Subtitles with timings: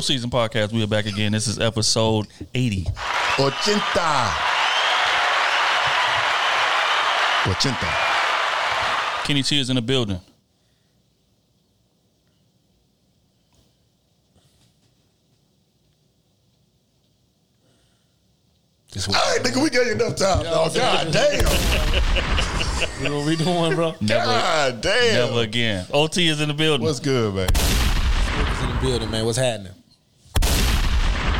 [0.00, 0.06] baby.
[0.06, 0.72] Crew Season Podcast.
[0.72, 1.32] We are back again.
[1.32, 2.84] This is episode 80.
[3.36, 4.30] Ochenta.
[7.44, 9.24] Ochenta.
[9.24, 10.20] Kenny T is in the building.
[18.92, 20.44] This All right, nigga, we got you enough time.
[20.46, 23.00] Oh, God damn.
[23.00, 23.94] You know what we doing, bro?
[24.00, 25.28] Never, God damn.
[25.28, 25.86] never again.
[25.92, 26.84] OT is in the building.
[26.84, 27.48] What's good, man?
[27.48, 29.24] Niggas in the building, man.
[29.24, 29.74] What's happening?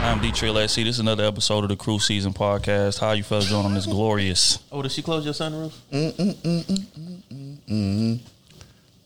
[0.02, 0.76] I'm D Trill SC.
[0.76, 2.98] This is another episode of the Crew Season Podcast.
[2.98, 4.58] How you fellas doing on this glorious?
[4.72, 5.72] Oh, did she close your sunroof?
[5.92, 8.20] Mm mm mm.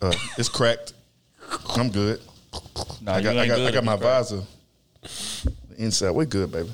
[0.00, 0.92] Uh, it's cracked.
[1.76, 2.20] I'm good.
[3.02, 4.12] Nah, I got, you I ain't got, good I got you my crack.
[4.24, 4.42] visor.
[5.02, 5.52] The
[5.84, 6.70] inside, we're good, baby.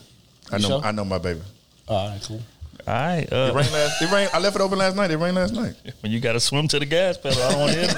[0.52, 0.84] I You know, sure?
[0.84, 1.40] I know my baby.
[1.88, 2.40] All right, cool.
[2.86, 3.18] All right.
[3.24, 4.02] It Uh, rained last.
[4.02, 4.30] It rained.
[4.32, 5.10] I left it open last night.
[5.10, 5.74] It rained last night.
[6.00, 7.90] when you got to swim to the gas pedal, I don't want to hit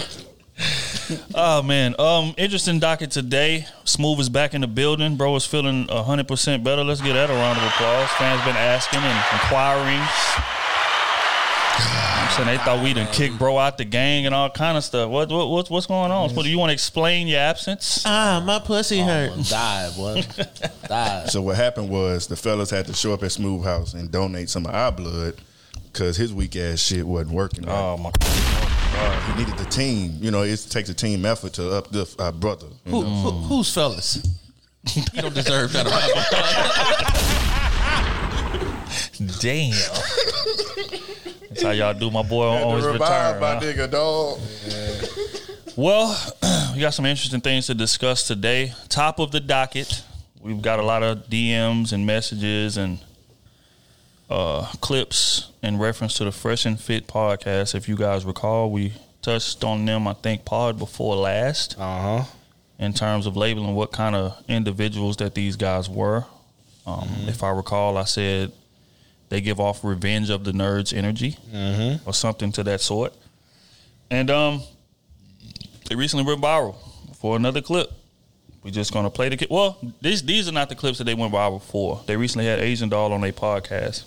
[0.00, 0.12] it.
[1.34, 3.66] oh man, um, interesting docket today.
[3.84, 5.16] Smooth is back in the building.
[5.16, 6.84] Bro is feeling hundred percent better.
[6.84, 8.08] Let's give that a round of applause.
[8.12, 10.02] Fans been asking and inquiring.
[11.78, 14.84] I'm saying they thought we done kicked bro out the gang and all kind of
[14.84, 15.10] stuff.
[15.10, 16.34] What, what what's what's going on?
[16.34, 18.02] What, do you want to explain your absence?
[18.06, 19.32] Ah, my pussy hurt.
[19.48, 20.22] Die, boy.
[20.88, 21.26] Die.
[21.26, 24.48] So what happened was the fellas had to show up at Smooth House and donate
[24.48, 25.34] some of our blood
[25.92, 27.64] because his weak ass shit wasn't working.
[27.64, 27.78] Right?
[27.78, 28.10] Oh my
[29.26, 30.18] he needed the team.
[30.20, 32.66] You know, it takes a team effort to uplift our brother.
[32.86, 34.26] Who, who, who's fellas?
[34.94, 35.84] You don't deserve that.
[39.40, 39.72] damn.
[41.48, 43.00] That's how y'all do my boy on, on his return.
[43.00, 43.60] huh?
[43.60, 44.38] nigga, dog.
[45.76, 46.16] Well,
[46.74, 48.72] we got some interesting things to discuss today.
[48.88, 50.02] Top of the docket,
[50.40, 52.98] we've got a lot of DMs and messages and
[54.30, 57.74] uh, clips in reference to the Fresh and Fit podcast.
[57.74, 58.92] If you guys recall, we
[59.22, 62.24] touched on them, I think, pod before last Uh huh.
[62.78, 66.24] in terms of labeling what kind of individuals that these guys were.
[66.86, 68.52] Um, If I recall, I said
[69.28, 71.36] they give off revenge of the nerds energy
[72.06, 73.12] or something to that sort.
[74.10, 74.62] And um,
[75.88, 76.76] they recently went viral
[77.16, 77.90] for another clip.
[78.62, 79.46] We're just gonna play the.
[79.50, 82.02] Well, these these are not the clips that they went viral for.
[82.06, 84.04] They recently had Asian Doll on their podcast,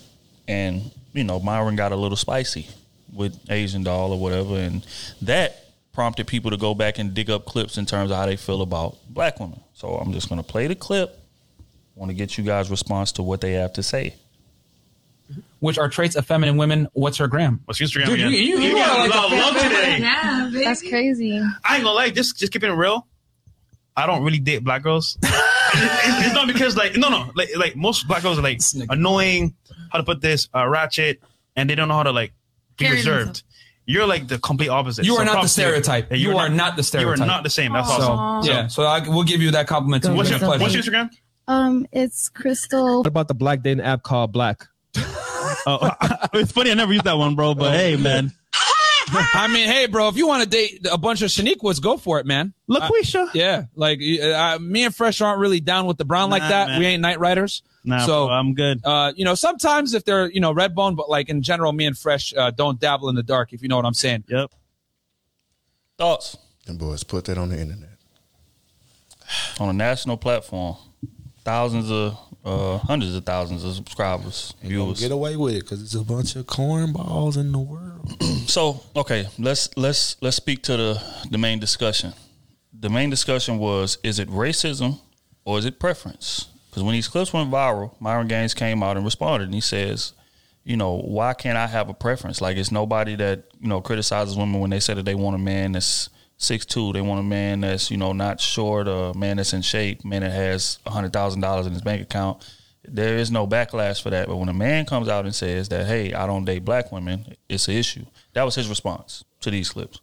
[0.50, 2.66] and you know Myron got a little spicy
[3.12, 4.84] with Asian Doll or whatever, and
[5.22, 8.36] that prompted people to go back and dig up clips in terms of how they
[8.36, 9.60] feel about black women.
[9.74, 11.16] So I'm just gonna play the clip.
[11.94, 14.14] Want to get you guys' response to what they have to say.
[15.60, 16.88] which are traits of feminine women.
[16.94, 17.60] What's her gram?
[17.66, 18.40] What's Instagram Dude, you, again?
[18.40, 19.98] you, you got are like a lot of love today.
[20.00, 20.50] Yeah.
[20.64, 21.38] That's crazy.
[21.38, 23.06] I ain't gonna lie, just just keeping it real.
[23.96, 25.18] I don't really date black girls.
[25.74, 25.82] It-
[26.22, 28.74] it- it's not because like no no like like most black girls are like This
[28.88, 29.54] annoying.
[29.90, 31.20] How to put this uh, ratchet,
[31.56, 32.32] and they don't know how to like
[32.76, 33.42] be Carry reserved.
[33.86, 35.04] You're like the complete opposite.
[35.04, 35.66] You So are not the props to you.
[35.66, 36.10] stereotype.
[36.12, 37.16] You you're are not the stereotype.
[37.18, 37.72] You are not the same.
[37.72, 38.48] That's So awesome.
[38.50, 40.04] yeah, so I, we'll give you that compliment.
[40.04, 40.14] too.
[40.14, 40.62] What's It's your pleasure.
[40.62, 41.10] What's your Instagram?
[41.48, 42.98] Um, it's Crystal.
[42.98, 44.66] What about the black dating app called Black?
[45.66, 45.90] Oh,
[46.34, 46.70] it's funny.
[46.70, 47.54] I never used that one, bro.
[47.54, 48.32] But hey, man,
[49.12, 52.18] I mean, hey, bro, if you want to date a bunch of Shaniquas, go for
[52.20, 52.52] it, man.
[52.68, 53.34] LaQuisha.
[53.34, 56.68] Yeah, like uh, me and Fresh aren't really down with the brown like that.
[56.68, 56.78] man.
[56.80, 57.62] We ain't night riders.
[57.84, 58.80] Nah, So- bro, I'm good.
[58.84, 61.86] Uh, you know, sometimes if they're you know red bone, but like in general, me
[61.86, 63.52] and Fresh uh, don't dabble in the dark.
[63.52, 64.24] If you know what I'm saying.
[64.28, 64.50] Yep.
[65.98, 66.36] Thoughts
[66.66, 67.90] And boys put that on the internet.
[69.58, 70.76] on a national platform,
[71.44, 75.00] thousands of, uh, hundreds of thousands of subscribers, viewers.
[75.00, 78.16] get away with it because it's a bunch of cornballs in the world.
[78.46, 82.14] So okay, let's let's let's speak to the the main discussion.
[82.72, 84.98] The main discussion was: is it racism
[85.44, 86.48] or is it preference?
[86.68, 90.14] Because when these clips went viral, Myron Gaines came out and responded, and he says,
[90.64, 92.40] you know, why can't I have a preference?
[92.40, 95.38] Like it's nobody that you know criticizes women when they say that they want a
[95.38, 96.08] man that's
[96.40, 99.62] six two, they want a man that's you know not short, a man that's in
[99.62, 102.44] shape, man that has hundred thousand dollars in his bank account.
[102.82, 104.26] There is no backlash for that.
[104.26, 107.36] But when a man comes out and says that, hey, I don't date black women,
[107.48, 108.06] it's an issue.
[108.32, 110.00] That was his response to these clips,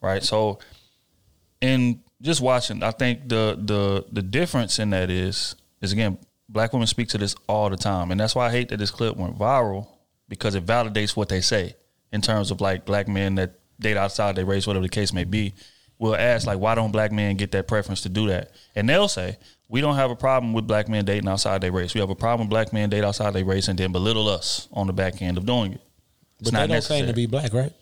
[0.00, 0.22] right?
[0.22, 0.58] So,
[1.60, 6.72] in just watching, I think the the the difference in that is is again, black
[6.72, 9.16] women speak to this all the time, and that's why I hate that this clip
[9.16, 9.88] went viral
[10.28, 11.76] because it validates what they say
[12.12, 15.24] in terms of like black men that date outside their race, whatever the case may
[15.24, 15.54] be.
[15.98, 18.52] We'll ask like, why don't black men get that preference to do that?
[18.76, 19.36] And they'll say,
[19.68, 21.92] we don't have a problem with black men dating outside their race.
[21.92, 24.68] We have a problem with black men date outside their race and then belittle us
[24.72, 25.80] on the back end of doing it.
[26.40, 27.72] It's But they don't claim to be black, right?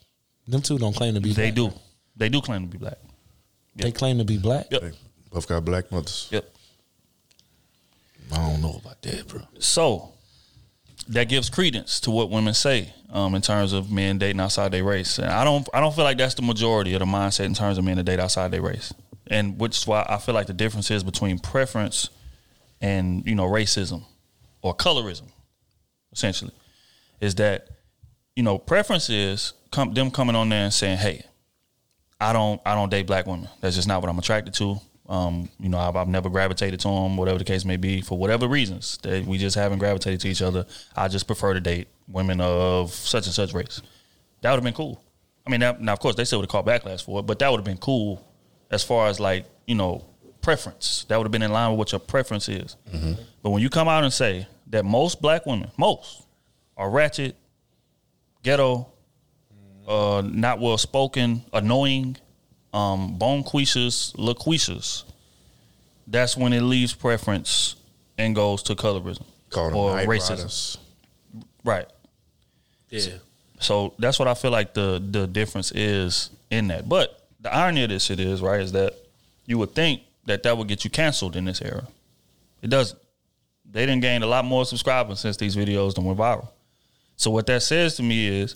[0.48, 1.72] Them two don't claim to be They black.
[1.72, 1.78] do.
[2.16, 2.98] They do claim to be black.
[3.75, 4.66] They claim to be black.
[4.70, 4.94] Yep.
[5.31, 6.28] Both got black mothers.
[6.31, 6.48] Yep.
[8.32, 9.43] I don't know about that, bro.
[9.58, 10.12] So
[11.08, 14.85] that gives credence to what women say um, in terms of men dating outside their
[14.85, 15.19] race.
[15.19, 17.79] And I don't I don't feel like that's the majority of the mindset in terms
[17.79, 18.93] of men that date outside their race.
[19.29, 22.10] And which is why I feel like the difference is between preference
[22.81, 24.05] and, you know, racism
[24.63, 25.29] or colorism,
[26.13, 26.53] essentially.
[27.20, 27.69] Is that,
[28.36, 31.25] you know, preference is come, them coming on there and saying, Hey,
[32.20, 33.48] I don't I don't date black women.
[33.60, 34.81] That's just not what I'm attracted to.
[35.08, 38.19] Um, you know, I've, I've never gravitated to them, whatever the case may be, for
[38.19, 40.67] whatever reasons that we just haven't gravitated to each other.
[40.96, 43.82] I just prefer to date women of such and such race.
[44.41, 45.03] That would have been cool.
[45.46, 47.39] I mean, now, now of course they still would have called backlash for it, but
[47.39, 48.27] that would have been cool
[48.70, 50.05] as far as like you know
[50.41, 51.05] preference.
[51.08, 52.77] That would have been in line with what your preference is.
[53.43, 56.25] But when you come out and say that most black women, most,
[56.77, 57.36] are ratchet,
[58.43, 58.89] ghetto,
[59.86, 62.17] uh, not well spoken, annoying,
[62.77, 65.05] um, bonquishas, loquishas,
[66.06, 67.77] that's when it leaves preference
[68.19, 70.31] and goes to colorism Call or racism.
[70.31, 70.79] riders.
[71.65, 71.87] Right.
[72.91, 73.15] Yeah.
[73.61, 76.89] So that's what I feel like the the difference is in that.
[76.89, 78.95] But the irony of this shit is right is that
[79.47, 81.87] you would think that that would get you canceled in this era.
[82.61, 82.99] It doesn't.
[83.71, 86.49] They didn't gain a lot more subscribers since these videos done went viral.
[87.17, 88.55] So what that says to me is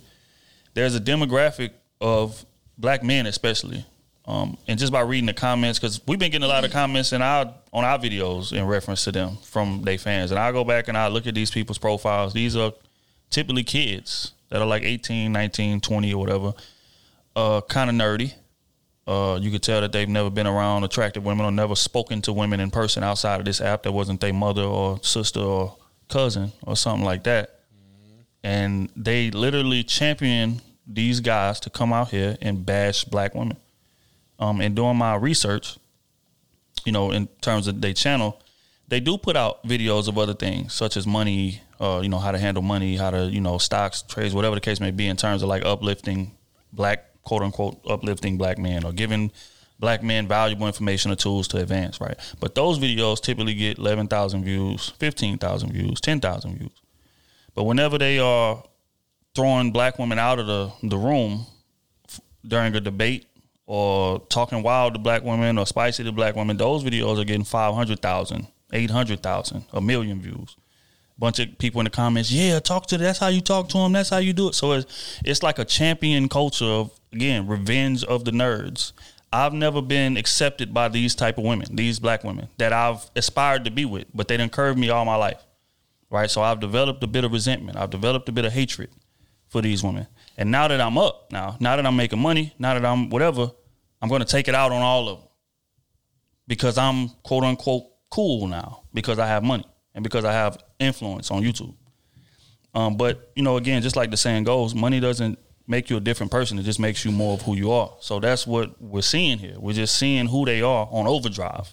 [0.75, 2.45] there's a demographic of
[2.79, 3.85] black men, especially,
[4.31, 7.13] um, and just by reading the comments, because we've been getting a lot of comments
[7.13, 10.63] in our on our videos in reference to them from their fans, and I go
[10.63, 12.33] back and I look at these people's profiles.
[12.33, 12.73] These are
[13.31, 16.55] typically kids that are like 18, 19, 20 or whatever,
[17.35, 18.35] uh, kind of nerdy.
[19.05, 22.33] Uh, you could tell that they've never been around attractive women or never spoken to
[22.33, 25.77] women in person outside of this app that wasn't their mother or sister or
[26.09, 27.59] cousin or something like that.
[28.45, 33.57] And they literally champion these guys to come out here and bash black women.
[34.41, 35.79] Um, and doing my research,
[36.85, 38.41] you know, in terms of their channel,
[38.89, 42.33] they do put out videos of other things such as money, uh, you know, how
[42.33, 45.17] to handle money, how to, you know, stocks, trades, whatever the case may be in
[45.17, 46.33] terms of like uplifting
[46.73, 49.31] black, quote unquote, uplifting black men or giving
[49.79, 52.17] black men valuable information or tools to advance, right?
[52.39, 56.83] But those videos typically get 11,000 views, 15,000 views, 10,000 views.
[57.55, 58.63] But whenever they are
[59.35, 61.47] throwing black women out of the, the room
[62.09, 63.27] f- during a debate
[63.71, 67.45] or talking wild to black women or spicy to black women, those videos are getting
[67.45, 70.57] 500,000, 800,000, a million views.
[71.17, 73.05] Bunch of people in the comments, yeah, talk to them.
[73.05, 74.57] that's how you talk to them, that's how you do it.
[74.57, 78.91] So it's it's like a champion culture of again, revenge of the nerds.
[79.33, 83.65] I've never been accepted by these type of women, these black women that I've aspired
[83.67, 85.47] to be with, but they done curved me all my life.
[86.11, 86.29] Right?
[86.29, 87.79] So I've developed a bit of resentment.
[87.79, 88.91] I've developed a bit of hatred
[89.47, 90.09] for these women.
[90.37, 93.53] And now that I'm up, now, now that I'm making money, now that I'm whatever,
[94.01, 95.29] I'm going to take it out on all of them
[96.47, 99.65] because I'm quote unquote cool now because I have money
[99.95, 101.75] and because I have influence on YouTube.
[102.75, 106.01] Um, but you know, again, just like the saying goes, money doesn't make you a
[106.01, 106.59] different person.
[106.59, 107.95] It just makes you more of who you are.
[108.01, 109.55] So that's what we're seeing here.
[109.59, 111.73] We're just seeing who they are on overdrive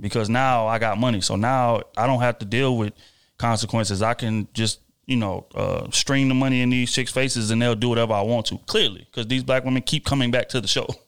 [0.00, 1.20] because now I got money.
[1.20, 2.92] So now I don't have to deal with
[3.38, 4.02] consequences.
[4.02, 7.74] I can just you know uh, string the money in these chicks' faces and they'll
[7.74, 8.58] do whatever I want to.
[8.66, 10.86] Clearly, because these black women keep coming back to the show.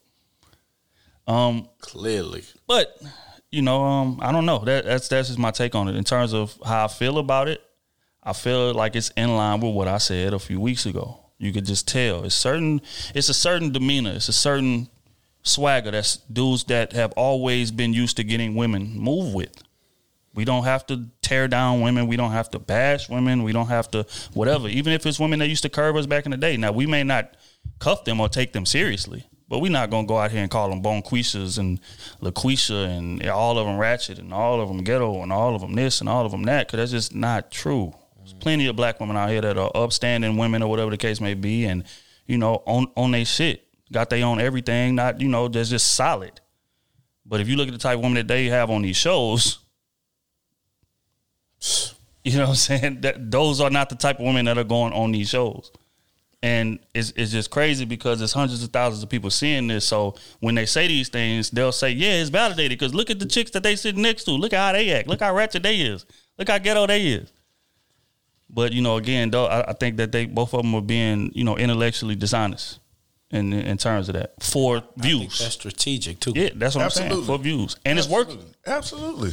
[1.29, 2.43] Um, Clearly.
[2.67, 2.99] but
[3.51, 4.59] you know, um, I don't know.
[4.59, 5.95] That that's that's just my take on it.
[5.95, 7.61] In terms of how I feel about it,
[8.23, 11.19] I feel like it's in line with what I said a few weeks ago.
[11.37, 12.81] You could just tell it's certain.
[13.13, 14.11] It's a certain demeanor.
[14.13, 14.89] It's a certain
[15.43, 15.91] swagger.
[15.91, 19.63] That's dudes that have always been used to getting women move with.
[20.33, 22.07] We don't have to tear down women.
[22.07, 23.43] We don't have to bash women.
[23.43, 24.67] We don't have to whatever.
[24.67, 26.57] Even if it's women that used to curb us back in the day.
[26.57, 27.35] Now we may not
[27.79, 30.69] cuff them or take them seriously, But we're not gonna go out here and call
[30.69, 31.79] them Bonquishas and
[32.21, 35.73] LaQuisha and all of them ratchet and all of them ghetto and all of them
[35.73, 37.93] this and all of them that because that's just not true.
[38.17, 38.39] There's mm.
[38.39, 41.33] plenty of black women out here that are upstanding women or whatever the case may
[41.33, 41.83] be, and
[42.27, 44.93] you know on on their shit, got they own everything.
[44.95, 46.39] Not you know that's just solid.
[47.25, 49.59] But if you look at the type of women that they have on these shows,
[52.23, 53.01] you know what I'm saying?
[53.01, 55.71] That those are not the type of women that are going on these shows.
[56.41, 59.85] And it's it's just crazy because there's hundreds of thousands of people seeing this.
[59.85, 63.25] So when they say these things, they'll say, "Yeah, it's validated." Because look at the
[63.25, 64.31] chicks that they sitting next to.
[64.31, 65.09] Look at how they act.
[65.09, 66.05] Look how ratchet they is.
[66.37, 67.29] Look how ghetto they is.
[68.49, 71.31] But you know, again, though, I, I think that they both of them are being
[71.35, 72.79] you know intellectually dishonest
[73.31, 75.39] in in terms of that for views.
[75.39, 76.33] That's strategic too.
[76.35, 78.41] Yeah, that's what I'm saying for views, and it's working.
[78.65, 79.31] Absolutely.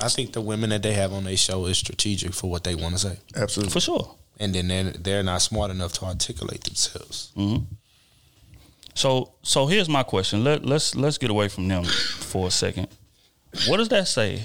[0.00, 2.74] I think the women that they have on their show is strategic for what they
[2.74, 3.72] want to say, Absolutely.
[3.72, 4.14] for sure.
[4.42, 7.32] And then they're, they're not smart enough to articulate themselves.
[7.36, 7.64] Mm-hmm.
[8.94, 10.44] So so here's my question.
[10.44, 12.88] Let let's let's get away from them for a second.
[13.66, 14.42] What does that say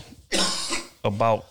[1.04, 1.46] about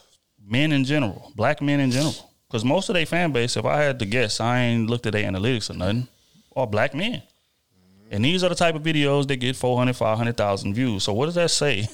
[0.47, 2.15] men in general, black men in general?
[2.47, 5.13] Because most of their fan base, if I had to guess, I ain't looked at
[5.13, 6.07] their analytics or nothing,
[6.55, 7.23] are black men.
[8.11, 11.03] And these are the type of videos that get 400, 500,000 views.
[11.03, 11.89] So what does that say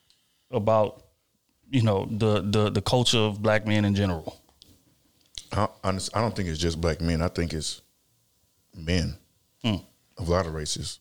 [0.50, 1.02] about,
[1.70, 4.40] you know, the, the, the culture of black men in general?
[5.52, 7.22] I, I don't think it's just black men.
[7.22, 7.80] I think it's
[8.74, 9.16] men
[9.62, 9.76] Hmm.
[10.16, 11.00] of a lot of races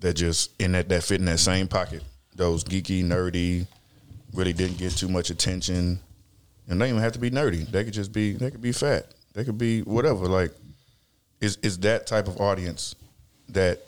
[0.00, 2.02] that just in that that fit in that same pocket.
[2.36, 3.66] Those geeky, nerdy,
[4.32, 6.00] really didn't get too much attention,
[6.68, 7.68] and they don't even have to be nerdy.
[7.70, 8.32] They could just be.
[8.32, 9.06] They could be fat.
[9.34, 10.26] They could be whatever.
[10.26, 10.52] Like,
[11.40, 12.94] it's it's that type of audience
[13.48, 13.80] that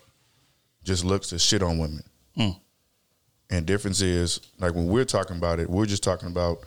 [0.82, 2.02] just looks to shit on women.
[2.36, 2.50] Hmm.
[3.50, 6.64] And difference is like when we're talking about it, we're just talking about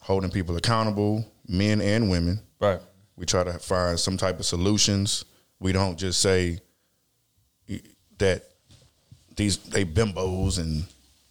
[0.00, 2.40] holding people accountable, men and women.
[2.58, 2.80] Right.
[3.16, 5.24] We try to find some type of solutions.
[5.60, 6.58] We don't just say
[8.18, 8.44] that
[9.36, 10.84] these they bimbos and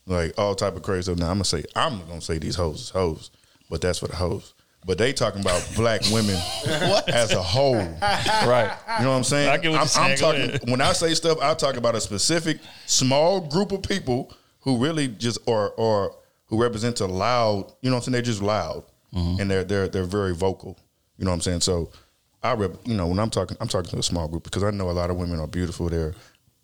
[0.05, 1.17] like all type of crazy stuff.
[1.17, 3.31] Now I'm gonna say I'm gonna say these hoes is hoes,
[3.69, 4.53] but that's for the hoes.
[4.85, 6.35] But they talking about black women
[7.07, 7.75] as a whole.
[7.75, 8.75] Right.
[8.97, 9.49] You know what I'm saying?
[9.49, 10.43] I get what I'm, you're saying.
[10.43, 14.33] I'm talking when I say stuff, I talk about a specific small group of people
[14.61, 17.71] who really just or or who represent a loud.
[17.81, 18.13] You know what I'm saying?
[18.13, 19.41] They're just loud Mm-hmm.
[19.41, 20.77] and they're they're they're very vocal.
[21.17, 21.61] You know what I'm saying?
[21.61, 21.91] So
[22.41, 24.71] I rep, you know when I'm talking, I'm talking to a small group because I
[24.71, 25.89] know a lot of women are beautiful.
[25.89, 26.15] They're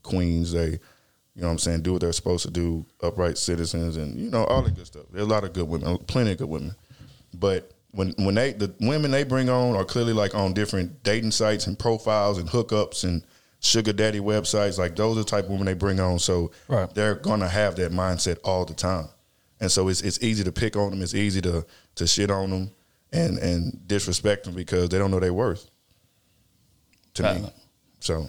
[0.03, 0.51] queens.
[0.53, 0.79] They
[1.35, 4.31] you know what I'm saying, do what they're supposed to do, upright citizens, and you
[4.31, 5.03] know all that good stuff.
[5.11, 6.73] There's a lot of good women, plenty of good women,
[7.33, 11.31] but when when they the women they bring on are clearly like on different dating
[11.31, 13.23] sites and profiles and hookups and
[13.59, 14.77] sugar daddy websites.
[14.77, 16.91] Like those are the type of women they bring on, so Right.
[16.95, 19.09] they're gonna have that mindset all the time,
[19.59, 21.01] and so it's it's easy to pick on them.
[21.03, 21.65] It's easy to
[21.97, 22.71] to shit on them
[23.11, 25.69] and and disrespect them because they don't know their worth.
[27.15, 27.53] To me, Valid.
[27.99, 28.27] so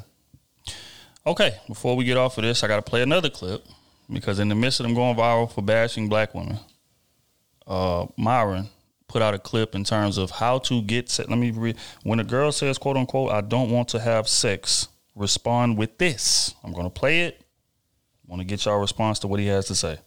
[1.26, 3.62] Okay, before we get off of this, I got to play another clip
[4.10, 6.58] because in the midst of them going viral for bashing black women,
[7.66, 8.68] uh, Myron
[9.08, 11.10] put out a clip in terms of how to get.
[11.10, 11.76] Se- Let me read.
[12.02, 14.88] When a girl says, "quote unquote," I don't want to have sex.
[15.14, 16.54] Respond with this.
[16.64, 17.42] I'm going to play it.
[18.26, 19.98] Want to get y'all response to what he has to say.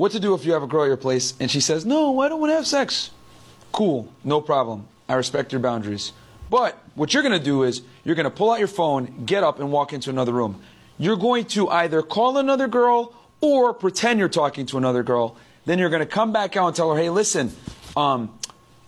[0.00, 2.20] What to do if you have a girl at your place and she says, No,
[2.20, 3.10] I don't want to have sex?
[3.70, 4.88] Cool, no problem.
[5.06, 6.14] I respect your boundaries.
[6.48, 9.44] But what you're going to do is you're going to pull out your phone, get
[9.44, 10.62] up, and walk into another room.
[10.96, 15.36] You're going to either call another girl or pretend you're talking to another girl.
[15.66, 17.52] Then you're going to come back out and tell her, Hey, listen,
[17.94, 18.32] um,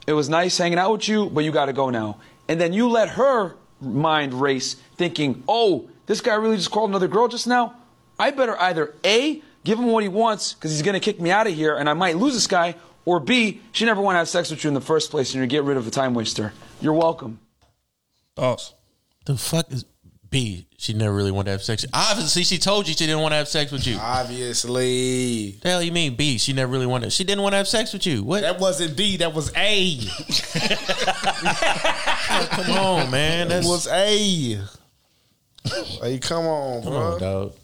[0.06, 2.20] it was nice hanging out with you, but you got to go now.
[2.48, 7.06] And then you let her mind race thinking, Oh, this guy really just called another
[7.06, 7.74] girl just now?
[8.18, 11.30] I better either A, give him what he wants because he's going to kick me
[11.30, 14.18] out of here and I might lose this guy, or B, she never want to
[14.18, 16.14] have sex with you in the first place and you get rid of a time
[16.14, 16.52] waster.
[16.80, 17.40] You're welcome.
[18.36, 18.74] Thoughts?
[19.24, 19.84] The fuck is
[20.30, 20.66] B?
[20.78, 21.84] She never really wanted to have sex.
[21.92, 23.98] Obviously, she told you she didn't want to have sex with you.
[24.00, 26.38] Obviously, The hell you mean B?
[26.38, 27.12] She never really wanted.
[27.12, 28.24] She didn't want to have sex with you.
[28.24, 28.40] What?
[28.40, 29.18] that wasn't B.
[29.18, 29.98] That was A.
[32.50, 33.48] Come on, man.
[33.48, 34.58] That was A.
[36.00, 37.12] Hey, come on, come bro.
[37.12, 37.54] on, dog.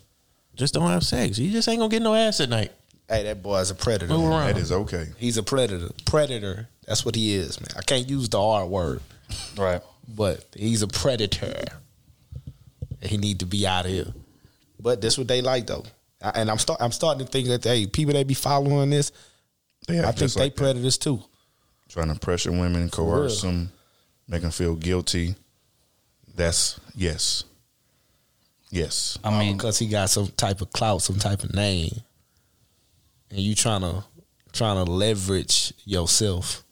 [0.59, 1.39] Just don't have sex.
[1.39, 2.73] You just ain't gonna get no ass at night.
[3.09, 4.13] Hey, that boy's a predator.
[4.13, 4.49] Move around.
[4.49, 5.07] that is okay.
[5.17, 5.89] He's a predator.
[6.05, 6.69] Predator.
[6.87, 7.69] That's what he is, man.
[7.77, 9.01] I can't use the R word,
[9.57, 9.81] Right.
[10.07, 11.65] but he's a predator.
[13.03, 14.13] He need to be out of here.
[14.81, 15.85] But that's what they like, though.
[16.21, 16.81] And I'm start.
[16.83, 19.13] I'm starting to think that hey, people that be following this,
[19.87, 20.61] They I think just they like that.
[20.61, 21.23] predators too.
[21.89, 23.71] trying to pressure women, coerce them,
[24.27, 25.37] make them feel guilty.
[26.35, 27.45] That's yes,
[28.71, 29.19] yes.
[29.25, 31.93] I mean, because he got some type of clout, some type of name,
[33.31, 34.05] and you trying to
[34.53, 36.65] trying to leverage yourself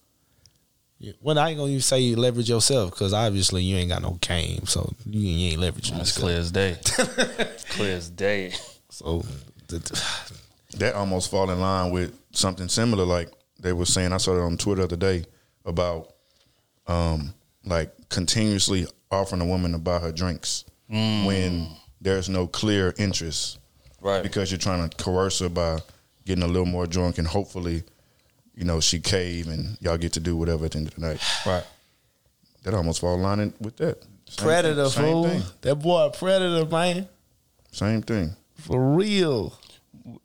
[0.99, 1.13] Yeah.
[1.21, 4.13] Well, I ain't gonna even say you leverage yourself because obviously you ain't got no
[4.21, 5.97] game, so you, you ain't leveraging.
[5.97, 6.25] That's yourself.
[6.25, 6.77] clear as day.
[7.71, 8.55] clear as day.
[8.89, 9.23] So
[9.69, 9.79] the,
[10.79, 13.05] that almost fall in line with something similar.
[13.05, 13.31] Like
[13.61, 15.27] they were saying, I saw it on Twitter the other day
[15.67, 16.15] about
[16.87, 21.69] um, like continuously offering a woman to buy her drinks when
[22.01, 23.59] there's no clear interest,
[24.01, 24.23] Right.
[24.23, 25.81] Because you're trying to coerce her by
[26.27, 27.83] getting a little more drunk, and hopefully,
[28.55, 31.01] you know, she cave and y'all get to do whatever at the end of the
[31.01, 31.21] night.
[31.45, 31.65] Right.
[32.63, 34.03] That almost fall in line with that.
[34.29, 35.25] Same predator thing, same fool.
[35.25, 35.43] Thing.
[35.63, 37.09] That boy a predator, man.
[37.73, 38.37] Same thing.
[38.55, 39.59] For real.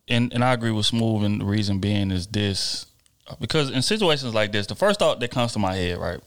[0.08, 2.86] and and I agree with Smooth, and the reason being is this
[3.40, 6.20] because in situations like this, the first thought that comes to my head, right,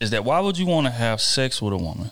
[0.00, 2.10] is that why would you want to have sex with a woman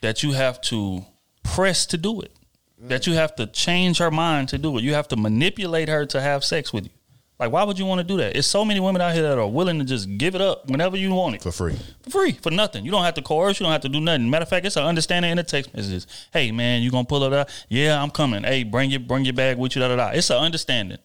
[0.00, 1.06] that you have to
[1.42, 2.32] press to do it,
[2.78, 6.04] that you have to change her mind to do it, you have to manipulate her
[6.06, 6.90] to have sex with you.
[7.38, 8.36] Like, why would you want to do that?
[8.36, 10.96] It's so many women out here that are willing to just give it up whenever
[10.96, 12.84] you want it for free, for free, for nothing.
[12.84, 13.58] You don't have to coerce.
[13.58, 14.30] You don't have to do nothing.
[14.30, 16.06] Matter of fact, it's an understanding in the text messages.
[16.32, 17.48] Hey, man, you gonna pull it out?
[17.68, 18.44] Yeah, I'm coming.
[18.44, 19.82] Hey, bring your bring your bag with you.
[19.82, 20.08] Da da da.
[20.10, 20.98] It's an understanding.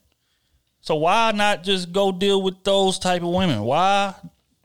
[0.82, 3.62] So why not just go deal with those type of women?
[3.64, 4.14] Why,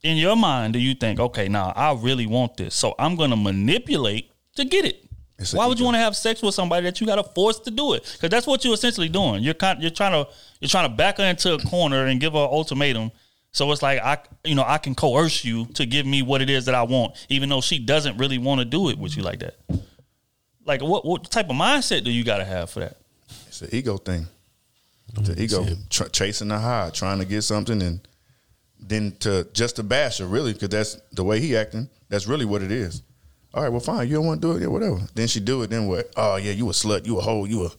[0.02, 3.36] in your mind, do you think, okay, now I really want this, so I'm gonna
[3.36, 5.01] manipulate to get it?
[5.42, 7.58] It's Why would you want to have sex with somebody that you got to force
[7.60, 8.08] to do it?
[8.12, 9.42] Because that's what you're essentially doing.
[9.42, 12.32] You're kind, you're trying to you're trying to back her into a corner and give
[12.32, 13.10] her an ultimatum.
[13.52, 16.48] So it's like I, you know, I can coerce you to give me what it
[16.48, 19.22] is that I want, even though she doesn't really want to do it with you
[19.22, 19.56] like that.
[20.64, 22.96] Like, what what type of mindset do you got to have for that?
[23.48, 24.26] It's an ego thing.
[25.12, 28.00] The ego tr- chasing the high, trying to get something, and
[28.80, 31.90] then to just to bash her, really, because that's the way he acting.
[32.08, 33.02] That's really what it is.
[33.54, 34.08] All right, well, fine.
[34.08, 35.00] You don't want to do it, yeah, whatever.
[35.14, 35.70] Then she do it.
[35.70, 36.10] Then what?
[36.16, 37.06] Oh yeah, you a slut.
[37.06, 37.44] You a hoe.
[37.44, 37.70] You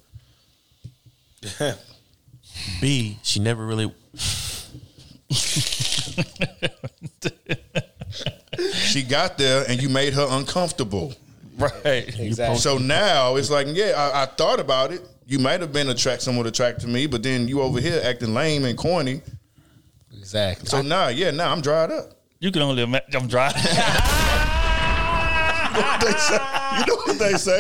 [1.60, 1.76] a.
[2.82, 3.92] B, she never really.
[8.94, 11.14] she got there, and you made her uncomfortable.
[11.58, 12.20] Right.
[12.20, 12.58] Exactly.
[12.60, 15.02] So now it's like, yeah, I, I thought about it.
[15.26, 18.34] You might have been attract somewhat attracted to me, but then you over here acting
[18.34, 19.22] lame and corny.
[20.16, 20.68] Exactly.
[20.68, 22.12] So now, yeah, now I'm dried up.
[22.40, 23.16] You can only imagine.
[23.16, 23.28] I'm
[25.74, 25.98] dry.
[26.00, 26.40] they say,
[26.80, 27.60] you know what they say?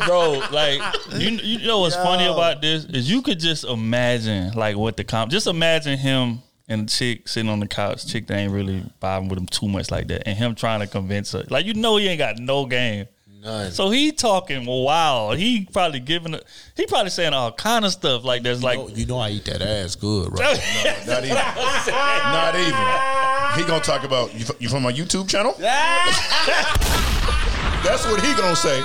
[0.06, 0.42] bro.
[0.50, 0.80] Like
[1.12, 5.04] you, you know what's funny about this is you could just imagine like what the
[5.04, 5.30] comp.
[5.30, 8.06] Just imagine him and the chick sitting on the couch.
[8.06, 10.86] Chick that ain't really vibing with him too much like that, and him trying to
[10.86, 11.44] convince her.
[11.50, 13.06] Like you know he ain't got no game.
[13.42, 13.72] None.
[13.72, 15.38] So he talking wild.
[15.38, 16.34] He probably giving.
[16.34, 16.40] A,
[16.76, 18.78] he probably saying all kind of stuff like that's like.
[18.78, 20.58] you, know, you know I eat that ass good, right?
[21.06, 21.36] Not even.
[21.36, 23.60] Not even.
[23.62, 25.54] He gonna talk about you, you from my YouTube channel.
[27.82, 28.82] That's what he gonna say.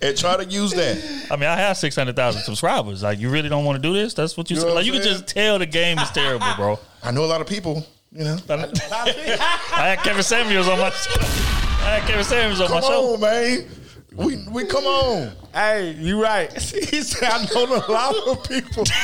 [0.00, 1.26] and try to use that.
[1.32, 3.02] I mean, I have six hundred thousand subscribers.
[3.02, 4.14] Like, you really don't want to do this?
[4.14, 4.68] That's what you, You say.
[4.68, 6.78] know Like, what you can just tell the game is terrible, bro.
[7.02, 7.84] I know a lot of people.
[8.12, 8.36] You know.
[8.50, 10.92] I had Kevin Samuels on my.
[11.84, 13.14] I had Kevin Samuels on Come my show.
[13.14, 13.66] on, man.
[14.14, 15.32] We we come on.
[15.54, 16.52] hey, you right.
[16.62, 18.84] he said I know a lot of people.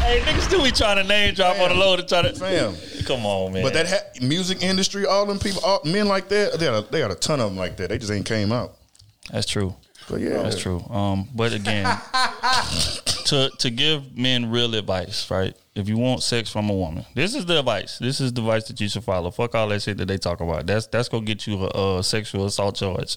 [0.00, 2.32] Hey, niggas still be trying to name drop on the load and try to.
[2.32, 2.74] Fam.
[3.04, 3.62] Come on, man.
[3.62, 6.90] But that ha- music industry, all them people, all, men like that, they got, a,
[6.90, 7.90] they got a ton of them like that.
[7.90, 8.76] They just ain't came out.
[9.30, 9.74] That's true.
[10.18, 10.80] Yeah, That's true.
[10.90, 11.84] Um, but again,
[13.26, 15.54] to to give men real advice, right?
[15.74, 17.98] If you want sex from a woman, this is the advice.
[17.98, 19.30] This is the advice that you should follow.
[19.30, 20.66] Fuck all that shit that they talk about.
[20.66, 23.16] That's that's gonna get you a, a sexual assault charge.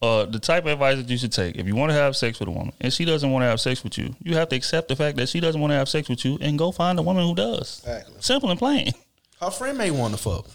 [0.00, 2.38] Uh, the type of advice that you should take if you want to have sex
[2.38, 4.54] with a woman and she doesn't want to have sex with you, you have to
[4.54, 6.98] accept the fact that she doesn't want to have sex with you and go find
[7.00, 7.80] a woman who does.
[7.80, 8.14] Exactly.
[8.20, 8.92] Simple and plain.
[9.40, 10.46] Her friend may want to fuck.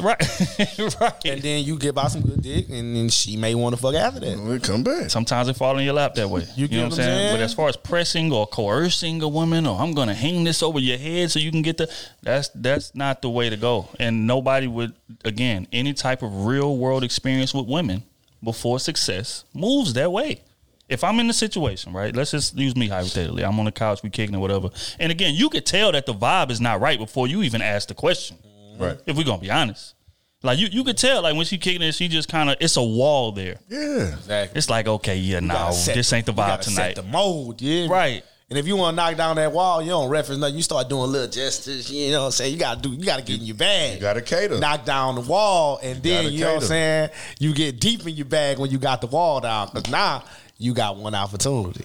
[0.00, 0.18] Right.
[1.00, 1.24] right.
[1.24, 3.94] And then you give out some good dick, and then she may want to fuck
[3.94, 4.38] after that.
[4.38, 5.10] we come back.
[5.10, 6.46] Sometimes it fall in your lap that way.
[6.56, 7.18] You, get know what what I'm I'm saying?
[7.18, 7.34] saying?
[7.34, 10.78] But as far as pressing or coercing a woman, or I'm gonna hang this over
[10.78, 13.88] your head so you can get the that's that's not the way to go.
[13.98, 18.02] And nobody would again any type of real world experience with women
[18.42, 20.40] before success moves that way.
[20.88, 22.16] If I'm in the situation, right?
[22.16, 23.44] Let's just use me hypothetically.
[23.44, 24.70] I'm on the couch, we kicking or whatever.
[24.98, 27.86] And again, you could tell that the vibe is not right before you even ask
[27.86, 28.38] the question.
[28.80, 28.98] Right.
[29.06, 29.94] If we're gonna be honest.
[30.42, 32.76] Like you, you could tell like when she kicking it, she just kind of it's
[32.76, 33.56] a wall there.
[33.68, 34.14] Yeah.
[34.14, 34.58] Exactly.
[34.58, 36.94] It's like okay, yeah, no, this ain't the you vibe gotta tonight.
[36.94, 37.88] Set the mold, yeah.
[37.90, 38.24] Right.
[38.48, 40.56] And if you want to knock down that wall, you don't reference nothing.
[40.56, 41.88] You start doing little gestures.
[41.92, 42.52] You know what I'm saying?
[42.54, 42.90] You gotta do.
[42.90, 43.94] You gotta get in your bag.
[43.94, 44.58] You gotta cater.
[44.58, 47.10] Knock down the wall, and then gotta you know what I'm saying.
[47.38, 49.68] You get deep in your bag when you got the wall down.
[49.68, 50.24] Cause now
[50.58, 51.84] you got one opportunity.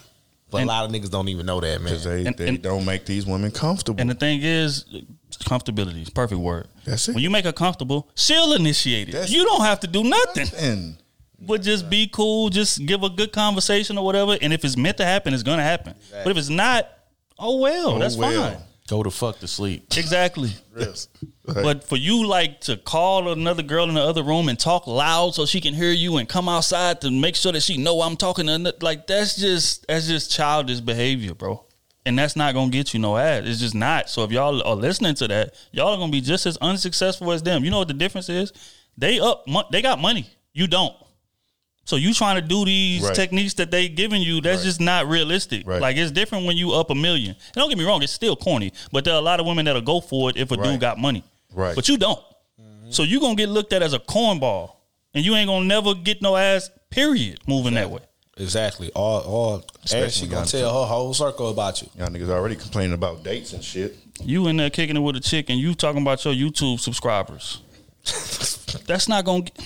[0.49, 1.91] But And- a lot of niggas don't even know that, man.
[1.91, 3.99] Because they, And- they and- don't make these women comfortable.
[4.01, 4.86] And the thing is,
[5.37, 6.67] comfortability is perfect word.
[6.85, 7.15] That's it.
[7.15, 9.11] When you make her comfortable, she'll initiate it.
[9.13, 10.47] That's- you don't have to do nothing.
[10.57, 10.97] and
[11.39, 14.37] But just be cool, just give a good conversation or whatever.
[14.41, 15.95] And if it's meant to happen, it's gonna happen.
[16.23, 16.87] But if it's not,
[17.37, 18.51] oh well, Oh, that's well.
[18.53, 18.61] fine.
[18.87, 19.85] Go to fuck to sleep.
[19.97, 20.51] Exactly.
[20.77, 21.07] Yes.
[21.45, 25.33] But for you, like to call another girl in the other room and talk loud
[25.33, 28.17] so she can hear you, and come outside to make sure that she know I'm
[28.17, 31.63] talking to, ano- like that's just that's just childish behavior, bro.
[32.05, 33.43] And that's not gonna get you no ass.
[33.45, 34.09] It's just not.
[34.09, 37.41] So if y'all are listening to that, y'all are gonna be just as unsuccessful as
[37.41, 37.63] them.
[37.65, 38.53] You know what the difference is?
[38.97, 40.29] They up, they got money.
[40.53, 40.95] You don't.
[41.85, 43.15] So you trying to do these Right.
[43.15, 44.41] techniques that they giving you?
[44.41, 45.67] That's just not realistic.
[45.67, 45.81] Right.
[45.81, 47.31] Like it's different when you up a million.
[47.31, 48.71] And don't get me wrong, it's still corny.
[48.91, 50.71] But there are a lot of women that'll go for it if a Right.
[50.71, 51.23] dude got money.
[51.53, 51.75] Right.
[51.75, 52.23] But you don't.
[52.89, 54.71] So you gonna get looked at as a cornball,
[55.13, 56.69] and you ain't gonna never get no ass.
[56.91, 57.39] Period.
[57.47, 58.01] Moving that way.
[58.37, 58.91] Exactly.
[58.93, 61.89] All all Especially she gonna tell her whole circle about you.
[61.97, 63.95] Y'all niggas already complaining about dates and shit.
[64.21, 67.61] You in there kicking it with a chick, and you talking about your YouTube subscribers.
[68.87, 69.43] That's not gonna.
[69.43, 69.61] Get...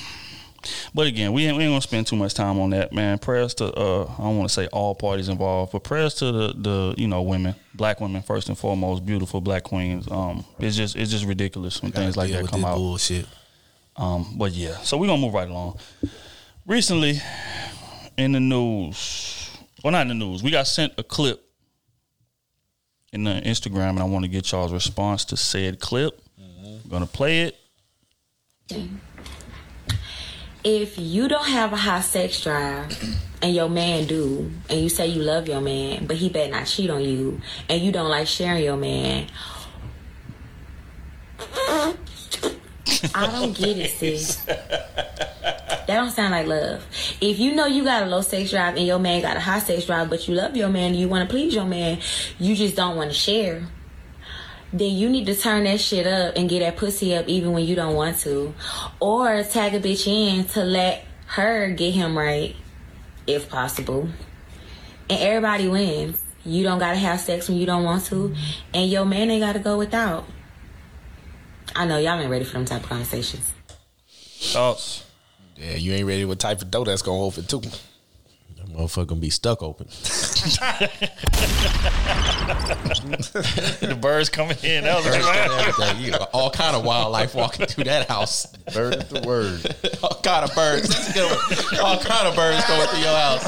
[0.93, 3.17] But again, we ain't, we ain't gonna spend too much time on that, man.
[3.17, 6.53] Prayers to uh, I don't want to say all parties involved, but prayers to the
[6.55, 10.08] the you know women, black women first and foremost, beautiful black queens.
[10.12, 12.75] Um, it's just it's just ridiculous when things like that come out.
[12.75, 13.25] Bullshit.
[13.97, 15.79] Um, but yeah, so we're gonna move right along.
[16.67, 17.19] Recently,
[18.19, 19.49] in the news,
[19.82, 21.41] well, not in the news, we got sent a clip
[23.13, 26.21] in the Instagram, and I want to get y'all's response to said clip.
[26.38, 27.55] I'm gonna play it.
[30.63, 32.91] if you don't have a high sex drive
[33.41, 36.67] and your man do and you say you love your man but he better not
[36.67, 39.25] cheat on you and you don't like sharing your man
[43.16, 46.86] i don't get it sis that don't sound like love
[47.22, 49.60] if you know you got a low sex drive and your man got a high
[49.60, 52.00] sex drive but you love your man and you want to please your man
[52.38, 53.68] you just don't want to share
[54.72, 57.66] then you need to turn that shit up and get that pussy up even when
[57.66, 58.54] you don't want to.
[59.00, 62.56] Or tag a bitch in to let her get him right,
[63.26, 64.10] if possible.
[65.10, 66.24] And everybody wins.
[66.46, 68.34] You don't gotta have sex when you don't want to,
[68.74, 70.26] and your man ain't gotta go without.
[71.75, 73.53] I know y'all ain't ready for them type of conversations.
[74.08, 75.05] Thoughts?
[75.58, 77.60] Yeah, you ain't ready what type of dough that's gonna open too.
[77.60, 79.88] That motherfucker gonna be stuck open.
[83.79, 84.84] the birds coming in.
[84.84, 85.60] That was a good one.
[85.60, 86.03] Everything.
[86.05, 88.45] You know, all kind of wildlife walking through that house.
[88.73, 89.65] Bird is the word.
[90.03, 90.88] all kind of birds.
[90.89, 91.39] That's a good one.
[91.86, 93.43] All kind of birds going through your house.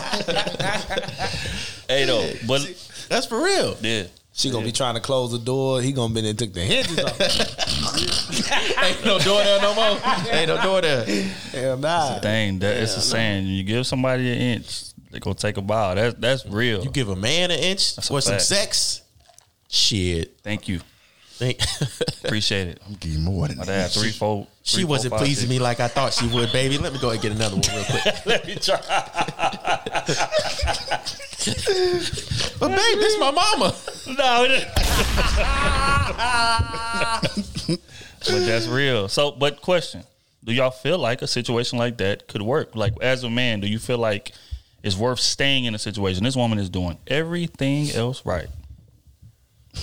[1.87, 2.61] Hey though, but
[3.09, 3.75] That's for real.
[3.81, 4.03] yeah,
[4.33, 5.81] She gonna be trying to close the door.
[5.81, 7.19] He gonna been and took the hinges off.
[8.83, 9.99] Ain't no door there no more.
[10.31, 11.03] Ain't no door there.
[11.51, 12.19] Hell nah.
[12.19, 13.45] dang, that it's a saying.
[13.45, 15.95] You give somebody an inch, they gonna take a bow.
[15.95, 16.81] That's that's real.
[16.83, 18.43] You give a man an inch That's a for some fact.
[18.43, 19.01] sex.
[19.67, 20.39] Shit.
[20.43, 20.79] Thank you,
[21.41, 21.59] Think
[22.23, 22.79] appreciate it.
[22.87, 23.65] I'm getting more than that.
[23.65, 24.45] dad, three, four.
[24.61, 25.49] she three, four, wasn't five, pleasing six.
[25.49, 26.77] me like I thought she would, baby.
[26.77, 28.05] Let me go and get another one real quick.
[28.27, 28.77] Let me try.
[32.59, 33.73] But babe, this my mama.
[34.19, 34.67] No, it
[38.27, 39.09] but that's real.
[39.09, 40.03] So, but question:
[40.43, 42.75] Do y'all feel like a situation like that could work?
[42.75, 44.31] Like, as a man, do you feel like
[44.83, 46.23] it's worth staying in a situation?
[46.23, 48.47] This woman is doing everything else right,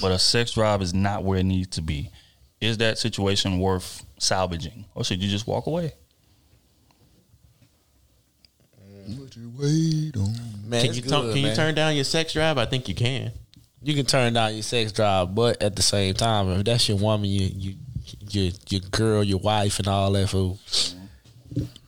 [0.00, 2.10] but a sex drive is not where it needs to be.
[2.60, 5.92] Is that situation worth salvaging, or should you just walk away?
[10.66, 12.58] Man, Can you good, turn, can you turn down your sex drive?
[12.58, 13.32] I think you can.
[13.82, 16.98] You can turn down your sex drive, but at the same time, if that's your
[16.98, 17.74] woman, you you
[18.30, 20.58] your your girl, your wife, and all that fool,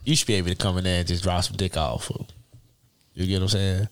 [0.05, 2.05] you should be able to come in there and just drop some dick off.
[2.05, 2.27] Fool.
[3.13, 3.87] You get what I'm saying?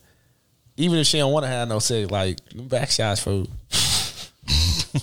[0.78, 3.48] Even if she don't want to have no sex, like them back shots, fool.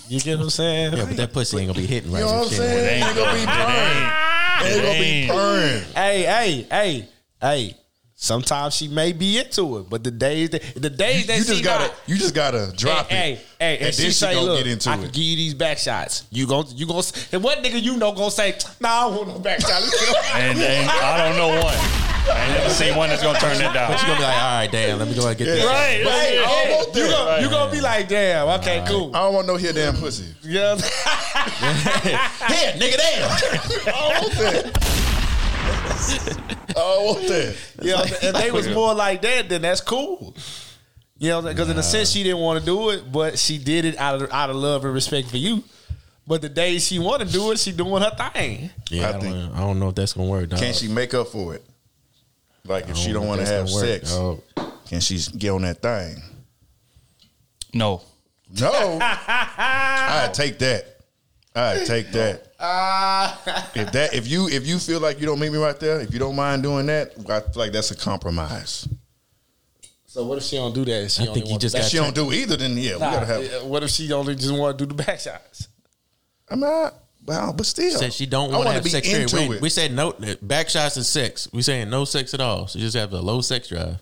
[0.08, 0.96] You get what I'm saying?
[0.96, 2.20] Yeah, but that pussy ain't gonna be hitting right.
[2.20, 2.58] You know what I'm Shit.
[2.58, 3.00] saying?
[3.00, 4.12] They gonna be burned.
[4.62, 5.30] They gonna be ain't.
[5.30, 5.86] burned.
[5.94, 7.08] Hey, hey, hey,
[7.40, 7.76] hey.
[8.18, 11.48] Sometimes she may be into it, but the days that the days that You she
[11.50, 13.36] just gotta, not, you just gotta drop hey, it.
[13.36, 15.22] Hey, hey, and, and she, she say, gonna "Look, get into I it." can give
[15.22, 16.24] you these back shots.
[16.30, 18.56] You gon' you gon' and what nigga you know gonna say?
[18.80, 19.82] Nah, I don't want no back shot.
[19.82, 22.15] Let's get on." And, and I don't know one.
[22.28, 23.90] I ain't never seen one that's gonna turn that down.
[23.92, 24.98] But you're gonna be like, all right, damn.
[24.98, 25.64] Let me go ahead and get this.
[25.64, 26.46] Right, But hey, yeah.
[26.46, 27.10] hey, almost you there.
[27.12, 29.14] gonna you gonna be like, damn, okay, cool.
[29.14, 30.34] I don't want no here damn pussy.
[30.42, 30.76] Yeah,
[31.56, 33.30] Here, nigga, damn.
[33.94, 34.66] I want that.
[36.76, 37.56] I want that.
[37.82, 38.02] yeah.
[38.04, 40.34] If they was more like that, then that's cool.
[41.18, 43.84] You know, because in a sense she didn't want to do it, but she did
[43.86, 45.64] it out of out of love and respect for you.
[46.26, 48.70] But the day she want to do it, she doing her thing.
[48.90, 50.48] Yeah, I, I don't, think- I don't know if that's gonna work.
[50.50, 50.58] Dog.
[50.58, 51.64] Can she make up for it?
[52.66, 54.42] Like if she don't want to have work, sex, dog.
[54.86, 56.22] can she get on that thing?
[57.72, 58.02] No.
[58.60, 61.00] No, I take that.
[61.54, 62.42] I take that.
[63.74, 66.12] if that if you if you feel like you don't meet me right there, if
[66.12, 68.88] you don't mind doing that, I feel like that's a compromise.
[70.06, 71.10] So what if she don't do that?
[71.10, 72.78] She I only think you want just the If got she don't do either, then
[72.78, 73.64] yeah, Nah, we gotta have.
[73.64, 75.68] What if she only just want to do the back shots?
[76.48, 76.94] I'm not.
[77.26, 79.08] Well, but still, Said she don't I want to have be sex.
[79.12, 79.60] Into We, it.
[79.62, 80.14] we said no.
[80.42, 81.48] Back shots is sex.
[81.52, 82.66] We saying no sex at all.
[82.68, 83.96] She just have a low sex drive.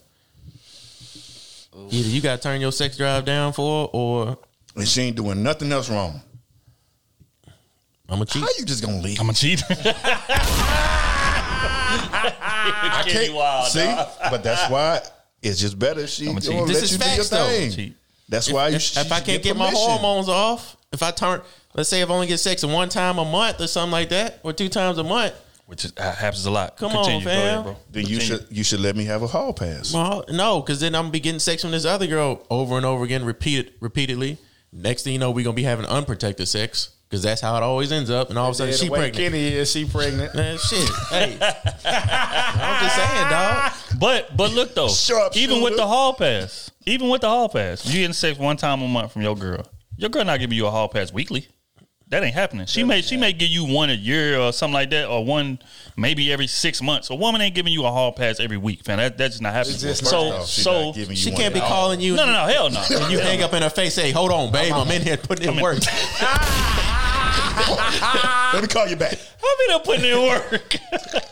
[1.91, 4.39] Either you got to turn your sex drive down for, or
[4.77, 6.21] and she ain't doing nothing else wrong.
[8.09, 8.43] I'm a cheat.
[8.43, 9.19] How you just gonna leave?
[9.21, 9.63] I'm a cheat.
[11.97, 14.09] I can't wild, see, dog.
[14.31, 15.01] but that's why
[15.43, 16.67] it's just better she I'm a gonna cheat.
[16.69, 17.47] This let is you do facts, your though.
[17.49, 17.71] thing.
[17.73, 17.97] Cheat.
[18.29, 18.77] That's if, why you.
[18.77, 21.41] if, if I can't get my hormones off, if I turn,
[21.75, 24.41] let's say if I only get sex one time a month or something like that,
[24.43, 25.35] or two times a month,
[25.67, 26.77] Which is, uh, happens a lot.
[26.77, 27.25] Come on, Continue.
[27.25, 27.63] Go ahead, fam.
[27.65, 27.77] bro.
[27.91, 29.93] then you should you should let me have a hall pass.
[29.93, 32.85] well, no, because then I'm gonna be getting sex from this other girl over and
[32.87, 34.39] over again, repeated repeatedly.
[34.73, 37.93] Next thing you know, we're gonna be having unprotected sex because that's how it always
[37.93, 39.15] ends up, and all of a sudden she pregnant.
[39.15, 40.35] Kenny is, she pregnant.
[40.35, 40.89] Man, shit.
[41.11, 41.39] Hey,
[41.85, 43.73] I'm just saying, dog.
[43.99, 45.39] But but look though, Sharpshooter.
[45.39, 48.83] even with the hall pass, even with the hall pass, you getting sex one time
[48.83, 49.65] a month from your girl.
[49.97, 51.47] Your girl not giving you a hall pass weekly.
[52.15, 52.67] That ain't happening.
[52.67, 55.59] She may she may give you one a year or something like that, or one
[55.97, 57.11] maybe every six months.
[57.11, 58.99] A woman ain't giving you a hall pass every week, man.
[58.99, 59.79] That that's just not happening.
[59.79, 61.67] just- so First she so you She can't be all.
[61.69, 62.15] calling you.
[62.15, 62.85] no no no hell no.
[62.89, 65.57] And you hang up in her face, say, "Hold on, babe, I'm in here putting
[65.57, 65.79] in work."
[67.57, 69.13] Let me call you back.
[69.13, 70.77] I'm in there putting in work.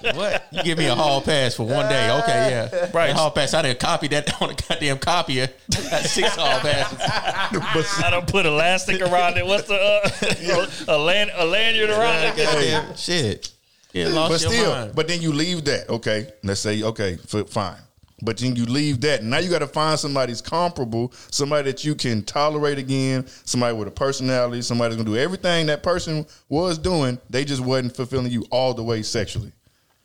[0.16, 0.46] what?
[0.52, 2.11] You give me a hall pass for one day?
[2.18, 3.08] Okay, yeah, Right.
[3.08, 3.54] That hall pass.
[3.54, 5.48] I didn't copy that on a goddamn copier.
[5.70, 6.98] Got six hall passes.
[7.00, 9.46] I don't put elastic around it.
[9.46, 12.37] What's the uh, a land a lanyard around it?
[12.37, 13.50] Goddamn shit.
[13.92, 14.94] Yeah, lost but your still, mind.
[14.94, 15.88] but then you leave that.
[15.88, 17.76] Okay, let's say okay, f- fine.
[18.24, 19.20] But then you leave that.
[19.20, 23.26] And now you got to find somebody that's comparable, somebody that you can tolerate again,
[23.44, 27.18] somebody with a personality, somebody that's gonna do everything that person was doing.
[27.28, 29.52] They just wasn't fulfilling you all the way sexually.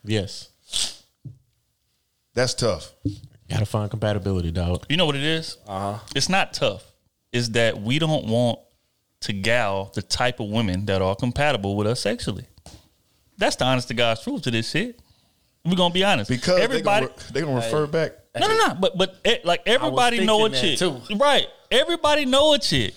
[0.03, 0.49] yes,
[2.33, 2.91] That's tough.
[3.49, 4.85] gotta find compatibility, dog.
[4.89, 5.57] You know what it is?
[5.67, 5.99] Uh-huh.
[6.15, 6.83] It's not tough.
[7.31, 8.59] It's that we don't want
[9.21, 12.45] to gal the type of women that are compatible with us sexually.
[13.37, 14.99] That's the honest to God's truth to this shit.
[15.65, 16.29] We're gonna be honest.
[16.29, 18.11] Because everybody they gonna, re- they gonna refer back.
[18.39, 18.73] No, no, no.
[18.75, 21.47] But but it, like everybody know a chick, that, right?
[21.71, 22.93] Everybody know a chick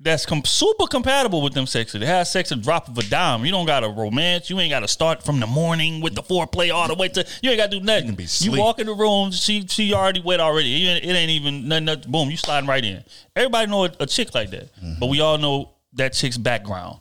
[0.00, 2.06] that's com- super compatible with them sexually.
[2.06, 3.44] They have sex a drop of a dime.
[3.44, 4.48] You don't got to romance.
[4.48, 7.26] You ain't got to start from the morning with the foreplay all the way to.
[7.42, 8.14] You ain't got to do nothing.
[8.14, 9.32] be You walk in the room.
[9.32, 10.68] She she already wet already.
[10.68, 11.84] You ain't- It ain't even nothing.
[11.86, 12.30] nothing boom.
[12.30, 13.02] You sliding right in.
[13.34, 14.72] Everybody know a, a chick like that.
[14.76, 15.00] Mm-hmm.
[15.00, 17.00] But we all know that chick's background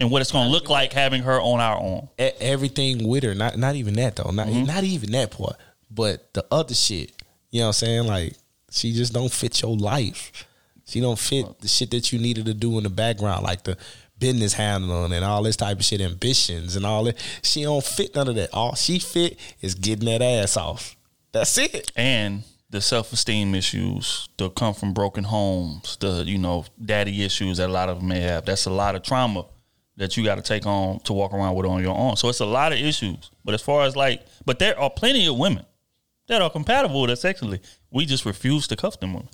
[0.00, 2.08] and what it's gonna look like having her on our own.
[2.18, 3.34] E- everything with her.
[3.34, 4.30] Not not even that though.
[4.30, 4.64] Not Mm-hmm.
[4.66, 5.56] not even that part.
[5.90, 7.12] But the other shit.
[7.50, 8.06] You know what I'm saying?
[8.06, 8.34] Like
[8.70, 10.46] she just don't fit your life.
[10.86, 13.76] She don't fit the shit that you needed to do in the background, like the
[14.18, 17.16] business handling and all this type of shit, ambitions and all that.
[17.42, 18.52] She don't fit none of that.
[18.52, 20.96] All she fit is getting that ass off.
[21.32, 21.90] That's it.
[21.96, 27.58] and the self esteem issues that come from broken homes, the you know daddy issues
[27.58, 28.44] that a lot of them may have.
[28.44, 29.44] That's a lot of trauma
[29.96, 32.16] that you got to take on to walk around with on your own.
[32.16, 33.30] So it's a lot of issues.
[33.44, 35.64] But as far as like, but there are plenty of women
[36.26, 37.60] that are compatible with us sexually.
[37.90, 39.28] We just refuse to cuff them women.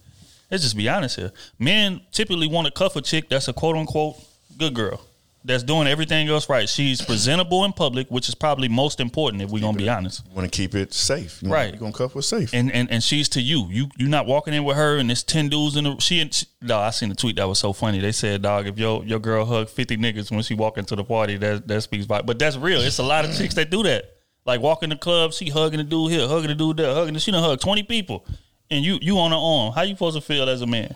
[0.50, 1.32] Let's just be honest here.
[1.58, 4.16] Men typically want to cuff a chick that's a quote unquote
[4.58, 5.00] good girl.
[5.42, 6.68] That's doing everything else right.
[6.68, 10.22] She's presentable in public, which is probably most important if we're gonna be honest.
[10.28, 11.70] You want to keep it safe, you Right.
[11.70, 12.52] You're gonna cuff with safe.
[12.52, 13.66] and and and she's to you.
[13.70, 16.32] You you're not walking in with her and there's ten dudes in the she and
[16.34, 18.00] she, dog, I seen a tweet that was so funny.
[18.00, 21.04] They said, dog, if your your girl hug fifty niggas when she walk into the
[21.04, 22.20] party, that that speaks by.
[22.20, 22.82] But that's real.
[22.82, 24.12] It's a lot of chicks that do that.
[24.44, 27.14] Like walk in the club, she hugging the dude here, hugging the dude there, hugging.
[27.14, 28.26] The, she done hug twenty people,
[28.70, 29.72] and you you on her arm.
[29.72, 30.94] How you supposed to feel as a man?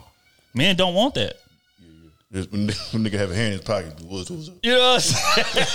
[0.52, 1.38] Men don't want that.
[2.34, 3.92] This when when nigga have a hand in his pocket.
[4.02, 4.56] What's, what's up?
[4.64, 5.70] You know what I'm saying?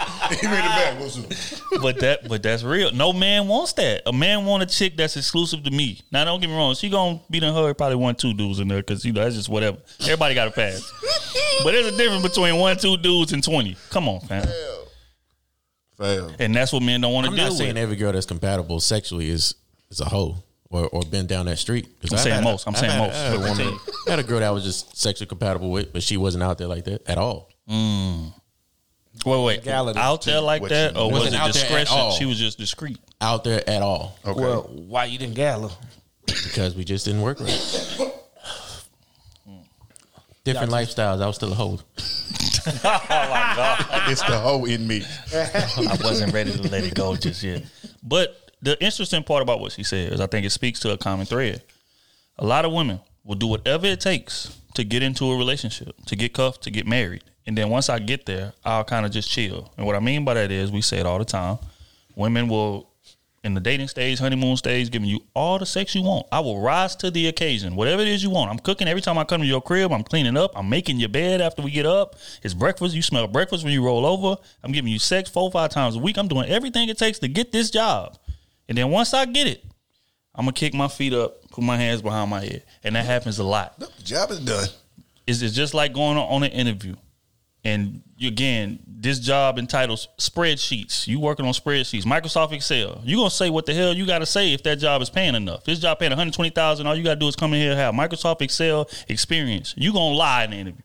[0.24, 0.98] He made it back.
[0.98, 1.80] What's up?
[1.82, 2.90] but that but that's real.
[2.90, 4.02] No man wants that.
[4.06, 6.00] A man want a chick that's exclusive to me.
[6.10, 8.66] Now don't get me wrong, she gonna be in her probably one two dudes in
[8.66, 9.76] there because you know that's just whatever.
[10.00, 10.92] Everybody got a pass.
[11.62, 13.76] but there's a difference between one two dudes and twenty.
[13.90, 14.48] Come on, fam.
[15.96, 16.32] Fail.
[16.40, 17.40] And that's what men don't want to do.
[17.40, 17.82] I'm not saying with.
[17.82, 19.54] every girl that's compatible sexually is
[19.90, 21.86] is a hoe or, or been down that street.
[22.00, 22.66] 'Cause I'm I've saying had- most.
[22.66, 23.14] I'm I've saying had- most.
[23.16, 23.78] I had, a woman.
[24.06, 26.58] I had a girl that I was just sexually compatible with, but she wasn't out
[26.58, 27.48] there like that at all.
[27.70, 28.32] Mm.
[29.24, 29.56] Wait, wait.
[29.58, 29.98] Legality.
[29.98, 32.10] Out there like that, you- or was it out there at discretion?
[32.18, 32.98] She was just discreet.
[33.20, 34.38] Out there at all Okay.
[34.40, 35.70] Well, why you didn't gala?
[36.26, 37.50] because we just didn't work right.
[40.44, 41.22] Different lifestyles.
[41.22, 41.80] I was still a hoe.
[42.66, 44.10] Oh my god!
[44.10, 45.02] It's the hoe in me.
[45.34, 47.62] I wasn't ready to let it go just yet.
[48.02, 50.96] But the interesting part about what she said is I think it speaks to a
[50.96, 51.62] common thread.
[52.38, 56.16] A lot of women will do whatever it takes to get into a relationship, to
[56.16, 57.22] get cuffed, to get married.
[57.46, 59.70] And then once I get there, I'll kind of just chill.
[59.76, 61.58] And what I mean by that is we say it all the time.
[62.16, 62.88] Women will
[63.42, 66.26] in the dating stage, honeymoon stage, giving you all the sex you want.
[66.32, 67.76] I will rise to the occasion.
[67.76, 68.50] Whatever it is you want.
[68.50, 69.92] I'm cooking every time I come to your crib.
[69.92, 70.52] I'm cleaning up.
[70.56, 72.16] I'm making your bed after we get up.
[72.42, 72.94] It's breakfast.
[72.94, 74.40] You smell breakfast when you roll over.
[74.62, 76.16] I'm giving you sex four, five times a week.
[76.16, 78.16] I'm doing everything it takes to get this job.
[78.68, 79.64] And then once I get it,
[80.34, 82.64] I'm gonna kick my feet up, put my hands behind my head.
[82.82, 83.78] And that happens a lot.
[83.78, 84.68] The job is done.
[85.26, 86.96] It's, it's just like going on, on an interview.
[87.62, 91.06] And you, again, this job entitles spreadsheets.
[91.06, 93.00] You working on spreadsheets, Microsoft Excel.
[93.04, 95.64] You gonna say what the hell you gotta say if that job is paying enough.
[95.64, 98.42] This job paying 120,000, all you gotta do is come in here and have Microsoft
[98.42, 99.74] Excel experience.
[99.76, 100.82] You gonna lie in the interview.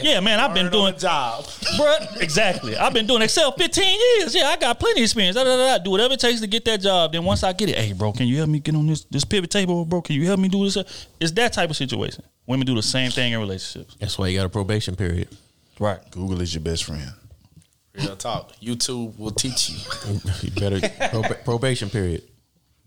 [0.00, 1.44] Yeah, man, I've been doing job.
[1.76, 2.76] Bruh, exactly.
[2.76, 4.34] I've been doing Excel 15 years.
[4.34, 5.36] Yeah, I got plenty of experience.
[5.36, 5.82] Da, da, da, da.
[5.82, 7.12] Do whatever it takes to get that job.
[7.12, 9.24] Then once I get it, hey, bro, can you help me get on this this
[9.24, 10.02] pivot table, bro?
[10.02, 11.06] Can you help me do this?
[11.20, 12.24] It's that type of situation.
[12.46, 13.96] Women do the same thing in relationships.
[14.00, 15.28] That's why you got a probation period.
[15.78, 15.98] Right.
[16.10, 17.12] Google is your best friend.
[17.94, 18.52] Real talk.
[18.60, 19.76] YouTube will teach you.
[20.42, 22.22] you better proba- probation period.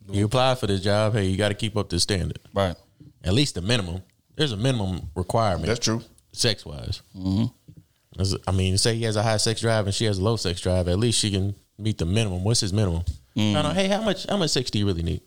[0.09, 2.39] You apply for this job, hey, you got to keep up this standard.
[2.53, 2.75] Right.
[3.23, 4.01] At least the minimum.
[4.35, 5.67] There's a minimum requirement.
[5.67, 6.01] That's true.
[6.33, 7.01] Sex wise.
[7.17, 8.35] Mm-hmm.
[8.47, 10.59] I mean, say he has a high sex drive and she has a low sex
[10.61, 10.87] drive.
[10.87, 12.43] At least she can meet the minimum.
[12.43, 13.03] What's his minimum?
[13.35, 13.55] Mm.
[13.55, 13.69] I know.
[13.69, 14.25] Hey, how much?
[14.27, 15.21] How much sex do you really need?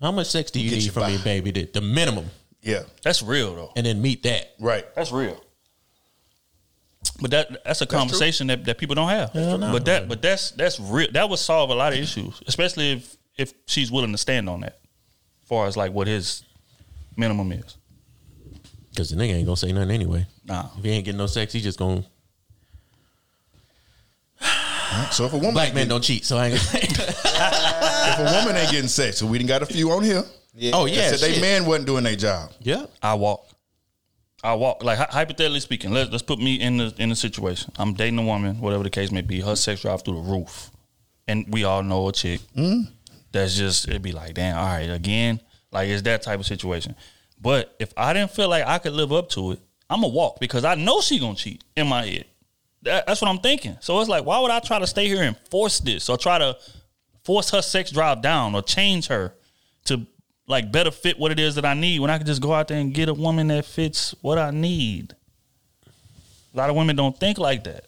[0.00, 1.10] How much sex do you Get need you from by.
[1.12, 1.50] me, baby?
[1.52, 2.26] The, the minimum,
[2.60, 2.82] Yeah.
[3.04, 3.72] That's real though.
[3.76, 4.54] and then meet that.
[4.58, 4.84] Right.
[4.96, 5.40] That's real.
[7.20, 9.30] But that that's a conversation that, that people don't have.
[9.30, 9.72] Hell no.
[9.72, 11.08] But that but that's that's real.
[11.12, 14.60] That would solve a lot of issues, especially if if she's willing to stand on
[14.60, 14.80] that,
[15.42, 16.42] as far as like what his
[17.16, 17.76] minimum is.
[18.92, 20.26] Because the nigga ain't gonna say nothing anyway.
[20.44, 20.68] Nah.
[20.76, 22.04] If he ain't getting no sex, he just gonna.
[25.10, 26.60] So if a woman Black man don't cheat, so I ain't.
[26.60, 30.22] Gonna if a woman ain't getting sex, so we didn't got a few on here.
[30.74, 32.52] Oh yeah, said they man wasn't doing their job.
[32.60, 32.86] Yeah.
[33.02, 33.48] I walk.
[34.44, 35.92] I walk like hypothetically speaking.
[35.92, 37.72] Let's let's put me in the in the situation.
[37.78, 39.40] I'm dating a woman, whatever the case may be.
[39.40, 40.70] Her sex drive through the roof,
[41.28, 42.40] and we all know a chick.
[42.54, 42.82] Hmm?
[43.30, 46.94] That's just it'd be like, damn, all right, again, like it's that type of situation.
[47.42, 50.38] But if I didn't feel like I could live up to it, I'm gonna walk
[50.38, 52.24] because I know she gonna cheat in my head.
[52.82, 53.76] That, that's what I'm thinking.
[53.80, 56.38] So it's like, why would I try to stay here and force this or try
[56.38, 56.56] to
[57.24, 59.34] force her sex drive down or change her
[59.86, 60.06] to
[60.46, 62.68] like better fit what it is that I need when I can just go out
[62.68, 65.14] there and get a woman that fits what I need.
[66.54, 67.86] A lot of women don't think like that.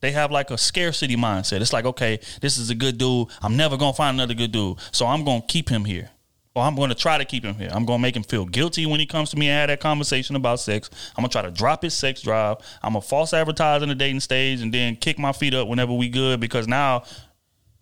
[0.00, 1.60] They have like a scarcity mindset.
[1.60, 3.28] It's like, okay, this is a good dude.
[3.42, 4.78] I'm never gonna find another good dude.
[4.90, 6.10] So I'm gonna keep him here.
[6.54, 7.70] Or I'm gonna try to keep him here.
[7.72, 10.36] I'm gonna make him feel guilty when he comes to me and have that conversation
[10.36, 10.88] about sex.
[11.16, 12.58] I'm gonna try to drop his sex drive.
[12.80, 15.92] I'm gonna false advertise in the dating stage and then kick my feet up whenever
[15.92, 17.02] we good because now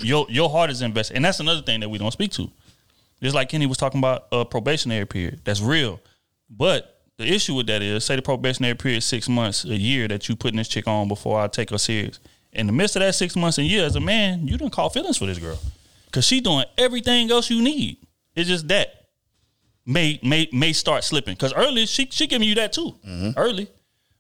[0.01, 1.17] your your heart is invested.
[1.17, 2.51] And that's another thing that we don't speak to.
[3.23, 5.43] Just like Kenny was talking about a probationary period.
[5.45, 6.01] That's real.
[6.49, 10.09] But the issue with that is, say the probationary period is six months, a year
[10.09, 12.21] that you putting this chick on before I take her serious.
[12.53, 14.89] In the midst of that six months and year, as a man, you didn't call
[14.89, 15.59] feelings for this girl.
[16.11, 17.99] Cause she doing everything else you need.
[18.35, 18.89] It's just that
[19.85, 21.37] may may may start slipping.
[21.37, 22.95] Cause early she she giving you that too.
[23.07, 23.31] Mm-hmm.
[23.39, 23.69] Early.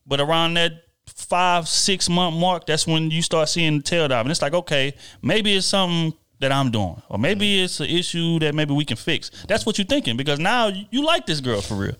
[0.06, 0.72] But around that
[1.06, 4.24] five, six month mark, that's when you start seeing the tail dive.
[4.24, 7.00] And it's like, okay, maybe it's something that I'm doing.
[7.08, 7.64] Or maybe mm-hmm.
[7.64, 9.30] it's an issue that maybe we can fix.
[9.46, 11.96] That's what you're thinking because now you you like this girl for real.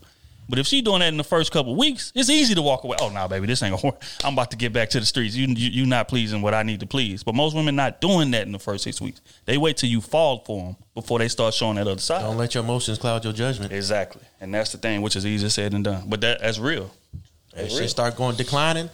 [0.49, 2.97] But if she doing that in the first couple weeks, it's easy to walk away.
[2.99, 5.35] Oh, nah, baby, this ain't gonna I'm about to get back to the streets.
[5.35, 7.23] You, you you not pleasing what I need to please.
[7.23, 9.21] But most women not doing that in the first six weeks.
[9.45, 12.21] They wait till you fall for them before they start showing that other side.
[12.21, 13.71] Don't let your emotions cloud your judgment.
[13.71, 16.03] Exactly, and that's the thing, which is easier said than done.
[16.07, 16.91] But that that's real.
[17.13, 17.21] If
[17.55, 17.89] That's shit real.
[17.89, 18.89] start going declining,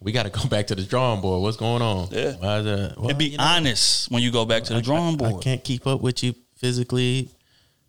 [0.00, 1.42] we got to go back to the drawing board.
[1.42, 2.08] What's going on?
[2.10, 2.34] Yeah.
[2.34, 2.94] Why is that?
[2.96, 5.28] Well, and be you know, honest when you go back to the drawing board.
[5.28, 5.42] I board.
[5.44, 7.28] can't keep up with you physically,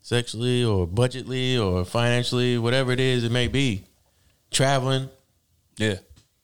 [0.07, 3.83] sexually, or budgetly, or financially, whatever it is it may be.
[4.51, 5.09] Traveling,
[5.77, 5.95] Yeah,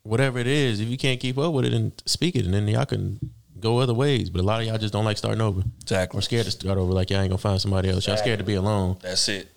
[0.03, 2.67] whatever it is, if you can't keep up with it, and speak it, and then
[2.67, 3.19] y'all can
[3.61, 4.29] go other ways.
[4.29, 5.61] But a lot of y'all just don't like starting over.
[5.81, 6.17] exactly.
[6.17, 6.91] Or scared to start over.
[6.91, 8.05] Like y'all ain't gonna find somebody else.
[8.05, 8.97] Y'all scared to be alone.
[9.01, 9.47] That's it.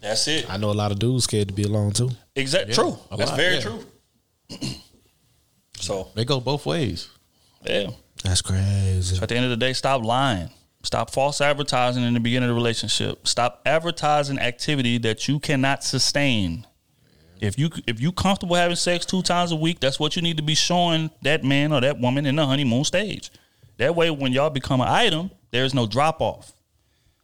[0.00, 0.50] That's it.
[0.50, 2.10] I know a lot of dudes scared to be alone too.
[2.36, 2.72] Exactly.
[2.72, 2.98] Yeah, true.
[3.10, 3.60] a That's lot, very yeah.
[3.62, 3.84] true.
[5.76, 7.08] so They go both ways.
[7.64, 7.88] yeah.
[8.22, 9.16] That's crazy.
[9.16, 10.50] So at the end of the day, stop lying.
[10.84, 13.26] Stop false advertising in the beginning of the relationship.
[13.26, 16.66] Stop advertising activity that you cannot sustain.
[17.40, 20.36] If you if you comfortable having sex two times a week, that's what you need
[20.36, 23.30] to be showing that man or that woman in the honeymoon stage.
[23.78, 26.52] That way, when y'all become an item, there's no drop off,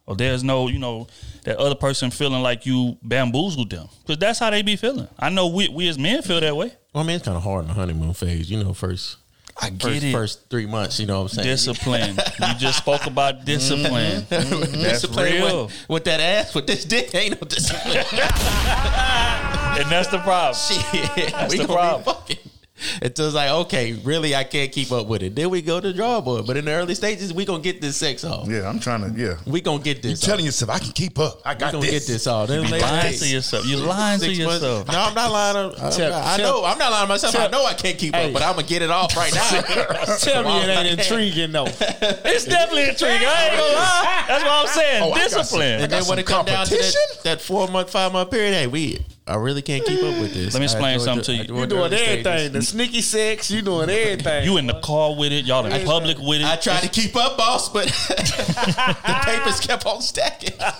[0.07, 1.07] or there's no you know
[1.43, 5.07] that other person feeling like you bamboozled them because that's how they be feeling.
[5.19, 6.73] I know we we as men feel that way.
[6.93, 8.49] Well, I mean, it's kind of hard in the honeymoon phase.
[8.49, 9.17] You know, first
[9.59, 10.11] I get first, it.
[10.11, 10.99] first three months.
[10.99, 11.47] You know what I'm saying?
[11.47, 12.15] Discipline.
[12.15, 13.45] you just spoke about mm-hmm.
[13.45, 14.25] discipline.
[14.29, 15.65] That's Discipline real.
[15.65, 17.97] With, with that ass, with this dick, ain't no discipline.
[17.97, 20.55] and that's the problem.
[20.55, 22.03] Shit, That's we the gonna problem.
[22.27, 22.50] Be fucking.
[23.01, 25.35] Until it's like, okay, really, I can't keep up with it.
[25.35, 26.47] Then we go to draw drawing board.
[26.47, 28.47] But in the early stages, we gonna get this sex off.
[28.47, 29.19] Yeah, I'm trying to.
[29.21, 30.21] Yeah, we gonna get this.
[30.21, 31.41] You telling yourself I can keep up.
[31.45, 32.07] I got we gonna this.
[32.07, 32.47] get this off.
[32.47, 33.65] Then You be later lying days- to yourself.
[33.67, 34.87] You lying to Six months- yourself.
[34.87, 35.53] No, I'm not lying.
[35.75, 36.65] To, I'm Tell- not- I tell- know.
[36.65, 37.35] I'm not lying to myself.
[37.35, 38.27] I know I can't keep Hey.
[38.27, 39.49] up, but I'm gonna get it off right now.
[40.19, 41.65] Tell me it ain't intriguing though.
[41.67, 43.27] It's definitely intriguing.
[43.27, 44.23] I ain't gonna lie.
[44.27, 45.03] That's what I'm saying.
[45.03, 45.81] Oh, I some- Discipline.
[45.83, 48.67] And then when it comes down to that, that four month, five month period, hey,
[48.67, 48.99] we
[49.31, 50.53] I really can't keep up with this.
[50.53, 51.43] Let me explain I do something to you.
[51.45, 52.23] do You it doing early everything.
[52.23, 52.51] stages.
[52.51, 54.43] The sneaky sex, you doing everything.
[54.43, 55.45] You in the car with it.
[55.45, 56.47] Y'all in public with it.
[56.47, 60.53] I tried to keep up, boss, but the papers kept on stacking.
[60.59, 60.73] I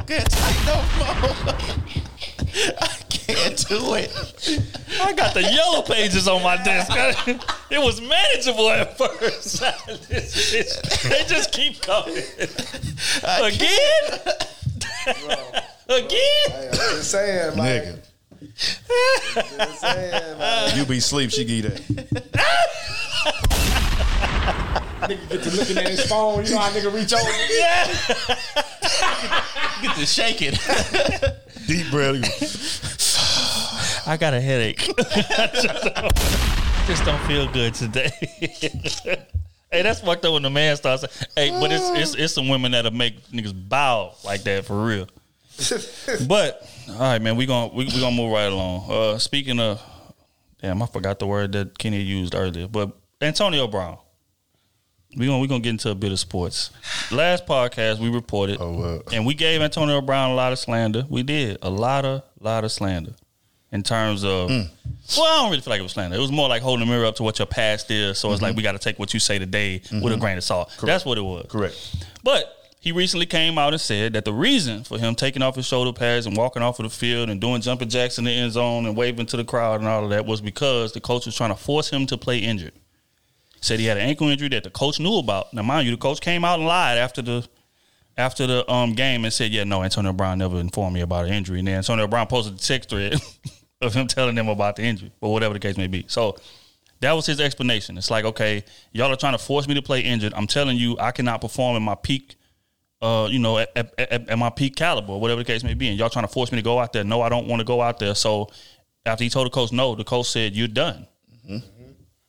[0.00, 1.54] couldn't take no more.
[2.80, 4.10] I can't do it.
[5.02, 6.90] I got the yellow pages on my desk.
[7.70, 9.60] It was manageable at first.
[11.02, 12.22] they just keep coming.
[13.22, 14.20] Again?
[15.88, 16.08] Again?
[16.72, 17.98] just saying, Nigga.
[20.76, 21.80] You be sleep, she get you that.
[25.08, 26.44] Nigga get to looking at his phone.
[26.44, 27.30] You know how nigga reach over.
[27.50, 27.86] Yeah.
[29.82, 30.52] get to shaking.
[31.66, 32.24] Deep breath.
[34.06, 34.78] I got a headache.
[34.80, 36.12] Just don't-
[36.86, 38.10] just don't feel good today.
[39.70, 41.04] hey, that's fucked up when the man starts.
[41.36, 45.06] Hey, but it's it's it's some women that'll make niggas bow like that for real.
[46.28, 48.90] But all right, man, we gonna we, we gonna move right along.
[48.90, 49.82] Uh, speaking of,
[50.60, 52.68] damn, I forgot the word that Kenny used earlier.
[52.68, 53.98] But Antonio Brown,
[55.16, 56.70] we gonna we gonna get into a bit of sports.
[57.10, 61.04] Last podcast we reported, Oh, and we gave Antonio Brown a lot of slander.
[61.08, 63.14] We did a lot of lot of slander
[63.72, 64.50] in terms of.
[64.50, 64.68] Mm.
[65.16, 66.16] Well, I don't really feel like it was slander.
[66.16, 68.18] It was more like holding a mirror up to what your past is.
[68.18, 68.58] So it's like mm-hmm.
[68.58, 70.02] we got to take what you say today mm-hmm.
[70.02, 70.70] with a grain of salt.
[70.82, 71.46] That's what it was.
[71.48, 72.04] correct.
[72.22, 75.66] But he recently came out and said that the reason for him taking off his
[75.66, 78.52] shoulder pads and walking off of the field and doing jumping jacks in the end
[78.52, 81.36] zone and waving to the crowd and all of that was because the coach was
[81.36, 82.72] trying to force him to play injured.
[83.60, 85.52] Said he had an ankle injury that the coach knew about.
[85.52, 87.48] Now, mind you, the coach came out and lied after the
[88.16, 91.32] after the um game and said, "Yeah, no, Antonio Brown never informed me about an
[91.32, 93.14] injury." And then Antonio Brown posted a text thread
[93.80, 96.04] of him telling them about the injury, or whatever the case may be.
[96.06, 96.36] So
[97.00, 97.96] that was his explanation.
[97.96, 100.34] It's like, okay, y'all are trying to force me to play injured.
[100.34, 102.36] I'm telling you, I cannot perform in my peak,
[103.00, 105.74] uh, you know, at, at, at, at my peak caliber, or whatever the case may
[105.74, 105.88] be.
[105.88, 107.04] And y'all trying to force me to go out there.
[107.04, 108.14] No, I don't want to go out there.
[108.14, 108.50] So
[109.06, 111.06] after he told the coach no, the coach said, "You're done."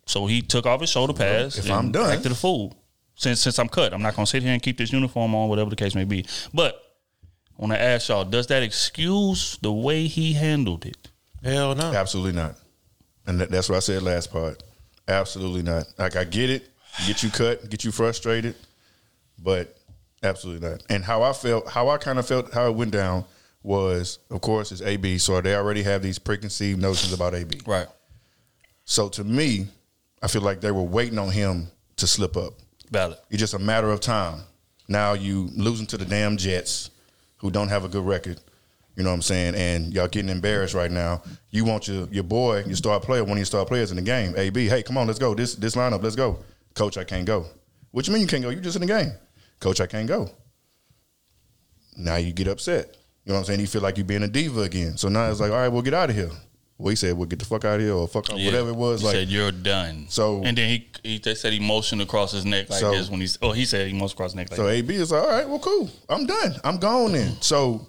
[0.06, 1.58] So he took off his shoulder pads.
[1.60, 2.76] if and I'm done- acted a fool.
[3.16, 5.70] Since since I'm cut, I'm not gonna sit here and keep this uniform on, whatever
[5.70, 6.26] the case may be.
[6.54, 6.82] But
[7.58, 11.10] I want to ask y'all: Does that excuse the way he handled it?
[11.44, 11.94] Hell no.
[11.94, 12.56] Absolutely not.
[13.28, 14.64] And that, that's what I said last part.
[15.08, 15.86] Absolutely not.
[15.98, 16.70] Like I get it,
[17.06, 18.56] get you cut, get you frustrated,
[19.38, 19.78] but
[20.24, 20.84] absolutely not.
[20.90, 23.26] And how I felt, how I kind of felt, how it went down
[23.64, 25.18] was, of course, it's AB.
[25.18, 27.62] So they already have these preconceived notions about AB.
[27.66, 27.88] Right.
[28.86, 29.68] So to me,
[30.22, 31.68] I feel like they were waiting on him
[31.98, 32.54] to slip up.
[32.92, 33.18] Valid.
[33.30, 34.42] It's just a matter of time.
[34.88, 36.90] Now you losing to the damn Jets,
[37.38, 38.40] who don't have a good record.
[38.96, 39.56] You know what I'm saying?
[39.56, 41.22] And y'all getting embarrassed right now.
[41.52, 44.02] You want your your boy, your star player, one of your star players in the
[44.02, 44.34] game.
[44.36, 45.34] AB, hey, come on, let's go.
[45.34, 46.40] This this lineup, let's go.
[46.74, 47.46] Coach, I can't go.
[47.92, 48.50] What you mean you can't go?
[48.50, 49.12] You just in the game.
[49.60, 50.30] Coach, I can't go.
[51.98, 52.96] Now you get upset.
[53.26, 53.60] You know what I'm saying?
[53.60, 54.98] You feel like you're being a diva again.
[54.98, 56.32] So now it's like, all right, we'll get out of here.
[56.78, 58.46] Well, he said, "Well, get the fuck out of here," or "fuck Yeah.
[58.46, 59.02] whatever it was.
[59.02, 60.06] He like, said you're done.
[60.08, 63.10] So- and then he he they said he motioned across his neck like So- this
[63.10, 65.22] when he's oh he said he motioned across his neck like So AB is like,
[65.22, 65.90] all right, well, cool.
[66.08, 66.56] I'm done.
[66.64, 67.36] I'm gone then.
[67.42, 67.86] So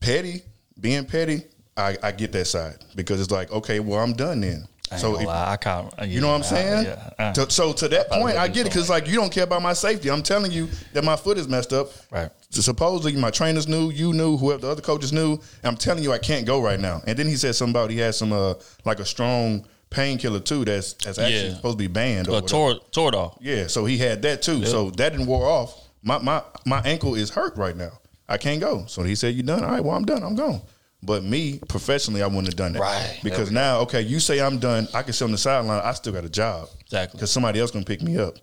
[0.00, 0.40] petty,
[0.80, 1.42] being petty,
[1.76, 4.66] I, I get that side because it's like, okay, well, I'm done then.
[4.90, 5.92] I So if- I can't.
[6.06, 6.84] you know what I'm saying?
[6.86, 9.44] yeah, uh, To- so to that point, I get it because like you don't care
[9.44, 10.08] about my safety.
[10.10, 11.90] I'm telling you that my foot is messed up.
[12.10, 12.30] Right.
[12.50, 15.32] So supposedly my trainers knew, you knew, whoever the other coaches knew.
[15.32, 17.02] And I'm telling you, I can't go right now.
[17.06, 20.64] And then he said something about he had some uh like a strong painkiller too
[20.64, 21.54] that's that's actually Yeah.
[21.56, 22.28] supposed to be banned.
[22.28, 22.48] Or uh, whatever.
[22.48, 22.80] Tor
[23.12, 23.38] Toradol.
[23.40, 24.64] Yeah, so he had that too.
[24.66, 25.74] So that didn't wore off.
[26.02, 27.92] My my my ankle is hurt right now.
[28.28, 28.84] I can't go.
[28.86, 29.64] So he said, "You done?
[29.64, 29.84] All right.
[29.84, 30.22] Well, I'm done.
[30.22, 30.60] I'm gone."
[31.02, 32.80] But me professionally, I wouldn't have done that.
[32.80, 33.20] Right.
[33.22, 34.88] Because now, okay, you say I'm done.
[34.94, 35.80] I can sit on the sideline.
[35.84, 36.68] I still got a job.
[36.80, 37.18] Exactly.
[37.18, 38.36] Because somebody else gonna pick me up.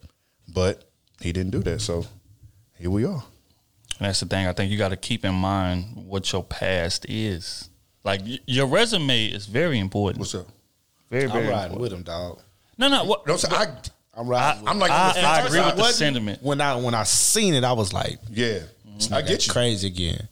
[0.48, 0.84] But
[1.20, 1.82] he didn't do that.
[1.82, 2.06] So
[2.78, 3.24] here we are.
[4.00, 4.48] And that's the thing.
[4.48, 7.70] I think you got to keep in mind what your past is.
[8.04, 10.20] Like y- your resume is very important.
[10.20, 10.48] What's up?
[11.10, 11.82] Very very I'm riding important.
[11.82, 12.42] with him, dog.
[12.78, 13.04] No, no.
[13.04, 13.68] What, No, so I
[14.16, 14.62] I'm riding.
[14.64, 16.44] with I'm like I, on the I agree with the wasn't- sentiment.
[16.44, 18.60] when I when I seen it, I was like, yeah.
[19.12, 19.54] I get you.
[19.54, 20.28] crazy again.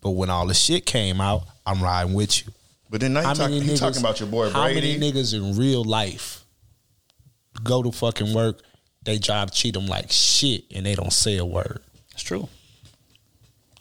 [0.00, 2.52] But when all the shit came out, I'm riding with you.
[2.88, 4.94] But then now you talk, you talking about your boy How Brady.
[4.94, 6.44] How many niggas in real life
[7.62, 8.60] go to fucking work?
[9.04, 11.80] They job cheat them like shit, and they don't say a word.
[12.12, 12.48] It's true.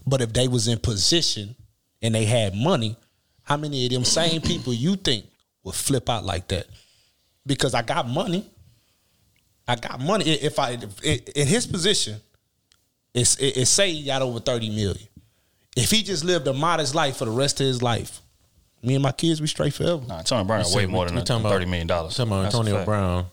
[0.05, 1.55] But if they was in position
[2.01, 2.95] and they had money,
[3.43, 5.25] how many of them same people you think
[5.63, 6.67] would flip out like that?
[7.45, 8.45] Because I got money.
[9.67, 10.25] I got money.
[10.31, 12.19] I- If I if, in his position,
[13.13, 15.07] it's it, it say he got over thirty million.
[15.83, 18.21] If he just lived a modest life for the rest of his life,
[18.81, 20.01] me and my kids we straight forever.
[20.07, 22.15] Nah, Antonio Brown got way more than we talking about- thirty million dollars.
[22.15, 22.85] Talking about That's Antonio.
[22.85, 23.25] Brown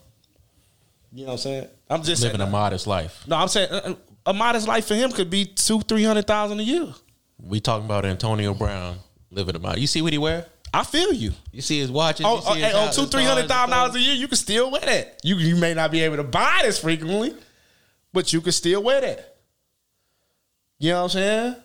[1.11, 1.67] You know what I'm saying?
[1.89, 3.23] I'm just living saying a modest life.
[3.27, 3.95] No, I'm saying uh, uh,
[4.25, 6.93] a modest life for him could be two, three hundred thousand a year.
[7.39, 8.97] We talking about Antonio Brown
[9.31, 9.81] living a modest.
[9.81, 10.45] You see what he wear?
[10.73, 11.31] I feel you.
[11.51, 12.25] You see his watches.
[12.25, 13.95] Oh, you see oh, his hey, on house, two, his three hundred thousand cars, dollars
[13.95, 15.19] a year, you can still wear that.
[15.23, 17.33] You you may not be able to buy this frequently,
[18.11, 19.37] but you can still wear that.
[20.79, 21.55] You know what I'm saying?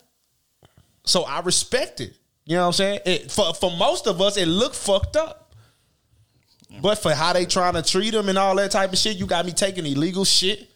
[1.04, 2.16] So I respect it.
[2.44, 3.00] You know what I'm saying?
[3.06, 5.54] It, for for most of us, it looked fucked up.
[6.80, 9.26] But for how they trying to treat them and all that type of shit, you
[9.26, 10.70] got me taking illegal shit.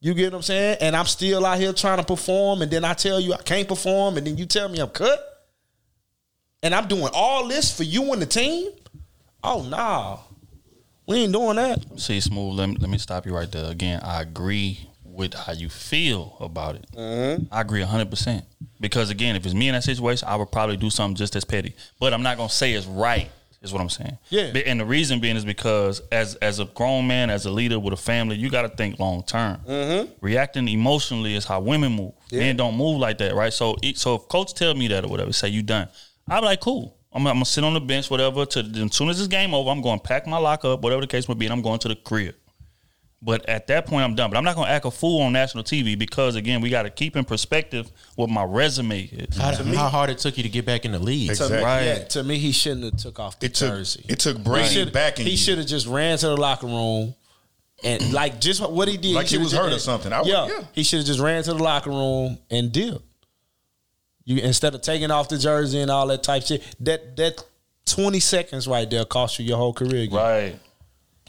[0.00, 0.78] You get what I'm saying?
[0.80, 3.68] And I'm still out here trying to perform, and then I tell you I can't
[3.68, 5.20] perform, and then you tell me I'm cut.
[6.62, 8.70] And I'm doing all this for you and the team?
[9.42, 10.18] Oh nah.
[11.06, 11.78] We ain't doing that.
[11.98, 12.58] See, smooth.
[12.58, 13.70] Let me, let me stop you right there.
[13.70, 14.88] Again, I agree
[15.18, 16.86] with how you feel about it.
[16.96, 17.52] Mm-hmm.
[17.52, 18.44] I agree hundred percent.
[18.80, 21.44] Because again, if it's me in that situation, I would probably do something just as
[21.44, 21.74] petty.
[22.00, 23.28] But I'm not gonna say it's right.
[23.60, 24.16] Is what I'm saying.
[24.30, 24.52] Yeah.
[24.66, 27.92] And the reason being is because as as a grown man, as a leader with
[27.92, 29.58] a family, you got to think long term.
[29.68, 30.12] Mm-hmm.
[30.20, 32.12] Reacting emotionally is how women move.
[32.30, 32.38] Yeah.
[32.40, 33.52] Men don't move like that, right?
[33.52, 35.88] So, it- so if coach tell me that or whatever, say you done,
[36.28, 36.94] I'm like, cool.
[37.12, 38.46] I'm, I'm gonna sit on the bench, whatever.
[38.46, 41.00] To as soon as this game over, I'm going to pack my lock up, whatever
[41.00, 42.36] the case may be, and I'm going to the crib.
[43.20, 44.30] But at that point, I'm done.
[44.30, 46.84] But I'm not going to act a fool on national TV because again, we got
[46.84, 49.36] to keep in perspective what my resume is.
[49.36, 51.34] How, how hard it took you to get back in the league?
[51.34, 54.04] To, me, yeah, to me, he shouldn't have took off the It took- jersey.
[54.08, 57.12] it took Brady He should- backing He should have just ran to the locker room
[57.82, 59.14] and like just what he did.
[59.16, 60.12] Like he shoulda was just- hurt or something.
[60.12, 60.64] I would- yeah, yeah.
[60.72, 63.02] he should have just ran to the locker room and dipped.
[64.26, 66.62] You instead of taking off the jersey and all that type shit.
[66.80, 67.42] That that
[67.84, 70.02] twenty seconds right there cost you your whole career.
[70.02, 70.16] Again.
[70.16, 70.60] Right.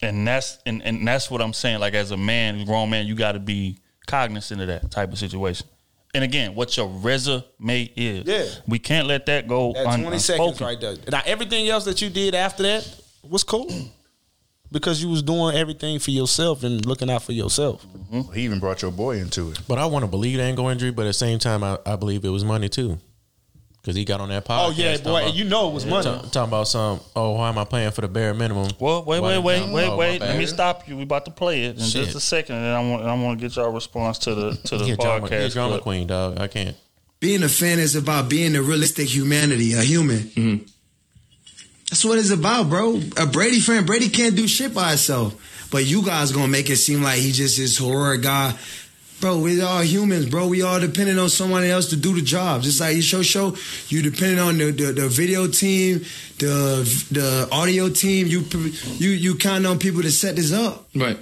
[0.02, 1.80] And that's and, and that's what I'm saying.
[1.80, 5.18] Like as a man, grown man, you got to be cognizant of that type of
[5.18, 5.68] situation.
[6.14, 8.26] And again, what your resume is.
[8.26, 8.62] Yeah.
[8.68, 10.66] We can't let that go That un- twenty seconds unspoken.
[10.68, 10.96] right there.
[11.12, 13.70] Now everything else that you did after that was cool
[14.72, 17.86] because you was doing everything for yourself and looking out for yourself.
[17.86, 18.34] Mm-hmm.
[18.34, 19.60] He even brought your boy into it.
[19.68, 21.96] But I want to believe the ankle injury, but at the same time, I, I
[21.96, 22.98] believe it was money too.
[23.90, 24.68] Because he got on that podcast.
[24.68, 26.04] Oh, yeah, boy, and you know it was money.
[26.04, 28.70] ta- talking about some, oh, why am I paying for the bare minimum?
[28.80, 30.22] Well, wait, Why- wait, wait, Oh, wait, my wait.
[30.22, 30.96] Let me stop you.
[30.96, 32.06] We about to play it in Shit.
[32.06, 34.56] just a second, and then I want I want to get y'all response to the
[34.66, 35.54] to the He a drama, he a podcast.
[35.54, 36.40] drama queen, dog.
[36.40, 36.76] I can't.
[37.20, 40.20] Being a fan is about being a realistic humanity, a human.
[40.20, 40.66] Mm-hmm.
[41.90, 43.02] That's what it's about, bro.
[43.18, 45.68] A Brady fan, Brady can't do shit by himself.
[45.72, 48.54] But you guys gonna make it seem like he just this horror guy.
[49.20, 50.48] Bro, we all humans, bro.
[50.48, 52.62] We all depending on someone else to do the job.
[52.62, 53.56] Just like your show show,
[53.90, 56.00] you depending on the, the, the video team,
[56.38, 58.28] the the audio team.
[58.28, 58.46] You
[58.98, 60.88] you you count on people to set this up.
[60.96, 61.18] Right.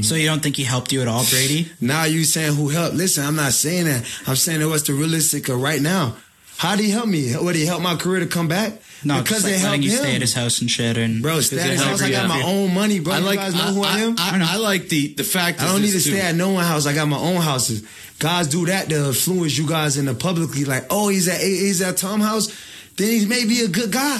[0.00, 1.68] So you don't think he helped you at all, Brady?
[1.80, 2.96] Now you saying who helped?
[2.96, 4.06] Listen, I'm not saying that.
[4.26, 6.16] I'm saying that what's the realistic of right now.
[6.56, 7.36] How did he help me?
[7.36, 8.72] Would he help my career to come back?
[9.04, 9.98] No, because just like they helped letting you him.
[9.98, 10.96] stay at his house and shit.
[10.96, 12.02] And Bro, because stay at his house.
[12.02, 13.14] I got my own money, bro.
[13.14, 14.14] I you like- guys know I- who I, I- am.
[14.18, 15.60] I- I like the the fact.
[15.60, 16.86] I don't need to this, stay at no one house.
[16.86, 17.82] I got my own houses.
[18.18, 20.64] Guys do that to influence you guys in the publicly.
[20.64, 22.48] Like, oh, he's at he's at Tom house.
[22.96, 24.18] Then he may be a good guy.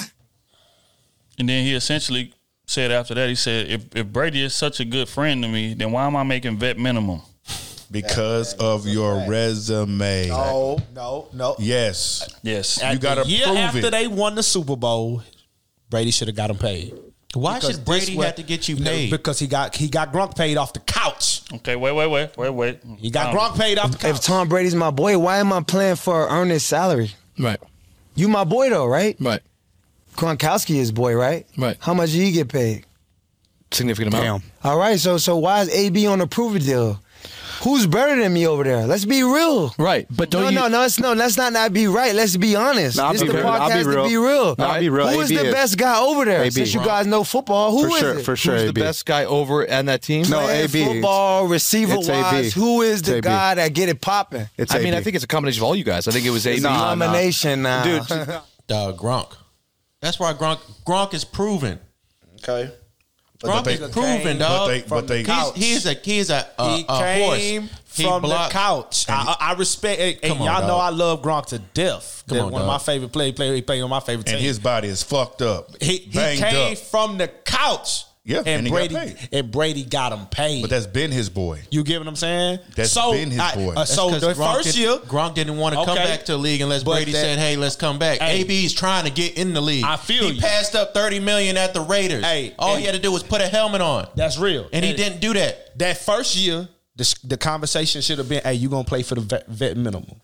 [1.38, 2.32] And then he essentially
[2.66, 5.74] said after that, he said, if, if Brady is such a good friend to me,
[5.74, 7.22] then why am I making vet minimum?
[7.90, 10.28] Because of your resume.
[10.28, 11.56] No, no, no.
[11.58, 12.28] Yes.
[12.42, 12.80] Yes.
[12.82, 13.90] You got to the year prove after it.
[13.90, 15.22] they won the Super Bowl,
[15.90, 16.94] Brady should have got him paid.
[17.34, 19.10] Why Because should Brady this have to get you paid?
[19.10, 21.42] Because he got he got Gronk paid off the couch.
[21.52, 22.80] Okay, wait, wait, wait, wait, wait.
[22.98, 24.10] He got Um, Gronk paid off the couch.
[24.16, 27.10] If Tom Brady's my boy, why am I playing for earnest salary?
[27.38, 27.58] Right.
[28.14, 29.16] You my boy though, right?
[29.20, 29.40] Right.
[30.16, 31.46] Gronkowski is boy, right?
[31.58, 31.76] Right.
[31.80, 32.86] How much did he get paid?
[33.72, 34.44] Significant amount.
[34.62, 37.00] All right, so so why is AB on the prove it deal?
[37.62, 38.86] Who's better than me over there?
[38.86, 39.74] Let's be real.
[39.78, 40.54] Right, but don't no, you?
[40.54, 41.12] no, no, it's no.
[41.12, 42.14] Let's not not be right.
[42.14, 42.96] Let's be honest.
[42.96, 43.46] No, I'll this be the real.
[43.46, 44.02] I'll be podcast real.
[44.04, 44.54] to be real.
[44.58, 45.08] No, I'll be real.
[45.08, 45.54] Who is AB the is.
[45.54, 46.42] best guy over there?
[46.42, 46.50] AB.
[46.50, 48.22] Since you guys know football, who for is sure, it?
[48.24, 48.54] for sure.
[48.54, 48.72] Who's AB.
[48.72, 50.22] the best guy over on that team?
[50.28, 50.84] No, Playing AB.
[50.84, 52.22] Football, receiver It's AB.
[52.22, 53.20] wise, who is the AB.
[53.22, 54.48] guy that get it popping?
[54.56, 56.08] It's I mean, I think it's a combination of all you guys.
[56.08, 56.60] I think it was AB.
[56.60, 57.06] Nah, nah.
[57.06, 57.84] Domination now.
[57.84, 58.06] Dude,
[58.66, 59.36] Dog, uh, Gronk.
[60.00, 61.78] That's why Gronk Gronk is proven.
[62.42, 62.70] Okay.
[63.48, 64.50] Gronk they- is proven, dog.
[64.50, 67.70] but they- but they- he's, he is a he's a, a, he a came horse.
[67.94, 69.06] From the couch.
[69.08, 70.00] I, I respect.
[70.00, 70.76] And, Come on, y'all know.
[70.78, 72.24] I love Gronk to death.
[72.28, 72.60] Come on, one dog.
[72.62, 73.54] of my favorite play player.
[73.54, 74.44] He played on my favorite And team.
[74.44, 75.70] his body is fucked up.
[75.80, 76.78] he he came up.
[76.78, 78.04] from the couch.
[78.26, 78.96] Yeah, and, and Brady
[79.32, 80.62] and Brady got him paid.
[80.62, 81.60] But that's been his boy.
[81.70, 82.58] you get what I'm saying?
[82.74, 83.74] That's so, been his I- boy.
[83.76, 86.24] uh, so That's the 'cause Gronk first did- year, Gronk didn't want to come back
[86.24, 88.40] to the league unless But Brady that- said, "Hey, let's come back." Hey.
[88.40, 89.84] AB's trying to get in the league.
[89.84, 90.40] I feel he you.
[90.40, 92.24] passed up thirty million at the Raiders.
[92.24, 94.82] Hey, all and- he had to do was put a helmet on, that's real, and
[94.86, 95.78] he didn't do that.
[95.78, 96.66] That first year,
[96.96, 100.22] the, the conversation should have been, "Hey, you gonna play for the vet, vet minimum?"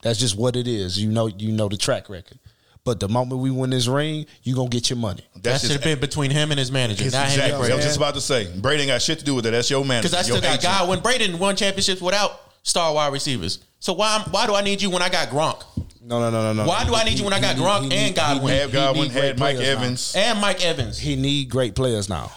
[0.00, 0.98] That's just what it is.
[0.98, 2.38] You know, you know the track record.
[2.84, 5.26] But the moment we win this ring, you gonna get your money.
[5.42, 7.72] That should have been between him and his manager, It's not him and.
[7.72, 9.50] I was just about to say, Brady ain't got shit to do with it.
[9.50, 10.08] That's your manager.
[10.08, 11.00] Because I still got Godwin.
[11.00, 13.64] Brady didn't won championships without star wide receivers.
[13.80, 15.62] So why why do I need you when I got Gronk?
[16.02, 16.66] No, no, no, no, no.
[16.66, 18.54] Why do I need you when I got Gronk and Godwin?
[18.54, 19.82] Had Godwin, had Mike players now.
[19.82, 20.14] Evans.
[20.16, 20.98] and Mike Evans.
[20.98, 22.32] He need great players now.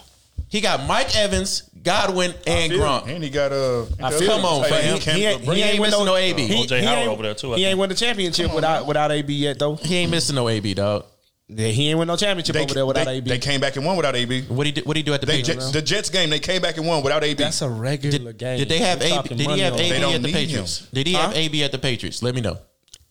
[0.52, 3.08] He got Mike Evans, Godwin, and feel Gronk.
[3.08, 4.48] And he got uh, I feel Come you.
[4.48, 4.98] on, But fam.
[5.00, 6.42] He, he ain't, he ain't win missing no AB.
[6.46, 6.80] He, O.J.
[6.80, 7.80] he Howard ain't- over there, too, I He ain't think.
[7.80, 9.76] win the championship without without AB yet though.
[9.76, 11.06] He ain't missing no AB, dog.
[11.48, 13.30] Yeah, he ain't win no championship They, over there without they, AB.
[13.30, 14.44] they came back and won without AB.
[14.44, 15.66] What he do, what he do at the They Patriots?
[15.66, 17.42] Jets, the Jets game, they came back and won without AB.
[17.44, 18.58] That's a regular game.
[18.58, 19.16] Did they have We're AB?
[19.16, 19.90] talking Did he have AB.
[19.90, 20.80] They don't at the Patriots?
[20.82, 20.88] him.
[20.94, 21.22] Did he Huh?
[21.28, 22.22] have AB at the Patriots?
[22.24, 22.58] Let me know.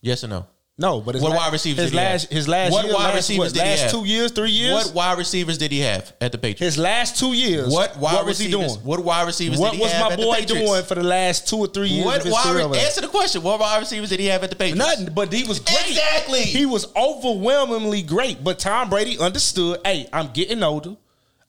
[0.01, 0.45] Yes or no?
[0.81, 2.29] No, but his What la- wide receivers His did he last have?
[2.31, 3.91] his last What year, wide last, receivers what, did he last have?
[3.91, 4.73] two years, three years.
[4.73, 6.75] What wide receivers did he have at the Patriots?
[6.75, 7.71] his last two years.
[7.71, 8.73] what wide what was he receivers?
[8.73, 8.85] doing?
[8.85, 11.57] What wide receivers What did he was have my boy doing for the last two
[11.57, 12.67] or three years What of his wide career?
[12.67, 13.43] re- answer the question?
[13.43, 14.79] What wide receivers did he have at the Patriots?
[14.79, 15.87] Nothing, but he was great.
[15.87, 16.41] Exactly.
[16.41, 18.43] He was overwhelmingly great.
[18.43, 20.95] But Tom Brady understood, hey, I'm getting older.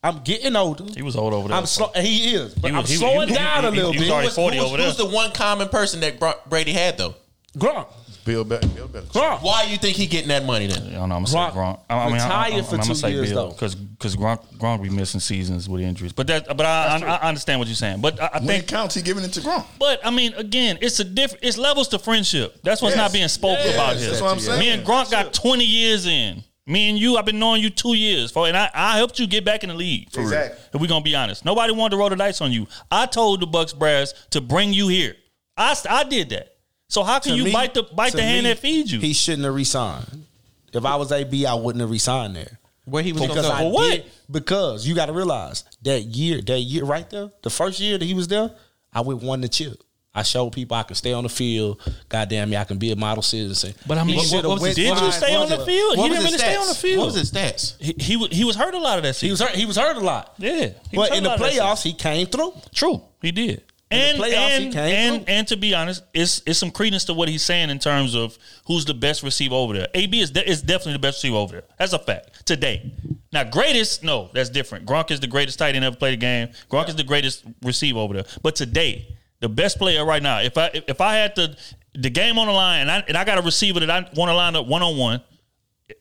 [0.04, 0.84] I'm getting older.
[0.94, 1.56] He was old over there.
[1.56, 1.90] I'm slow.
[1.94, 4.04] He is, but He I'm was- he- slowing he- down he- a little he bit.
[4.04, 4.86] was already Who's- 40 who's- over there.
[4.88, 6.18] Who's the one common person that
[6.50, 7.14] Brady had though?
[7.56, 7.86] Gronk.
[8.24, 9.06] Bill, Be- Bill Belichick.
[9.12, 9.42] Gronk.
[9.42, 10.82] Why you think he getting that money then?
[10.86, 11.16] I don't know.
[11.16, 11.80] I'm gonna say Gronk Gronk.
[11.90, 13.52] I mean, retired I, I, for I'm two gonna say years, Bill though.
[13.52, 16.12] because because Gronk Gronk be missing seasons with injuries.
[16.12, 18.00] But that but I, I, I understand what you're saying.
[18.00, 19.66] But I, I When it think counts, he giving it to Gronk.
[19.78, 21.44] But I mean, again, it's a different.
[21.44, 22.60] It's levels to friendship.
[22.62, 23.02] That's what's Yes.
[23.04, 24.10] not being spoke Yes, about here.
[24.10, 24.60] that's what I'm saying.
[24.60, 26.44] Me and Gronk got 20 years in.
[26.64, 29.26] Me and you, I've been knowing you two years, for, and I, I helped you
[29.26, 30.12] get back in the league.
[30.12, 30.56] For Exactly.
[30.56, 30.68] real.
[30.74, 32.68] If we're gonna be honest, nobody wanted to roll the dice on you.
[32.88, 35.16] I told the Bucs brass to bring you here.
[35.56, 36.51] I, I did that.
[36.92, 38.92] So how can To you me- bite the bite to the hand me, that feeds
[38.92, 39.00] you?
[39.00, 40.26] He shouldn't have resigned.
[40.74, 42.58] If I was AB, I wouldn't have resigned there.
[42.84, 43.58] Where he was Because gonna I?
[43.62, 43.90] For what?
[43.92, 47.96] did- because you got to realize that year, that year right there, the first year
[47.96, 48.50] that he was there,
[48.92, 49.82] I went won the chip.
[50.14, 51.80] I showed people I can stay on the field.
[52.10, 53.72] Goddamn me, I can be a model citizen.
[53.86, 55.96] But I mean, He what- what was did you stay on the field?
[55.96, 56.98] He didn't his really stay on the field.
[56.98, 57.80] What was his stats?
[57.80, 59.28] He, he was he was hurt a lot of that season.
[59.28, 59.56] He was hurt.
[59.56, 60.34] He was hurt a lot.
[60.36, 61.64] Yeah, But in the lot of that season.
[61.64, 62.52] playoffs, he came through.
[62.74, 63.62] True, he did.
[63.92, 65.34] In the And playoffs, he and came and, through.
[65.34, 68.38] and to be honest, it's it's some credence to what he's saying in terms of
[68.66, 69.88] who's the best receiver over there.
[69.94, 71.64] AB is de- is definitely the best receiver over there.
[71.78, 72.92] That's a fact today.
[73.32, 74.86] Now, greatest, no, that's different.
[74.86, 76.48] Gronk is the greatest tight end ever played the game.
[76.70, 78.24] Gronk is the greatest receiver over there.
[78.42, 81.56] But today, the best player right now, if I if I had to
[81.94, 84.28] the game on the line and I and I got a receiver that I want
[84.30, 85.22] to line up one on one,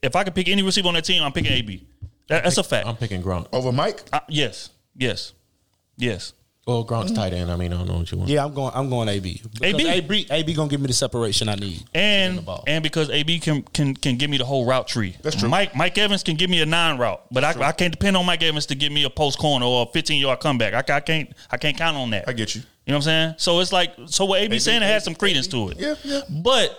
[0.02, 1.86] if I could pick any receiver on that team, I'm picking AB.
[2.28, 2.88] That, that's a fact.
[2.88, 3.48] I'm picking Gronk.
[3.52, 4.04] Over Mike?
[4.14, 5.34] Uh, yes, yes,
[5.98, 6.32] yes.
[6.68, 7.49] Well, Gronk's tight end.
[7.51, 8.30] I mean, I don't know what you want.
[8.30, 8.72] Yeah, I'm going.
[8.76, 9.41] I'm going AB.
[9.59, 9.88] Because AB.
[9.88, 11.84] AB, AB gonna give me the separation I need.
[11.95, 15.18] and and because AB can can can give me the whole route tree.
[15.24, 15.49] That's true.
[15.49, 18.28] Mike Mike Evans can give me a nine route, but I, I can't depend on
[18.28, 20.74] Mike Evans to give me a post corner or a fifteen yard comeback.
[20.88, 22.30] I, I can't I can't count on that.
[22.30, 22.62] I get you.
[22.86, 23.36] You know what I'm saying?
[23.38, 25.80] So it's like so what AB, saying it has some credence to it.
[25.80, 26.22] Yeah, yeah.
[26.30, 26.78] But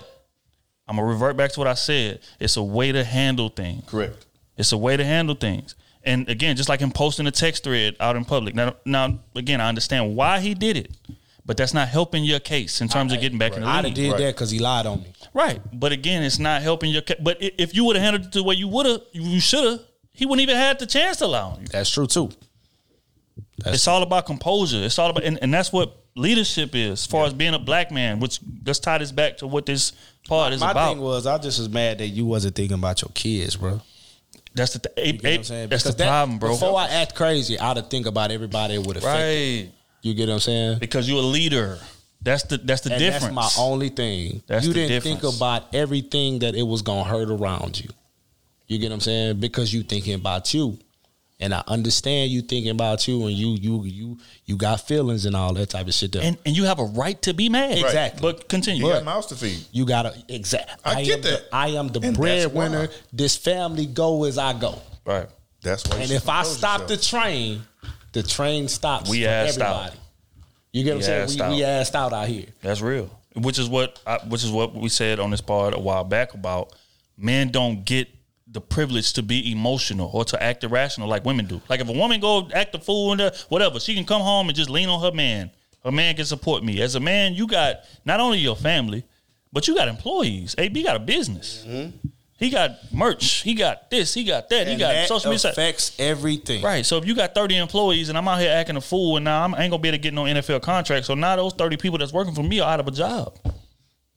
[0.86, 2.20] I'm gonna revert back to what I said.
[2.38, 3.82] It's a way to handle things.
[3.86, 4.26] Correct.
[4.56, 5.74] It's a way to handle things.
[6.04, 8.54] And again, just like him posting a text thread out in public.
[8.54, 10.90] Now, now again, I understand why he did it,
[11.46, 13.84] but that's not helping your case in terms of getting back in the league.
[13.84, 15.12] have did that because he lied on me.
[15.32, 15.60] Right.
[15.72, 17.02] But again, it's not helping your.
[17.02, 19.64] Ca- but if you would have handled it the way you would have, you should
[19.64, 19.80] have.
[20.12, 21.66] He wouldn't even had the chance to lie on you.
[21.68, 22.30] That's true too.
[23.66, 24.82] it's all about composure.
[24.82, 27.00] It's all about, and, and that's what leadership is.
[27.00, 29.92] As far as being a black man, which let's tie this back to what this
[30.28, 30.92] part is My about.
[30.94, 33.80] thing was, I just was mad that you wasn't thinking about your kids, bro.
[34.54, 35.68] That's the th- You what I'm saying?
[35.68, 36.50] that's the that- problem, bro.
[36.50, 39.14] Before I act crazy, I'd have think about everybody it would affect.
[39.14, 39.70] Right.
[40.02, 40.78] You get what I'm saying?
[40.78, 41.78] Because you're a leader.
[42.20, 43.34] That's the that's the and difference.
[43.34, 44.42] That's my only thing.
[44.46, 47.88] That's you didn't think about everything that it was gonna hurt around you.
[48.68, 49.40] You get what I'm saying?
[49.40, 50.78] Because you thinking about you.
[51.42, 55.34] And I understand you thinking about you and you you you you got feelings and
[55.34, 56.22] all that type of shit there.
[56.22, 57.78] and and you have a right to be mad.
[57.78, 58.20] Exactly.
[58.22, 58.86] But continue.
[58.86, 59.58] You got mouths to feed.
[59.72, 60.80] You gotta exact.
[60.84, 61.50] I get am that.
[61.50, 62.88] The, I am the breadwinner.
[63.12, 64.78] This family go as I go.
[65.04, 65.26] Right.
[65.62, 65.96] That's why.
[65.96, 67.00] you And if I stop yourself.
[67.00, 67.62] the train,
[68.12, 69.10] the train stops.
[69.10, 69.76] We for assed out.
[69.76, 69.96] everybody.
[70.72, 71.50] You get what I'm saying?
[71.50, 72.46] We, we asked out out here.
[72.62, 73.10] That's real.
[73.34, 76.34] Which is what I, which is what we said on this part a while back
[76.34, 76.72] about
[77.16, 78.08] men don't get
[78.52, 81.60] the privilege to be emotional or to act irrational like women do.
[81.68, 84.56] Like if a woman go act a fool and whatever, she can come home and
[84.56, 85.50] just lean on her man.
[85.82, 86.80] Her man can support me.
[86.80, 89.04] As a man, you got not only your family,
[89.52, 90.54] but you got employees.
[90.58, 91.64] AB got a business.
[91.66, 92.08] Mm-hmm.
[92.36, 93.42] He got merch.
[93.42, 94.12] He got this.
[94.12, 94.66] He got that.
[94.66, 95.50] he got that social media.
[95.50, 96.62] affects everything.
[96.62, 96.84] Right.
[96.84, 99.44] So if you got 30 employees and I'm out here acting a fool and now
[99.44, 101.06] I'm, I ain't gonna be able to get no NFL contract.
[101.06, 103.38] So now those 30 people that's working for me are out of a job.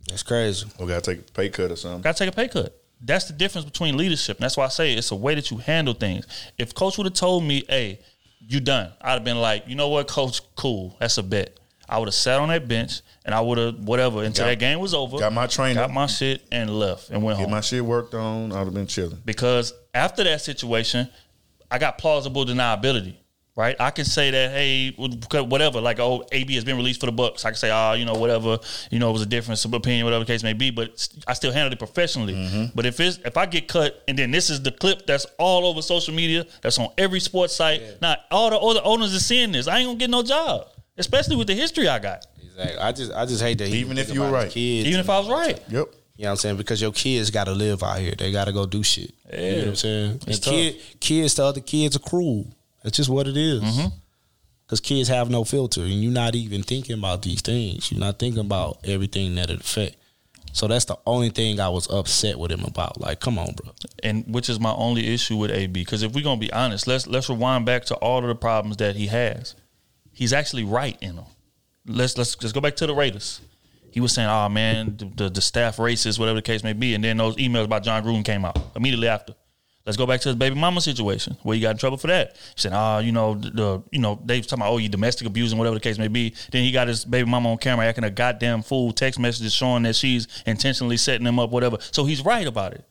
[0.08, 0.66] That's crazy.
[0.80, 2.02] We gotta take a pay cut or something.
[2.02, 2.76] Gotta take a pay cut.
[3.02, 4.38] That's the difference between leadership.
[4.38, 6.26] And that's why I say it's a way that you handle things.
[6.58, 8.00] If coach would have told me, hey,
[8.40, 10.96] you done, I'd have been like, you know what, coach, cool.
[11.00, 11.60] That's a bet.
[11.88, 14.60] I would have sat on that bench and I would have whatever until Got- that
[14.60, 15.20] game was over.
[15.20, 15.82] got my trainer.
[15.82, 17.52] got my shit and left and went Get home.
[17.52, 18.52] my shit worked on.
[18.52, 19.22] I'd have been chilling.
[19.24, 21.08] because after that situation,
[21.70, 23.18] I got plausible deniability.
[23.58, 27.14] Right, I can say that hey, whatever, like oh, AB has been released for the
[27.14, 27.46] Bucs.
[27.46, 28.60] I can say oh, you know whatever,
[28.92, 30.72] you know it was a difference of opinion, whatever the case may be.
[30.72, 32.34] But I still handled it professionally.
[32.34, 32.66] Mm-hmm.
[32.76, 35.66] But if it's if I get cut and then this is the clip that's all
[35.66, 37.82] over social media, that's on every sports site.
[38.02, 39.70] Now all the other owners are seeing this.
[39.70, 42.26] I ain't gonna get no job, especially with the history I got.
[42.44, 42.78] Exactly.
[42.78, 43.70] I just I just hate that.
[43.70, 44.52] he Even if you were right.
[44.52, 45.58] kids Even if I was right.
[45.70, 45.88] Yep.
[46.18, 46.58] You know what I'm saying?
[46.58, 48.16] Because your kids got to live out here.
[48.18, 49.14] They got to go do shit.
[49.32, 49.40] Yeah.
[49.40, 50.22] You know what I'm saying?
[50.28, 52.48] It's and kid, kids to other kids are cruel.
[52.86, 53.64] That's just what it is.
[53.64, 53.88] Mm-hmm.
[54.66, 57.92] Because kids have no filter, and you're not even thinking about these things.
[57.92, 59.96] You're not thinking about everything that it affect.
[60.54, 63.02] So that's the only thing I was upset with him about.
[63.02, 63.72] Like, come on, bro.
[64.04, 65.82] and which is my only issue with AB.
[65.82, 68.78] Because if we're gonna be honest, let's let's rewind back to all of the problems
[68.78, 69.56] that he has.
[70.14, 71.26] He's actually right in them.
[71.88, 73.42] Let's let's just go back to the Raiders.
[73.90, 76.94] He was saying, "Oh man, the, the, the staff racist, whatever the case may be,"
[76.94, 79.34] and then those emails about Jon Gruden came out immediately after.
[79.86, 82.36] Let's go back to his baby mama situation where he got in trouble for that.
[82.56, 84.90] He said, "Ah, you know, the, the you know they was talking about oh you
[84.90, 87.86] domestic abusing whatever the case may be." Then he got his baby mama on camera
[87.86, 91.78] acting a goddamn fool, text messages showing that she's intentionally setting him up, whatever.
[91.92, 92.84] So he's right about it,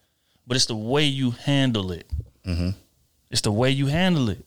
[0.46, 2.08] but it's the way you handle it.
[2.46, 2.70] Mm-hmm.
[3.30, 4.44] It's the way you handle it,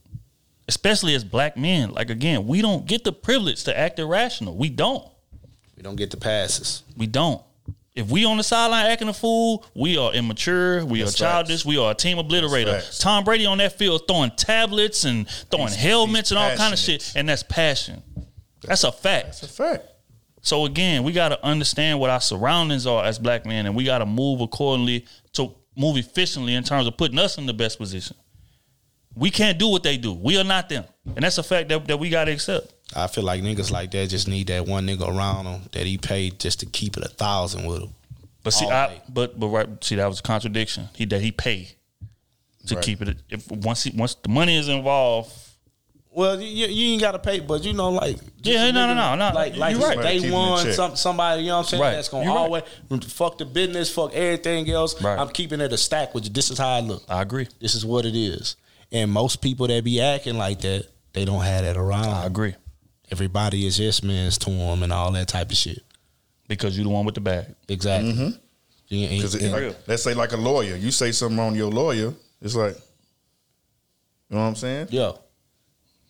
[0.69, 1.91] especially as black men.
[1.91, 4.55] Like again, we don't get the privilege to act irrational.
[4.55, 5.05] We don't.
[5.75, 6.83] We don't get the passes.
[6.95, 7.41] We don't.
[7.97, 10.85] If we on the sideline acting a fool, we are immature.
[10.85, 11.65] We That's are childish.
[11.65, 12.99] We are a team obliterator.
[12.99, 16.73] Tom Brady on that field throwing tablets and throwing He's- helmets he's and all kind
[16.73, 18.03] of shit, and that's passion.
[18.61, 19.25] That's a fact.
[19.25, 19.85] That's a fact.
[20.41, 23.83] So again, we got to understand what our surroundings are as black men, and we
[23.83, 27.79] got to move accordingly to move efficiently in terms of putting us in the best
[27.79, 28.15] position.
[29.15, 30.13] We can't do what they do.
[30.13, 30.85] We are not them,
[31.15, 32.73] and that's a fact that, that we got to accept.
[32.95, 35.97] I feel like niggas like that just need that one nigga around them that he
[35.97, 37.89] paid just to keep it a thousand with him.
[38.43, 40.87] But see, I, but but right, see that was a contradiction.
[40.95, 41.75] He that he pay
[42.67, 42.83] to Right.
[42.83, 43.17] keep it.
[43.29, 45.31] If once he, once the money is involved,
[46.11, 48.93] Well, you, you ain't got to pay, but you know, like just Yeah, no, no,
[48.93, 49.35] nigga, no, no.
[49.35, 50.01] like like You're right.
[50.01, 51.91] day Keep one, some, somebody you know what I'm saying Right.
[51.91, 52.39] that's gonna You're right.
[52.89, 55.01] always fuck the business, fuck everything else.
[55.01, 55.19] Right.
[55.19, 56.29] I'm keeping it a stack with you.
[56.29, 57.03] This is how I look.
[57.09, 57.47] I agree.
[57.59, 58.55] This is what it is.
[58.93, 62.05] And most people that be acting like that, they don't have that around.
[62.05, 62.55] I agree
[63.11, 65.81] Everybody is yes men's to them and all that type of shit.
[66.47, 67.45] because you the one with the bag.
[67.67, 68.13] Exactly.
[68.13, 68.29] Mm-hmm.
[68.89, 71.71] You ain't- Because and- let's say like a lawyer, you say something wrong to your
[71.71, 72.75] lawyer, it's like,
[74.29, 74.87] you know what I'm saying?
[74.91, 75.11] Yeah.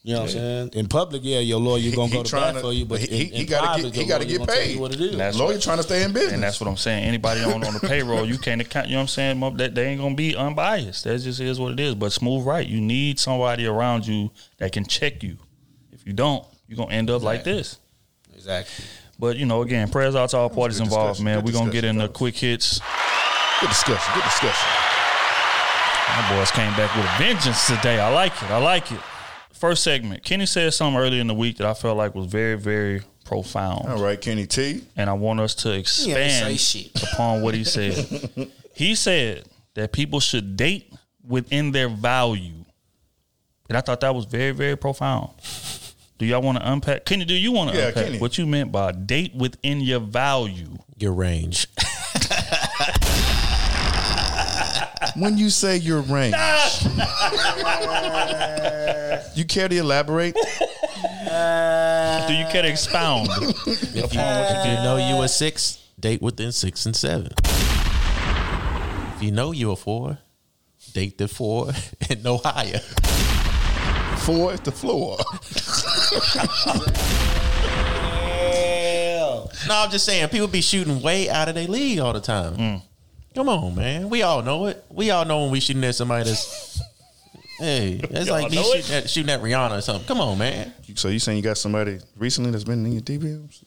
[0.04, 0.70] You know what I'm saying?
[0.74, 3.08] In public, yeah, your lawyer you gonna go to trying bat for you, but he,
[3.26, 4.80] in, he in gotta private, get, he gotta get paid.
[4.80, 5.18] what it is.
[5.18, 6.34] That's lawyer what- trying to stay in business.
[6.34, 7.04] And that's what I'm saying.
[7.04, 8.88] Anybody on, on the payroll, you can't account.
[8.88, 9.58] You know what I'm saying?
[9.58, 11.04] That they ain't gonna be unbiased.
[11.04, 11.96] That just is what it is.
[11.96, 12.66] But smooth right.
[12.66, 15.38] You need somebody around you that can check you.
[15.92, 17.80] If you don't, you're gonna end up like this.
[18.36, 18.86] Exactly.
[19.20, 21.26] But you know, again, prayers out to all parties involved, discussion.
[21.26, 21.36] man.
[21.40, 22.18] Good We're gonna get discussion, into fellas.
[22.18, 22.80] quick hits.
[23.62, 24.14] good discussion.
[24.14, 24.68] Good discussion.
[26.10, 28.00] My boys came back with a vengeance today.
[28.00, 28.50] I like it.
[28.50, 29.00] I like it.
[29.54, 30.24] First segment.
[30.24, 33.88] Kenny said something earlier in the week that I felt like was very, very profound.
[33.88, 34.84] All right, Kenny T.
[34.96, 36.60] And I want us to expand
[37.14, 37.94] upon what he said.
[38.74, 39.44] he said
[39.74, 40.94] that people should date
[41.28, 42.64] within their value.
[43.68, 45.32] And I thought that was very, very profound.
[46.18, 47.06] Do y'all want to unpack?
[47.06, 48.18] Kenny, do you want to Yeah, unpack Kenny.
[48.20, 50.78] what you meant by date within your value?
[50.98, 51.68] Your range.
[55.16, 56.36] When you say your range,
[59.36, 60.36] you care to elaborate?
[60.36, 60.42] Do
[62.34, 64.20] you care to expound upon what you If you
[64.84, 67.32] know you a six, date within six and seven.
[69.16, 70.20] If you know you a four,
[70.94, 71.72] date the four
[72.12, 72.78] and no higher.
[74.20, 75.18] Four is the floor.
[79.68, 82.56] No, I'm just saying people be shooting way out of their league all the time.
[82.56, 82.82] Mm.
[83.36, 84.10] Come on, man.
[84.10, 84.84] We all know it.
[84.90, 86.82] We all know when we shooting at somebody that's
[87.60, 90.08] Hey, that's Y'all like me shooting at, shooting at Rihanna or something.
[90.08, 90.74] Come on, man.
[90.96, 93.64] So you saying you got somebody recently that's been in your DMs?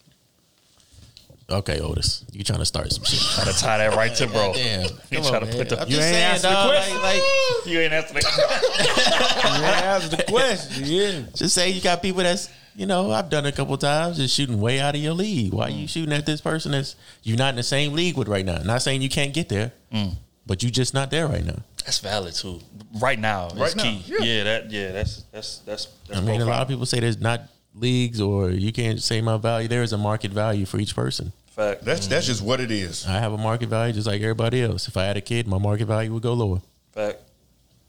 [1.50, 3.20] Okay, Otis, you trying to start some shit?
[3.20, 4.52] Try to tie that right to bro.
[4.54, 4.88] Damn, You
[5.18, 6.94] come try on, to put the you ain't saying, answer the question.
[6.96, 7.22] like- like-
[7.66, 9.64] you ain't answer the question.
[9.64, 10.84] Answer the question.
[10.86, 11.20] Yeah.
[11.34, 14.34] Just say you got people that's you know I've done it a couple times just
[14.34, 15.52] shooting way out of your league.
[15.52, 15.80] Why Mm.
[15.80, 16.94] you shooting at this person that's
[17.24, 18.58] you're not in the same league with right now?
[18.62, 20.14] Not saying you can't get there, Mm.
[20.46, 21.56] but you just not there right now.
[21.84, 22.60] That's valid too.
[23.00, 24.04] Right now, it's Right now, key.
[24.06, 24.22] yeah.
[24.22, 24.44] Yeah.
[24.44, 25.88] that yeah, that's that's that's.
[26.06, 27.42] that's I mean, a lot of people say there's not
[27.74, 29.68] leagues or you can't say my value.
[29.68, 31.32] There is a market value for each person.
[31.50, 31.84] Fact.
[31.84, 33.06] That's that's just what it is.
[33.06, 34.88] I have a market value just like everybody else.
[34.88, 36.60] If I had a kid, my market value would go lower.
[36.92, 37.18] Fact.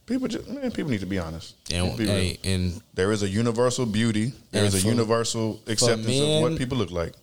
[0.05, 1.55] People just man, people need to be honest.
[1.71, 4.33] And- be hey, and- there is a universal beauty.
[4.51, 7.13] There is a for- universal for acceptance of what people look like.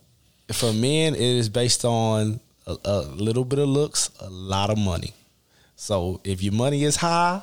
[0.53, 4.79] For men, it is based on a, a little bit of looks, a lot of
[4.79, 5.13] money.
[5.77, 7.43] So if your money is high,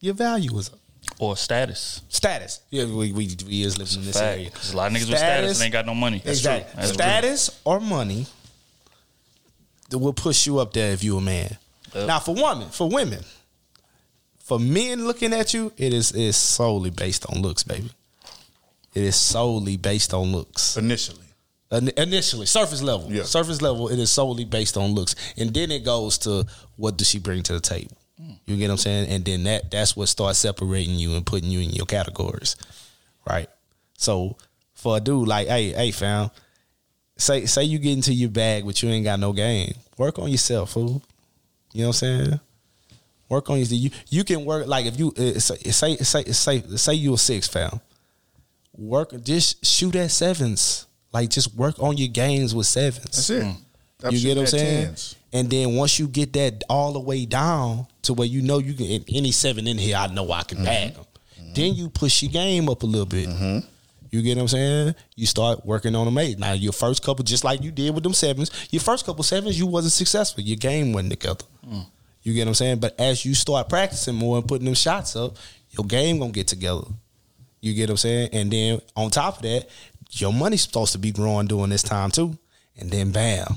[0.00, 0.78] your value is up.
[1.18, 2.02] Or status.
[2.08, 2.60] Status.
[2.70, 4.38] Yeah, we we, we is living in this Fact.
[4.38, 4.50] area.
[4.50, 6.20] 'Cause a lot of niggas with status and ain't got no money.
[6.24, 6.62] That's true.
[6.74, 8.26] That's status or money
[9.90, 11.56] that will push you up there if you a man.
[11.94, 12.06] Yep.
[12.06, 13.24] Now for women, for women,
[14.38, 17.90] for men looking at you, it is is solely based on looks, baby.
[18.94, 20.76] It is solely based on looks.
[20.76, 21.20] Initially.
[21.96, 23.10] initially, surface level.
[23.12, 23.24] Yeah.
[23.24, 25.14] Surface level, it is solely based on looks.
[25.36, 26.46] And then it goes to
[26.76, 27.96] what does she bring to the table?
[28.18, 29.10] You get what I'm saying?
[29.10, 32.56] And then that that's what starts separating you and putting you in your categories.
[33.28, 33.48] Right?
[33.96, 34.36] So
[34.74, 36.30] for a dude like, hey, hey fam,
[37.16, 39.74] say say you get into your bag but you ain't got no game.
[39.98, 41.02] Work on yourself, fool.
[41.72, 42.40] You know what I'm saying?
[43.28, 45.56] Work on your you you can work like if you uh, say
[45.96, 47.80] say say say, you a six fam.
[48.76, 50.86] Work just shoot at sevens.
[51.12, 53.04] Like just work on your games with sevens.
[53.04, 53.56] That's it.
[53.98, 54.86] Stop You get what I'm saying?
[54.86, 55.16] tens.
[55.34, 58.72] And then once you get that all the way down to where you know you
[58.72, 60.66] can in any seven in here, I know I can mm-hmm.
[60.66, 61.04] bag them.
[61.54, 63.28] Then you push your game up a little bit.
[63.28, 63.58] Mm-hmm.
[64.10, 64.94] You get what I'm saying?
[65.16, 66.38] You start working on them eight.
[66.38, 69.58] Now your first couple, just like you did with them sevens, your first couple sevens,
[69.58, 70.42] you wasn't successful.
[70.42, 71.44] Your game wasn't together.
[71.68, 71.86] Mm.
[72.22, 72.78] You get what I'm saying?
[72.78, 75.36] But as you start practicing more and putting them shots up,
[75.70, 76.84] your game gonna get together.
[77.60, 78.28] You get what I'm saying?
[78.32, 79.68] And then on top of that,
[80.10, 82.38] your money's supposed to be growing during this time too.
[82.78, 83.56] And then bam.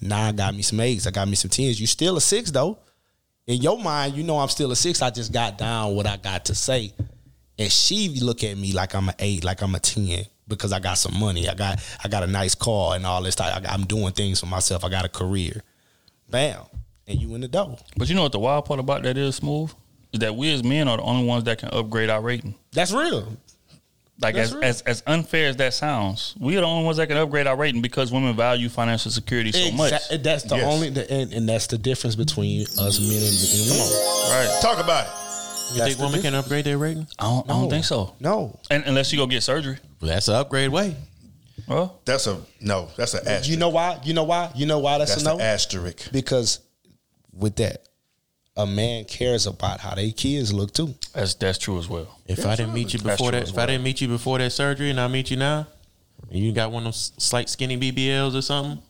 [0.00, 1.06] Now I got me some eights.
[1.06, 1.80] I got me some tens.
[1.80, 2.78] You still a six though.
[3.46, 5.00] In your mind, you know I'm still a six.
[5.00, 6.92] I just got down what I got to say.
[7.58, 10.80] And she look at me like I'm an eight, like I'm a ten, because I
[10.80, 11.48] got some money.
[11.48, 13.54] I got I got a nice car and all this type.
[13.54, 14.84] I I'm doing things for myself.
[14.84, 15.62] I got a career.
[16.30, 16.60] Bam.
[17.06, 17.80] And you in the double.
[17.96, 19.72] But you know what the wild part about that is, smooth,
[20.12, 22.54] is that we as men are the only ones that can upgrade our rating.
[22.72, 23.34] That's real.
[24.20, 24.64] Like That's as, real.
[24.64, 27.56] as as unfair as that sounds, we are the only ones that can upgrade our
[27.56, 29.92] rating because women value financial security so much.
[29.92, 30.64] Exact- That's the Yes.
[30.74, 33.92] only, and, and that's the difference between us men and, and women.
[34.30, 34.58] Right.
[34.60, 35.76] Talk about it.
[35.76, 37.06] You think women can upgrade their rating?
[37.18, 38.14] I don't, I don't think so.
[38.20, 38.58] No.
[38.70, 39.76] And, unless you go get surgery.
[40.00, 40.96] That's an upgrade way.
[41.68, 42.88] Well, That's a no.
[42.96, 43.50] That's an asterisk.
[43.50, 44.00] You know why?
[44.02, 44.50] You know why?
[44.56, 45.36] You know why that's, That's a no?
[45.36, 46.10] the asterisk.
[46.10, 46.60] Because
[47.32, 47.87] with that,
[48.58, 50.94] a man cares about how they kids look too.
[51.14, 52.18] That's that's true as well.
[52.26, 54.50] If I didn't meet you before that, as if I didn't meet you before that
[54.50, 55.66] surgery, and I meet you now,
[56.30, 58.82] and you got one of those slight skinny BBLs or something.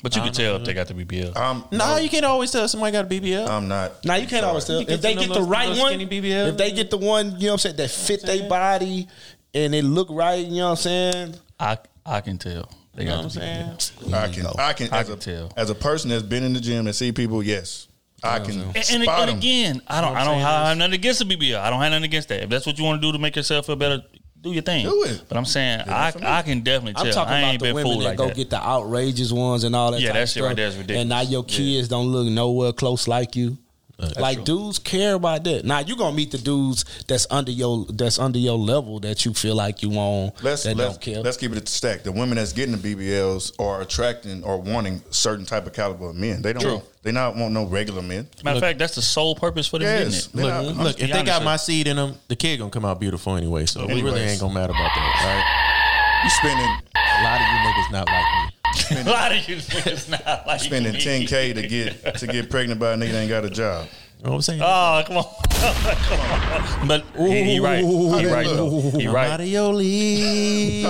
[0.00, 0.50] But you I can don't know.
[0.52, 1.36] tell if they got the BBL.
[1.36, 3.48] Um, No, you can't always tell somebody got a BBL.
[3.48, 4.04] I'm not.
[4.04, 5.92] Now you can't always tell You if they get of the those- right those one.
[5.94, 6.48] skinny BBLs.
[6.50, 9.08] If they get the one, you know what I'm saying, that fit their body
[9.54, 11.34] and it look right, you know what I'm saying.
[11.58, 12.70] I I can tell.
[12.94, 14.14] They You know got what I'm BBL.
[14.14, 14.46] I can.
[14.46, 14.92] I can.
[14.92, 15.52] I As can a tell.
[15.56, 17.87] as a person that's been in the gym and see people, yes,
[18.22, 19.38] I can And, and, spot and them.
[19.38, 21.58] again, I don't, I don't have nothing against the BBL.
[21.58, 22.42] I don't have nothing against that.
[22.42, 24.02] If that's what you want to do to make yourself feel better,
[24.40, 24.84] do your thing.
[24.86, 25.22] Do it.
[25.28, 27.06] But I'm saying I, I can definitely tell.
[27.06, 28.36] I'm talking I about ain't the women that like go that.
[28.36, 30.00] get the outrageous ones and all that.
[30.00, 31.00] Yeah, type that of shit right there is ridiculous.
[31.00, 31.56] And now your Yeah.
[31.56, 33.58] kids don't look nowhere close like you.
[33.98, 34.44] Like true.
[34.44, 35.64] dudes care about that.
[35.64, 39.34] Now you gonna meet the dudes that's under your that's under your level that you
[39.34, 40.32] feel like you on.
[40.40, 41.22] Let's that let's, don't care.
[41.22, 42.04] let's keep it at the stack.
[42.04, 46.16] The women that's getting the BBLs are attracting or wanting certain type of caliber of
[46.16, 46.42] men.
[46.42, 46.62] They don't.
[46.62, 46.82] True.
[47.02, 48.28] They not want no regular men.
[48.44, 50.26] Matter of fact, that's the sole purpose for them Yes.
[50.26, 50.44] getting it.
[50.44, 53.00] Look, not- look, if they got my seed in them, the kid gonna come out
[53.00, 53.66] beautiful anyway.
[53.66, 56.22] So we really ain't gonna matter about that.
[56.24, 58.57] You spending A lot of you niggas not like me.
[58.90, 60.98] A lot of you niggas not like spending me.
[61.00, 63.88] 10k to get to get pregnant by a nigga that ain't got a job.
[64.18, 64.60] You know what I'm saying?
[64.62, 65.24] Oh, come on.
[65.50, 66.88] come on.
[66.88, 67.84] But he, he right.
[67.84, 68.90] He right though.
[68.90, 69.30] He I'm right.
[69.30, 70.84] out of your league.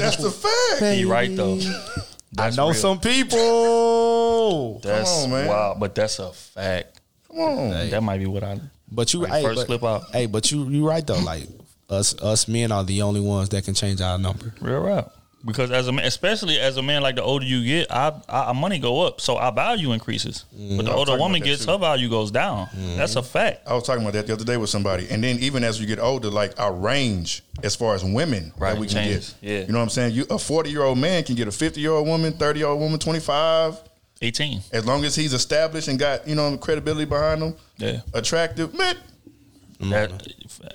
[0.00, 0.96] That's the fact.
[0.96, 1.60] He right though.
[2.38, 2.74] I know real.
[2.74, 4.78] some people.
[4.80, 5.46] That's on, man.
[5.48, 7.00] wow, but that's a fact.
[7.28, 7.90] Come on.
[7.90, 8.58] That might be what I.
[8.90, 10.02] But you, Like, hey, first but, flip out.
[10.12, 11.18] hey, but you, you right though.
[11.20, 11.44] Like
[11.88, 14.52] us, us men are the only ones that can change our number.
[14.60, 15.12] Real rap.
[15.44, 18.38] Because as a man, especially as a man, like the older you get, I, I
[18.44, 20.44] our money go up, so our value increases.
[20.56, 20.76] Mm-hmm.
[20.76, 21.72] But the older woman gets, too.
[21.72, 22.66] her value goes down.
[22.68, 22.96] Mm-hmm.
[22.96, 23.66] That's a fact.
[23.66, 25.86] I was talking about that the other day with somebody, and then even as you
[25.88, 29.34] get older, like our range as far as women Right, that we can changes.
[29.40, 29.50] get.
[29.50, 29.60] Yeah.
[29.66, 30.14] you know what I'm saying.
[30.14, 32.68] You a 40 year old man can get a 50 year old woman, 30 year
[32.68, 33.78] old woman, 25.
[34.24, 34.60] 18.
[34.72, 38.02] As long as he's established and got you know credibility behind him, Yeah.
[38.14, 38.96] attractive, man.
[39.80, 40.12] That,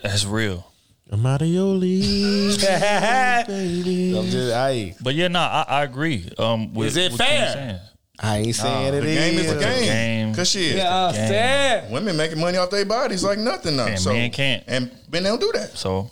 [0.04, 0.67] that's real.
[1.10, 2.60] I'm out of your league.
[2.70, 6.30] I'm just, hey, But yeah, nah, I, I agree.
[6.38, 7.54] Um, with, Is it with what you're fair?
[7.54, 7.80] saying.
[8.20, 9.52] I ain't saying the it game is is.
[9.52, 9.84] a game.
[9.84, 10.36] game.
[10.36, 11.28] Cause shit, Yeah, Game.
[11.28, 11.92] said.
[11.92, 13.86] women making money off their bodies like nothing now.
[13.86, 14.64] And so men can't.
[14.68, 15.78] and men don't do that.
[15.78, 16.10] So,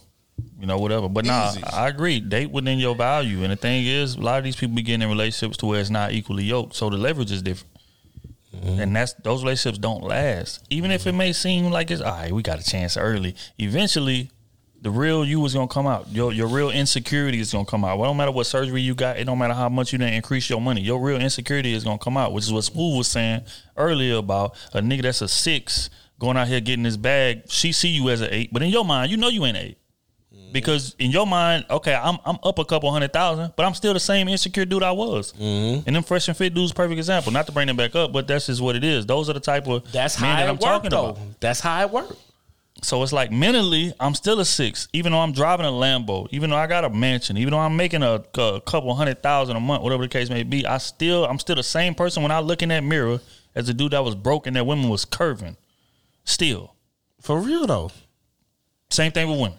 [0.59, 1.09] you know, whatever.
[1.09, 1.63] But nah, Easy.
[1.63, 2.19] I agree.
[2.19, 3.41] Date within your value.
[3.43, 5.81] And the thing is, a lot of these people be getting in relationships to where
[5.81, 6.75] it's not equally yoked.
[6.75, 7.71] So the leverage is different.
[8.63, 10.65] And that's those relationships don't last.
[10.69, 13.35] Even if it may seem like it's all right, we got a chance early.
[13.59, 14.31] Eventually,
[14.85, 16.07] the real you is gonna come out.
[16.11, 17.97] Your your real insecurity is gonna come out.
[17.97, 20.47] Well, don't matter what surgery you got, it don't matter how much you didn't increase
[20.47, 20.81] your money.
[20.81, 23.41] Your real insecurity is gonna come out, which is what Smooth was saying
[23.75, 27.45] earlier about a nigga that's a six going out here getting his bag.
[27.47, 29.63] She see you as an eight, but in your mind, you know you ain't an
[29.63, 29.79] eight.
[30.31, 30.51] Mm-hmm.
[30.51, 33.95] Because in your mind, okay, I'm I'm up a couple hundred thousand, but I'm still
[33.95, 35.33] the same insecure dude I was.
[35.33, 35.87] Mm-hmm.
[35.87, 37.31] And them fresh and fit dudes, perfect example.
[37.31, 39.07] Not to bring them back up, but that's just what it is.
[39.07, 41.09] Those are the type of That's men how that it I'm work, talking though.
[41.09, 41.39] about.
[41.39, 42.15] That's how it work.
[42.85, 46.51] So it's like mentally, I'm still a six, even though I'm driving a Lambo, even
[46.51, 49.59] though I got a mansion, even though I'm making a, a couple hundred thousand a
[49.59, 50.67] month, whatever the case may be.
[50.67, 53.21] I still, I'm still the same person when I look in that mirror
[53.55, 55.57] as the dude that was broke and that women was curving.
[56.25, 56.75] Still,
[57.21, 57.89] For real though.
[58.91, 59.57] same thing with women.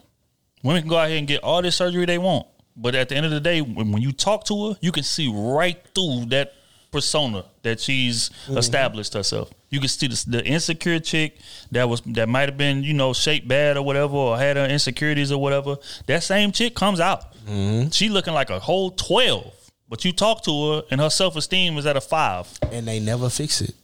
[0.62, 2.47] Women can go out here and get all this surgery they want,
[2.77, 5.03] but at the end of the day, when, when you talk to her, you can
[5.03, 6.53] see right through that
[6.91, 8.59] persona that she's mm-hmm.
[8.59, 9.51] established herself.
[9.70, 11.39] You can see the, the insecure chick
[11.72, 14.66] that was that might have been you know shaped bad or whatever, or had her
[14.66, 15.76] insecurities or whatever.
[16.07, 17.32] That same chick comes out.
[17.47, 17.91] Mm-hmm.
[17.91, 19.53] She looking like a whole twelve,
[19.89, 22.49] but you talk to her and her self esteem is at a five.
[22.72, 23.74] And they never fix it.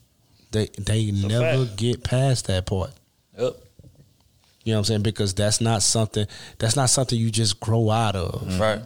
[0.50, 2.92] They they never get past that part.
[3.38, 3.57] Yep.
[4.64, 5.03] You know what I'm saying?
[5.03, 6.26] Because that's not something
[6.59, 8.61] that's not something you just grow out of.
[8.61, 8.80] Right.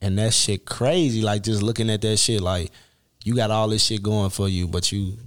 [0.00, 1.22] And that shit crazy.
[1.22, 2.70] Like just looking at that shit, like
[3.24, 5.18] you got all this shit going for you, but you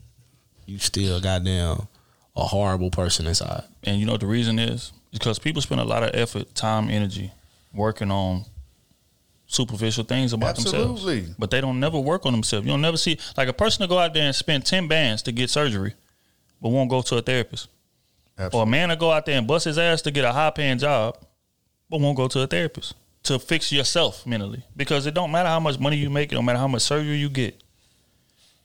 [0.65, 1.87] you still goddamn
[2.35, 3.63] a horrible person inside.
[3.83, 4.91] And you know what the reason is?
[5.11, 7.31] Because people spend a lot of effort, time, energy
[7.73, 8.45] working on
[9.45, 11.19] superficial things about Absolutely.
[11.19, 11.35] themselves.
[11.37, 12.65] But they don't never work on themselves.
[12.65, 15.21] You don't never see like a person to go out there and spend 10 bands
[15.23, 15.93] to get surgery,
[16.59, 17.67] but won't go to a therapist.
[18.51, 20.49] Or a man to go out there and bust his ass to get a high
[20.49, 21.17] paying job,
[21.87, 24.63] but won't go to a therapist to fix yourself mentally.
[24.75, 27.15] Because it don't matter how much money you make, it don't matter how much surgery
[27.17, 27.61] you get.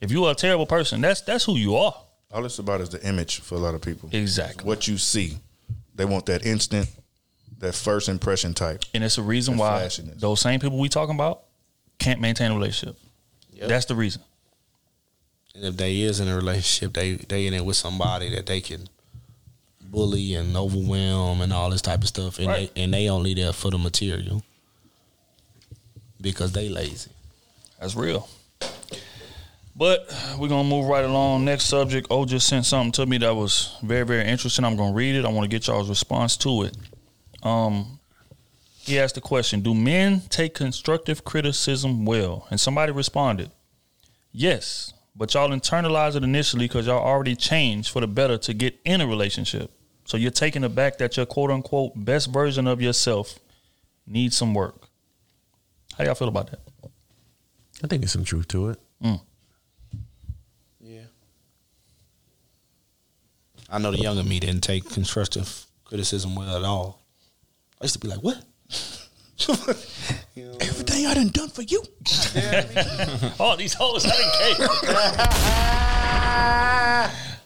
[0.01, 1.95] If you are a terrible person, that's that's who you are.
[2.31, 4.09] All it's about is the image for a lot of people.
[4.11, 4.65] Exactly.
[4.65, 5.37] What you see.
[5.95, 6.87] They want that instant,
[7.57, 8.83] that first impression type.
[8.93, 10.21] And it's a reason And why flashiness.
[10.21, 11.41] those same people we talking about
[11.97, 12.97] can't maintain a relationship.
[13.61, 14.21] That's the reason.
[15.55, 18.61] And if they is in a relationship, they they in it with somebody that they
[18.61, 18.87] can
[19.81, 22.73] bully and overwhelm and all this type of stuff, and Right.
[22.73, 24.43] they and they only there for the material
[26.21, 27.11] because they lazy.
[27.79, 28.27] That's real.
[29.75, 31.45] But we're gonna move right along.
[31.45, 32.07] Next subject.
[32.09, 34.65] O just sent something to me that was very, very interesting.
[34.65, 35.23] I'm gonna read it.
[35.23, 36.77] I want to get y'all's response to it.
[37.43, 37.99] Um,
[38.77, 42.45] he asked the question: Do men take constructive criticism well?
[42.51, 43.51] And somebody responded,
[44.33, 48.79] "Yes, but y'all internalize it initially because y'all already changed for the better to get
[48.85, 49.69] in a relationship.
[50.05, 53.37] So you're taking it back that your quote unquote best version of yourself
[54.07, 54.78] needs some work.
[55.99, 56.61] How y'all feel about that?
[57.83, 58.79] I think there's some truth to it.
[59.03, 59.19] Mm.
[63.71, 67.01] I know the younger me didn't take constructive criticism well at all.
[67.79, 68.43] I used to be like, "What?
[70.59, 71.83] Everything I done done for you.
[73.39, 74.57] All these hoes I done gave.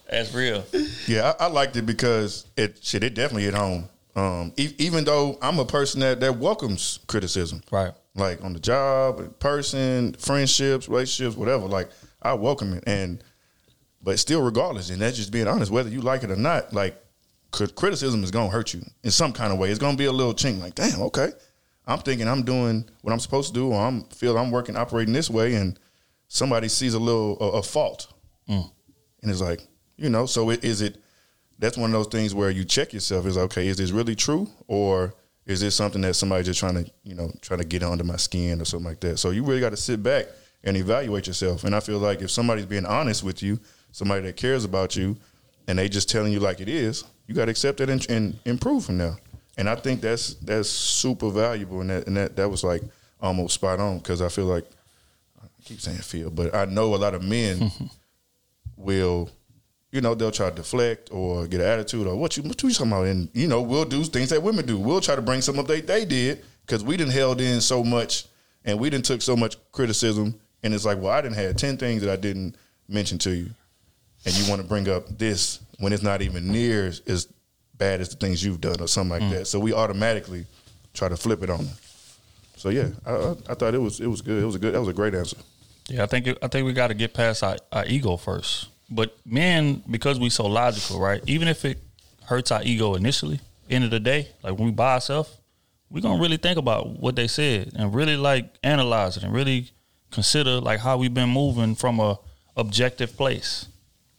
[0.10, 0.64] That's real.
[1.08, 3.04] Yeah, I, I liked it because it shit.
[3.04, 3.90] It definitely hit home.
[4.16, 7.94] Um, e- even though I'm a person that that welcomes criticism, right?
[8.16, 11.66] Like on the job, person, friendships, relationships, whatever.
[11.68, 11.90] Like
[12.22, 13.24] I welcome it, and
[14.02, 15.72] but still, regardless, and that's just being honest.
[15.72, 17.00] Whether you like it or not, like
[17.52, 19.70] criticism is gonna hurt you in some kind of way.
[19.70, 20.60] It's gonna be a little chink.
[20.60, 21.30] Like, damn, okay.
[21.86, 25.14] I'm thinking I'm doing what I'm supposed to do, or I'm feel I'm working, operating
[25.14, 25.78] this way, and
[26.28, 28.08] somebody sees a little a, a fault,
[28.50, 28.70] Mm.
[29.22, 29.62] and it's like,
[29.98, 30.98] you know, so it, is it?
[31.64, 33.26] That's one of those things where you check yourself.
[33.26, 35.14] Is okay, is this really true, or
[35.46, 38.18] is this something that somebody just trying to, you know, trying to get under my
[38.18, 39.18] skin or something like that?
[39.18, 40.26] So you really got to sit back
[40.66, 41.64] and evaluate yourself.
[41.64, 43.62] And I feel like if somebody's being honest with you,
[43.94, 45.16] somebody that cares about you,
[45.70, 48.38] and they just telling you like it is, you got to accept it and, and
[48.44, 49.16] improve from there.
[49.56, 52.84] And I think that's that's super valuable, and that and that that was like
[53.22, 54.66] almost spot on because I feel like
[55.42, 57.72] I keep saying feel, but I know a lot of men
[58.76, 59.30] will,
[59.94, 62.72] you know, they'll try to deflect or get an attitude or what you what you
[62.72, 64.80] talking about, and you know, we'll do things that women do.
[64.80, 67.84] We'll try to bring some of they they did because we didn't held in so
[67.84, 68.26] much
[68.66, 70.34] and we didn't took so much criticism,
[70.64, 72.56] and it's like, well, I didn't have ten things that I didn't
[72.90, 73.52] mention to you,
[74.26, 77.28] and you want to bring up this when it's not even near as,
[77.76, 79.38] bad as the things you've done or something like mm.
[79.38, 79.46] that.
[79.46, 80.46] So we automatically
[80.94, 81.76] try to flip it on them.
[82.56, 84.42] So yeah, I, I, I thought it was it was good.
[84.42, 84.74] It was a good.
[84.74, 85.38] That was a great answer.
[85.88, 88.70] Yeah, I think it, I think we got to get past our, our ego first.
[88.94, 91.22] But men, because we so logical, right?
[91.26, 91.80] Even if it
[92.26, 93.40] hurts our ego initially,
[93.70, 95.36] end of the day, like when we buy ourselves,
[95.90, 99.72] we gonna really think about what they said and really like analyze it and really
[100.12, 102.20] consider like how we've been moving from a
[102.56, 103.68] objective place.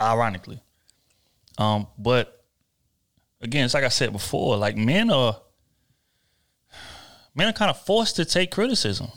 [0.00, 0.60] Ironically,
[1.56, 2.44] um, but
[3.40, 5.40] again, it's like I said before, like men are
[7.34, 9.08] men are kind of forced to take criticism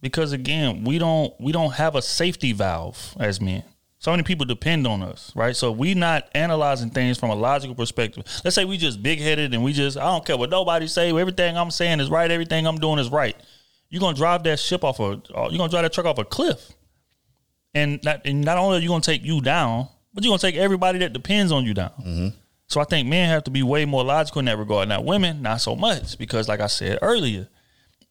[0.00, 3.64] because again, we don't we don't have a safety valve as men.
[4.00, 5.54] So many people depend on us, right?
[5.54, 8.24] So we not analyzing things from a logical perspective.
[8.42, 11.10] Let's say we just big headed and we just I don't care what nobody say.
[11.10, 12.30] Everything I'm saying is right.
[12.30, 13.36] Everything I'm doing is right.
[13.90, 15.02] You're gonna drive that ship off a.
[15.34, 16.72] Uh, you're gonna drive that truck off a cliff,
[17.74, 20.56] and not and not only are you gonna take you down, but you're gonna take
[20.56, 21.92] everybody that depends on you down.
[22.00, 22.28] Mm-hmm.
[22.68, 24.88] So I think men have to be way more logical in that regard.
[24.88, 27.48] Now women, not so much because, like I said earlier,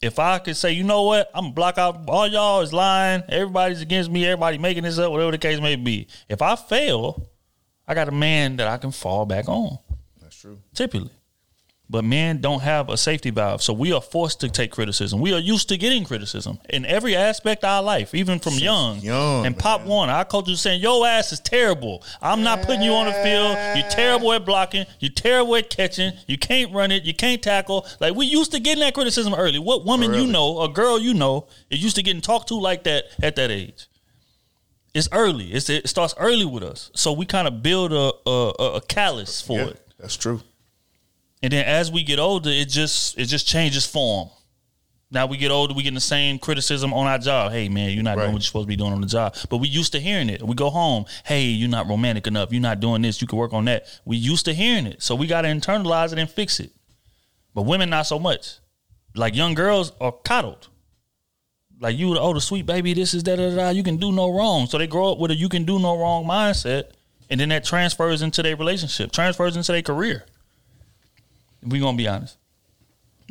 [0.02, 3.24] if I could say, you know what, I'm gonna block out all y'all is lying,
[3.28, 6.08] everybody's against me, everybody making this up, whatever the case may be.
[6.30, 7.30] If I fail,
[7.88, 9.78] I got a man that I can fall back on.
[10.22, 10.60] That's true.
[10.74, 11.12] Typically.
[11.92, 13.64] But men don't have a safety valve.
[13.64, 15.20] So we are forced to take criticism.
[15.20, 19.00] We are used to getting criticism in every aspect of our life, even from young.
[19.00, 22.04] young, and Pop Warner, our coach was saying, Your ass is terrible.
[22.22, 23.58] I'm not putting you on the field.
[23.76, 24.86] You're terrible at blocking.
[25.00, 26.12] You're terrible at catching.
[26.28, 27.06] You can't run it.
[27.06, 27.88] You can't tackle.
[28.00, 29.58] Like we used to getting that criticism early.
[29.58, 32.84] What woman you know, a girl you know, is used to getting talked to like
[32.84, 33.88] that at that age.
[34.94, 35.54] It's early.
[35.54, 36.92] It's, it starts early with us.
[36.94, 39.88] So we kind of build a, a, a- a callus for Yeah, it.
[40.00, 40.42] that's true.
[41.42, 44.30] And then as we get older, it just it just changes form.
[45.12, 47.52] Now we get older, we get the same criticism on our job.
[47.52, 49.36] Hey man, you're not doing what you're supposed to be doing on the job.
[49.50, 50.44] But we used to hearing it.
[50.44, 51.06] We go home.
[51.26, 52.52] Hey, you're not romantic enough.
[52.52, 53.22] You're not doing this.
[53.22, 53.88] You can work on that.
[54.06, 56.72] We used to hearing it, so we got to internalize it and fix it.
[57.56, 58.60] But women not so much.
[59.16, 60.68] Like young girls are coddled.
[61.80, 63.70] Like you, oh the sweet baby, this is da da da.
[63.70, 64.68] You can do no wrong.
[64.68, 66.92] So they grow up with a you can do no wrong mindset,
[67.30, 70.26] and then that transfers into their relationship, transfers into their career
[71.64, 72.38] we gonna be honest.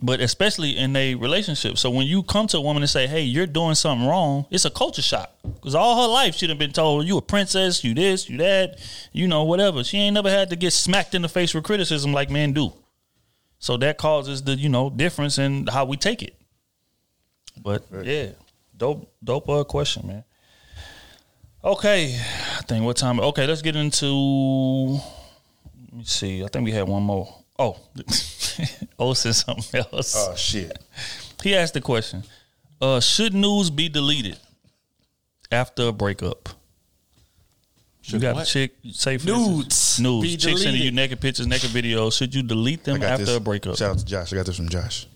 [0.00, 1.76] But especially in a relationship.
[1.76, 4.64] So when you come to a woman and say, "Hey, you're doing something wrong," it's
[4.64, 7.94] a culture shock because all her life she'd have been told, "You a princess, you
[7.94, 8.78] this, you that,
[9.12, 12.12] you know, whatever." She ain't never had to get smacked in the face with criticism
[12.12, 12.72] like men do.
[13.58, 16.36] So that causes the you know difference in how we take it.
[17.60, 18.30] But yeah,
[18.76, 20.24] dope, dope uh, question, man.
[21.64, 22.16] Okay,
[22.56, 23.18] I think what time?
[23.18, 25.00] Okay, let's get into.
[25.90, 26.44] Let me see.
[26.44, 27.34] I think we had one more.
[27.58, 27.76] Oh,
[28.98, 30.14] oh, said something else.
[30.16, 30.78] Oh shit.
[31.42, 32.22] He asked the question:
[32.80, 34.38] uh, Should news be deleted
[35.50, 36.50] after a breakup?
[38.12, 38.48] you got what?
[38.48, 42.16] a chick say for instance, Nudes nudes, be chicks sending you naked pictures, naked videos.
[42.16, 43.36] Should you delete them after this.
[43.36, 43.76] a breakup?
[43.76, 44.32] Shout out to Josh.
[44.32, 45.06] I got this from Josh.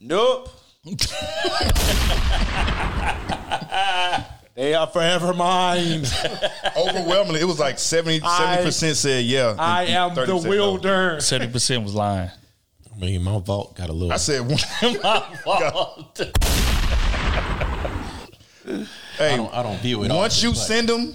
[0.00, 0.50] Nope.
[4.58, 6.02] they are forever mine.
[6.76, 9.54] Overwhelmingly, it was like 70 percent said yeah.
[9.56, 10.50] I am 30% the no.
[10.50, 11.20] wielder.
[11.20, 12.28] Seventy percent was lying.
[12.92, 14.12] I mean, my vault got a little.
[14.12, 14.58] I said one.
[15.04, 16.20] My fault.
[19.16, 20.12] Hey, I don't, I don't view it.
[20.12, 21.14] once often, you send them,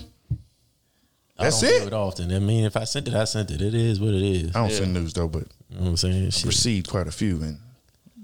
[1.37, 1.87] I that's don't view it.
[1.87, 2.33] it often.
[2.33, 3.61] I mean, if I sent it, I sent it.
[3.61, 4.55] It is what it is.
[4.55, 6.27] I don't send news though, but You know what I'm saying?
[6.27, 7.41] I've received quite a few.
[7.41, 7.59] And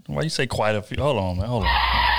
[0.07, 0.95] Why you say quite a few?
[0.97, 1.45] Hold on, man.
[1.45, 2.18] Hold on.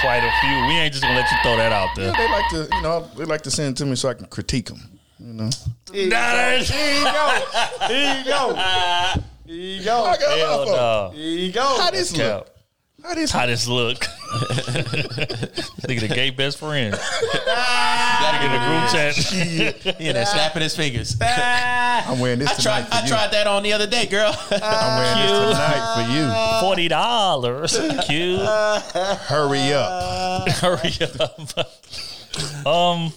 [0.00, 0.66] Quite a few.
[0.68, 2.06] We ain't just gonna let you throw that out there.
[2.06, 4.14] yeah, they like to, you know, they like to send it to me so I
[4.14, 4.80] can critique them.
[5.18, 5.50] You know,
[5.92, 7.46] Here you go.
[7.88, 8.54] Here you go.
[9.46, 10.04] Here you go.
[10.04, 11.10] I got Hell no.
[11.14, 11.78] Here you go.
[11.80, 12.55] How this look?
[13.06, 13.30] How this?
[13.30, 13.98] How this look?
[15.86, 16.92] Nigga, the gay best friend.
[18.26, 19.96] Nigga, the group chat.
[20.00, 21.16] Yeah, that snapping his fingers.
[21.20, 22.84] I'm wearing this I tried.
[22.86, 23.08] tonight for I you.
[23.08, 24.34] tried that on the other day, girl.
[24.50, 26.60] I'm wearing this tonight for you.
[26.68, 27.78] Forty dollars.
[28.06, 28.40] Cute.
[28.40, 30.48] Hurry up.
[30.48, 32.66] Hurry up.
[32.66, 33.12] um,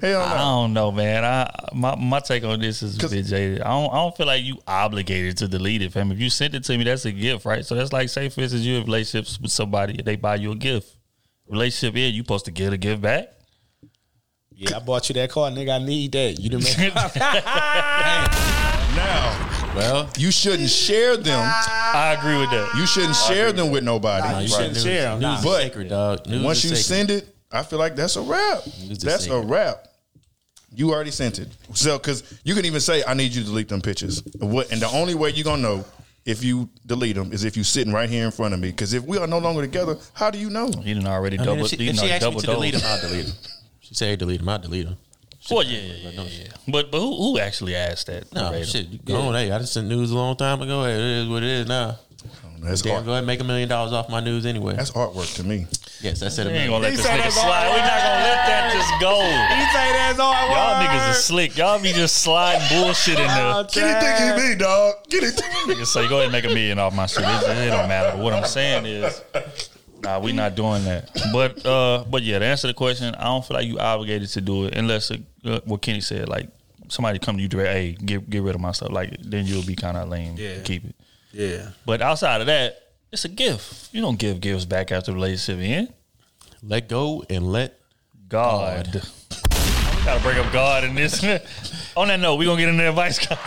[0.00, 1.24] Hell I don't know, man.
[1.24, 3.62] I my my take on this is a bit jaded.
[3.62, 6.12] I don't I don't feel like you obligated to delete it, fam.
[6.12, 7.64] If you sent it to me, that's a gift, right?
[7.64, 10.52] So that's like say for instance you have relationships with somebody, and they buy you
[10.52, 10.94] a gift.
[11.48, 13.28] Relationship, yeah, you supposed to get a gift back.
[14.56, 15.74] Yeah, I bought you that car, nigga.
[15.80, 16.38] I need that.
[16.38, 16.94] You didn't make it
[18.94, 21.40] Now, well, you shouldn't share them.
[21.42, 22.74] I agree with that.
[22.76, 24.28] You shouldn't share them with nobody.
[24.28, 25.34] Nah, you shouldn't share them.
[25.34, 26.26] is But sacred, dog.
[26.28, 26.84] News Once you sacred.
[26.84, 28.64] send it, I feel like that's a wrap.
[28.64, 29.48] That's a sacred.
[29.48, 29.86] wrap.
[30.74, 31.48] You already sent it.
[31.72, 34.22] So, because you can even say, I need you to delete them pictures.
[34.38, 34.72] What?
[34.72, 35.84] And the only way you're going to know
[36.24, 38.70] if you delete them is if you're sitting right here in front of me.
[38.70, 40.70] Because if we are no longer together, how do you know?
[40.82, 41.64] He done already I mean, double.
[41.64, 42.82] if she, he if done she asked me double to delete dose.
[42.82, 43.34] him, I'll delete him.
[43.80, 44.96] She say delete him, I'll delete him.
[45.50, 46.46] Well, yeah, yeah, yeah, yeah.
[46.66, 48.32] But but who who actually asked that?
[48.32, 48.86] No, shit.
[48.88, 49.34] You go on.
[49.34, 50.84] Hey, I just sent news a long time ago.
[50.84, 51.98] Hey, it is what it is now.
[52.64, 53.04] That's Damn, art.
[53.04, 54.74] go ahead and make a million dollars off my news anyway.
[54.74, 55.66] That's artwork to me.
[56.00, 56.70] Yes, I said We a ain't million.
[56.70, 57.68] gonna let He this said nigga slide.
[57.70, 59.20] We not gonna let that just go.
[59.20, 61.56] He say that's all I Y'all niggas are slick.
[61.56, 63.64] Y'all be just sliding bullshit in there.
[63.64, 64.94] Get it think he me, dog.
[65.08, 65.34] Get it.
[65.34, 67.22] Niggas say, go ahead and make a million off my shit.
[67.24, 67.26] It,
[67.66, 68.16] it don't matter.
[68.16, 69.22] But what I'm saying is,
[70.02, 71.10] nah, we not doing that.
[71.32, 74.40] But uh, but yeah, to answer the question, I don't feel like you obligated to
[74.40, 76.48] do it unless uh, what Kenny said, like
[76.88, 78.90] somebody come to you direct, hey, get get rid of my stuff.
[78.90, 80.34] Like then you'll be kind of lame.
[80.36, 80.56] Yeah.
[80.56, 80.94] to keep it.
[81.34, 81.70] Yeah.
[81.84, 82.78] But outside of that,
[83.12, 83.92] it's a gift.
[83.92, 85.92] You don't give gifts back after the relationship end.
[86.62, 87.78] Let go and let
[88.28, 88.94] God.
[88.94, 91.22] We gotta bring up God in this.
[91.96, 93.40] On that note, we gonna get into the advice column.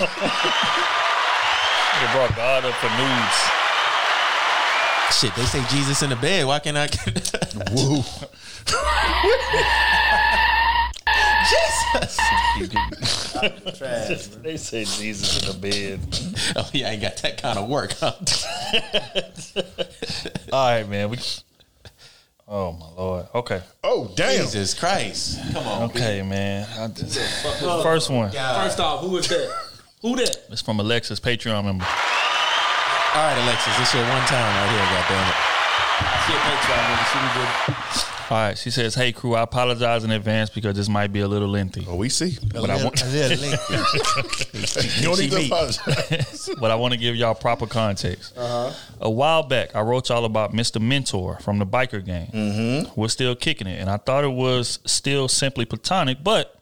[1.99, 3.37] They brought God up for nudes.
[5.19, 6.45] Shit, they say Jesus in the bed.
[6.45, 8.03] Why can't I get Woo.
[11.49, 12.17] Jesus?
[14.43, 15.99] they say Jesus in the bed.
[16.55, 18.13] oh, yeah, I ain't got that kind of work, huh?
[20.53, 21.09] All right, man.
[21.09, 21.17] We.
[22.49, 23.25] Oh my lord.
[23.35, 23.61] Okay.
[23.83, 24.45] Oh damn.
[24.45, 25.37] Jesus Christ.
[25.51, 25.83] Come on.
[25.89, 26.65] Okay, man.
[26.79, 27.19] I just-
[27.83, 28.31] first one.
[28.31, 29.49] First off, who is that?
[30.01, 30.37] Who that?
[30.49, 31.83] It's from Alexis, Patreon member.
[31.83, 35.35] All right, Alexis, this your one time right here, goddammit.
[36.25, 37.05] see a Patreon member.
[37.11, 37.31] She was
[38.05, 38.13] good.
[38.29, 41.27] All right, she says, "Hey crew, I apologize in advance because this might be a
[41.27, 42.37] little lengthy." Oh, we see.
[42.51, 43.01] But I want,
[44.97, 46.49] You don't need to apologize.
[46.59, 48.37] but I want to give y'all proper context.
[48.37, 48.73] Uh-huh.
[48.99, 50.81] A while back, I wrote y'all about Mr.
[50.81, 52.27] Mentor from the biker gang.
[52.27, 52.99] Mm-hmm.
[52.99, 56.53] We're still kicking it, and I thought it was still simply platonic, but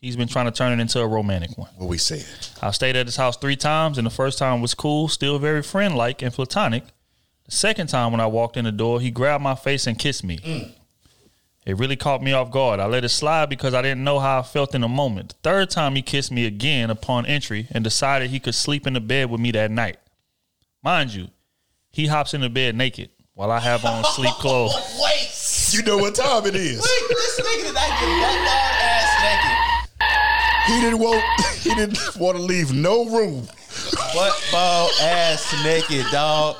[0.00, 1.70] he's been trying to turn it into a romantic one.
[1.76, 2.26] What we said.
[2.60, 5.62] I stayed at his house three times, and the first time was cool, still very
[5.62, 6.82] friend like and platonic.
[7.44, 10.24] The second time, when I walked in the door, he grabbed my face and kissed
[10.24, 10.74] me.
[11.68, 12.80] It really caught me off guard.
[12.80, 15.34] I let it slide because I didn't know how I felt in the moment.
[15.42, 18.94] The third time, he kissed me again upon entry and decided he could sleep in
[18.94, 19.98] the bed with me that night.
[20.82, 21.28] Mind you,
[21.90, 24.72] he hops in the bed naked while I have on sleep clothes.
[24.98, 25.74] Wait.
[25.78, 26.80] You know what time it is.
[26.80, 29.84] Wait, this nigga did not get that dog ass
[30.64, 30.74] naked.
[30.74, 31.22] He didn't want.
[31.58, 33.46] He didn't want to leave no room.
[34.14, 36.56] Butt ball ass naked, dog.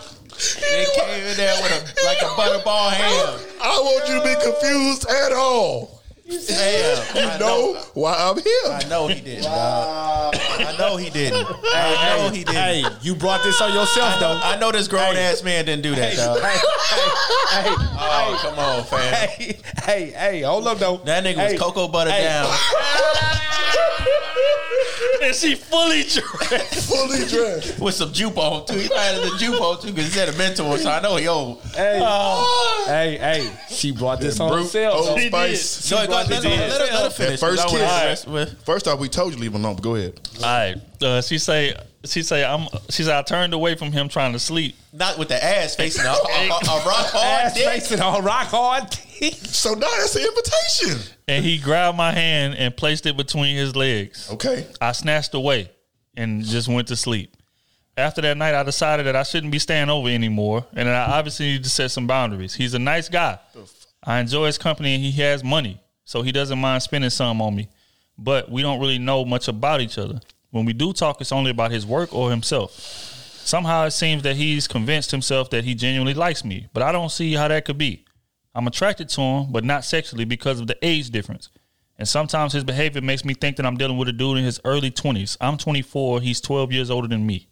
[0.60, 3.40] They came in there with a like a butterball ham.
[3.60, 5.96] I don't want you to be confused at all.
[6.28, 7.16] Damn.
[7.16, 8.70] You uh, I know why I'm here.
[8.70, 10.34] I know he didn't, dog.
[10.34, 11.48] I know he didn't.
[11.72, 12.54] I know he didn't.
[12.54, 14.40] Hey, you brought this on yourself, I though.
[14.44, 16.40] I know this grown ass man didn't do that, dog.
[16.40, 16.58] Hey,
[18.00, 19.28] Oh, come on, fam.
[19.28, 20.98] hey, hey, hey, hold up, though.
[20.98, 21.58] That nigga was Hey.
[21.58, 22.24] cocoa butter Hey.
[22.24, 22.54] down.
[25.22, 26.88] and she fully dressed.
[26.90, 27.78] Fully dressed.
[27.80, 28.74] with some jupe on too.
[28.78, 31.28] He had the jupe on too because he said a mentor, so I know he
[31.28, 31.62] old.
[31.74, 32.84] Hey, Oh.
[32.86, 33.52] hey, hey.
[33.70, 35.08] She brought this on Brute, herself.
[35.08, 35.28] Old though.
[35.28, 35.90] Spice.
[35.90, 36.30] Go ahead, go ahead.
[36.30, 37.40] Let, let, let, her- let her finish.
[37.40, 38.04] first 'cause I wanna kiss.
[38.26, 39.74] rest with- First off, we told you leave him alone.
[39.76, 40.20] But go ahead.
[40.38, 40.76] All right.
[41.02, 41.74] Uh, she say,
[42.08, 42.66] she say, I'm.
[42.90, 44.74] She said I turned away from him trying to sleep.
[44.92, 47.64] Not with the ass facing a, a, a, a rock hard Ass dick.
[47.66, 48.90] facing on rock hard.
[49.20, 49.34] dick.
[49.34, 51.14] So now that's an invitation.
[51.28, 54.30] and he grabbed my hand and placed it between his legs.
[54.32, 54.66] Okay.
[54.80, 55.70] I snatched away
[56.16, 57.34] and just went to sleep.
[57.96, 61.18] After that night, I decided that I shouldn't be staying over anymore, and that I
[61.18, 62.54] obviously need to set some boundaries.
[62.54, 63.38] He's a nice guy.
[64.04, 67.56] I enjoy his company, and he has money, so he doesn't mind spending some on
[67.56, 67.68] me.
[68.16, 70.20] But we don't really know much about each other.
[70.50, 72.72] When we do talk, it's only about his work or himself.
[72.72, 77.10] Somehow it seems that he's convinced himself that he genuinely likes me, but I don't
[77.10, 78.04] see how that could be.
[78.54, 81.48] I'm attracted to him, but not sexually because of the age difference.
[81.98, 84.60] And sometimes his behavior makes me think that I'm dealing with a dude in his
[84.64, 85.36] early 20s.
[85.40, 87.48] I'm 24, he's 12 years older than me.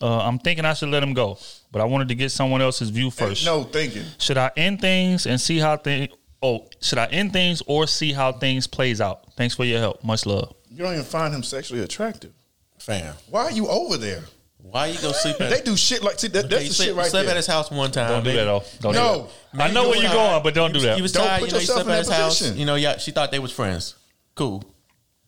[0.00, 1.38] Uh, I'm thinking I should let him go,
[1.70, 3.44] but I wanted to get someone else's view first.
[3.44, 4.04] No thinking.
[4.18, 6.08] Should I end things and see how things?
[6.42, 9.34] Oh, should I end things or see how things plays out?
[9.34, 10.02] Thanks for your help.
[10.02, 10.54] Much love.
[10.70, 12.32] You don't even find him sexually attractive.
[12.78, 13.14] Fam.
[13.28, 14.22] Why are you over there?
[14.62, 16.86] Why you go sleep at They do shit like see, that, Okay, that's the sleep,
[16.88, 17.30] shit right slept there.
[17.34, 18.08] at his house one time.
[18.10, 18.62] Don't do that, though.
[18.80, 19.70] Don't do no, that.
[19.70, 20.96] I know where you're going, but don't do that.
[20.96, 21.40] He was Don't tired.
[21.40, 22.38] put You know, he yourself slept in at that his house.
[22.38, 22.58] position.
[22.58, 23.96] You know, yeah, she thought they was friends.
[24.34, 24.62] Cool,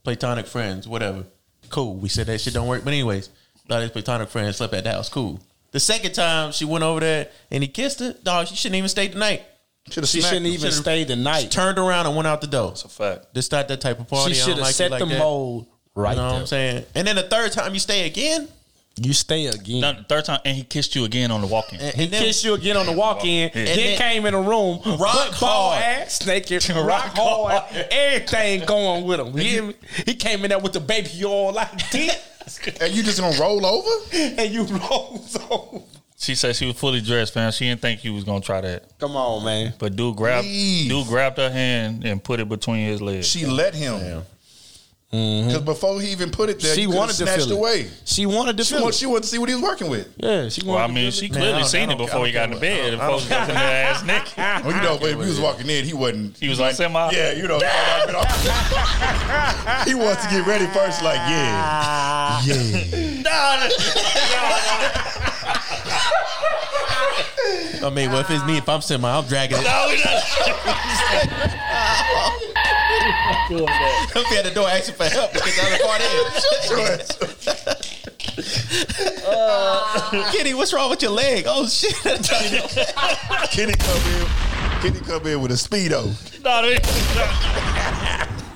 [0.05, 1.25] platonic friends, whatever.
[1.71, 1.95] Cool.
[1.97, 3.29] We said that shit don't work, but anyways,
[3.69, 4.57] thought they was platonic friends.
[4.59, 5.09] Slept at the house.
[5.09, 5.41] Cool.
[5.73, 8.89] The second time she went over there and he kissed her, dog, she shouldn't even
[8.91, 9.43] stay the night.
[9.91, 10.53] Should've She shouldn't him.
[10.53, 11.51] even Should've- stay the She night.
[11.51, 12.69] turned around and went out the door.
[12.69, 13.35] That's a fact.
[13.35, 14.33] This not that type of party.
[14.35, 15.19] She should have like set like the that.
[15.19, 16.35] mold right You know what.
[16.41, 16.85] I'm saying?
[16.95, 18.49] And then the third time you stay again,
[18.97, 19.81] You stay again.
[19.81, 21.81] No, the third time, and he kissed you again on the walk-in.
[21.81, 23.65] and, He then, kissed you again on the walk in, Yeah.
[23.65, 25.83] then, then- came in the room, Rock football hard.
[25.83, 29.37] ass, naked, rock hard, everything going with him.
[29.37, 29.75] You hear me?
[30.07, 32.15] He came in there with the baby you all like this,
[32.83, 33.91] And you just gonna roll over?
[34.13, 35.85] and you rolled over.
[36.23, 37.51] She said she was fully dressed, man.
[37.51, 38.97] She didn't think he was gonna try that.
[39.01, 39.75] Come on, man.
[39.77, 40.89] But dude grabbed Leave.
[40.89, 43.27] dude grabbed her hand and put it between his legs.
[43.27, 44.23] She let him.
[45.11, 45.65] Because mm-hmm.
[45.67, 47.59] before he even put it there, She she wanted wanted to snatched feel it.
[47.59, 47.91] away.
[48.07, 48.99] She wanted to She, feel want, it.
[48.99, 50.15] she wanted to see what he was working with.
[50.17, 52.95] Yeah, she Well, I mean, she clearly seen it before he got in bed.
[52.95, 54.33] And folks was in their ass naked.
[54.65, 56.39] Well, you know, but if he was walking in, he wasn't.
[56.39, 57.11] He was on semi.
[57.11, 57.59] Yeah, you know.
[57.59, 61.03] he might not have been on- he wants to get ready first.
[61.03, 62.41] Like, yeah,
[63.25, 65.19] yeah.
[67.85, 69.67] I mean, well, if it's me, if I'm semi, I'm dragging it.
[69.67, 69.89] I'll
[74.31, 77.83] be at the door asking for help because the other part in.
[79.27, 81.45] Uh, Kitty, what's wrong with your leg?
[81.47, 81.93] Oh shit!
[83.51, 84.27] Kenny come in.
[84.81, 86.15] Kenny come in with a speedo.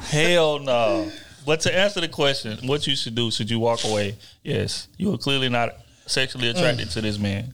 [0.09, 1.11] Hell no.
[1.45, 4.17] But to answer the question, what you should do, should you walk away?
[4.43, 4.89] Yes.
[4.97, 5.77] You are clearly not
[6.07, 7.53] sexually attracted to this man.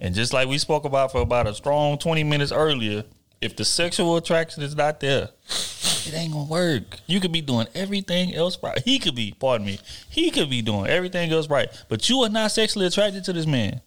[0.00, 3.04] And just like we spoke about for about a strong 20 minutes earlier,
[3.40, 7.00] if the sexual attraction is not there, it ain't gonna work.
[7.06, 8.80] You could be doing everything else right.
[8.84, 9.78] He could be, pardon me,
[10.08, 11.68] he could be doing everything else right.
[11.88, 13.80] But you are not sexually attracted to this man.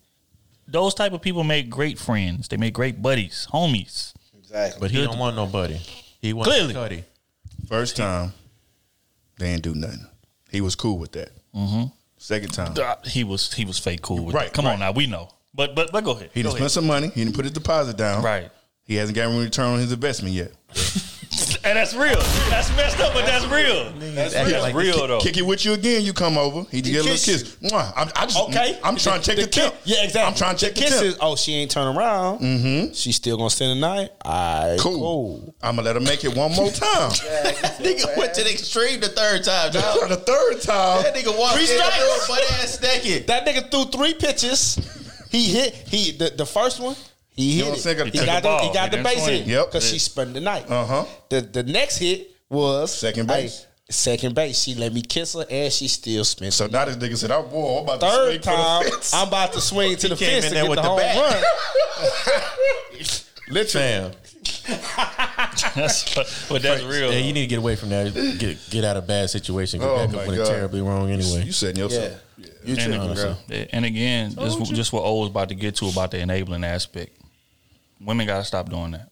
[0.67, 2.47] Those type of people make great friends.
[2.47, 4.13] They make great buddies, homies.
[4.37, 4.79] Exactly.
[4.79, 5.79] But he don't want nobody.
[6.21, 6.73] He wants Clearly.
[6.73, 7.03] Cuddy.
[7.67, 8.33] First time,
[9.37, 10.05] they ain't do nothing.
[10.49, 11.31] He was cool with that.
[11.55, 11.85] Mm-hmm.
[12.23, 14.53] Second time, uh, He was he was fake cool with Right.
[14.53, 15.29] Come on now, we know.
[15.55, 16.29] But but but go ahead.
[16.35, 16.69] he Go didn't ahead.
[16.69, 17.07] spend some money.
[17.07, 18.23] He didn't put his deposit down.
[18.23, 18.51] Right.
[18.83, 20.51] He hasn't gotten a return on his investment yet.
[21.63, 22.15] And that's real.
[22.49, 23.91] That's messed up, but that's real.
[24.15, 25.19] That's, Yeah, real, like, real kick, though.
[25.19, 26.01] Kick it with you again.
[26.03, 26.63] You come over.
[26.71, 27.71] He get a little kiss kiss.
[27.71, 27.93] Mwah.
[27.95, 28.79] I'm, I just, Okay.
[28.83, 29.75] I'm trying to check the, ki- temp.
[29.83, 30.21] Yeah, exactly.
[30.27, 31.13] I'm trying to check the, kisses.
[31.13, 31.17] temp.
[31.23, 32.39] Oh, she ain't turn around.
[32.39, 32.93] Mm-hmm.
[32.93, 34.09] She still gonna spend the night.
[34.25, 34.97] I Cool.
[34.97, 35.55] cool.
[35.61, 37.11] I'm gonna let her make it one more time.
[37.11, 39.71] Nigga went to the extreme the third time.
[39.71, 40.09] dog.
[40.09, 41.03] the third time.
[41.03, 42.27] That nigga walked Three in the strikes.
[42.27, 43.27] door butt ass naked.
[43.27, 44.79] That nigga threw three pitches.
[45.29, 45.75] He hit.
[45.75, 46.95] He the, the first one.
[47.41, 47.97] He You hit know what I'm it.
[47.97, 48.11] saying?
[48.11, 48.67] He got the the, ball.
[48.67, 49.37] he got the base swing.
[49.43, 49.47] hit.
[49.47, 49.65] Yep.
[49.67, 50.69] Because she spent the night.
[50.69, 51.05] Uh huh.
[51.29, 53.65] The the next hit was Second hey, base.
[53.89, 54.61] second base.
[54.61, 56.53] She let me kiss her, and she still spent.
[56.53, 58.83] So the now this nigga said, "Oh boy, I'm about to Third swing for time,
[58.85, 60.77] the fence." I'm about to swing to the came fence in to there get with
[60.77, 61.15] the the home bat.
[61.33, 63.11] run.
[63.49, 63.87] Literally.
[63.87, 64.11] Damn.
[65.75, 67.11] That's, but that's real.
[67.11, 68.13] Yeah, you need to get away from that.
[68.39, 69.79] Get get out of bad situation.
[69.79, 70.55] Get Oh back up when it's God.
[70.55, 71.43] terribly wrong anyway.
[71.45, 72.19] You setting yourself.
[72.63, 73.37] You and, tripping, girl.
[73.73, 77.15] and again, just, just what O was about to get to about the enabling aspect.
[78.03, 79.09] Women gotta stop doing that.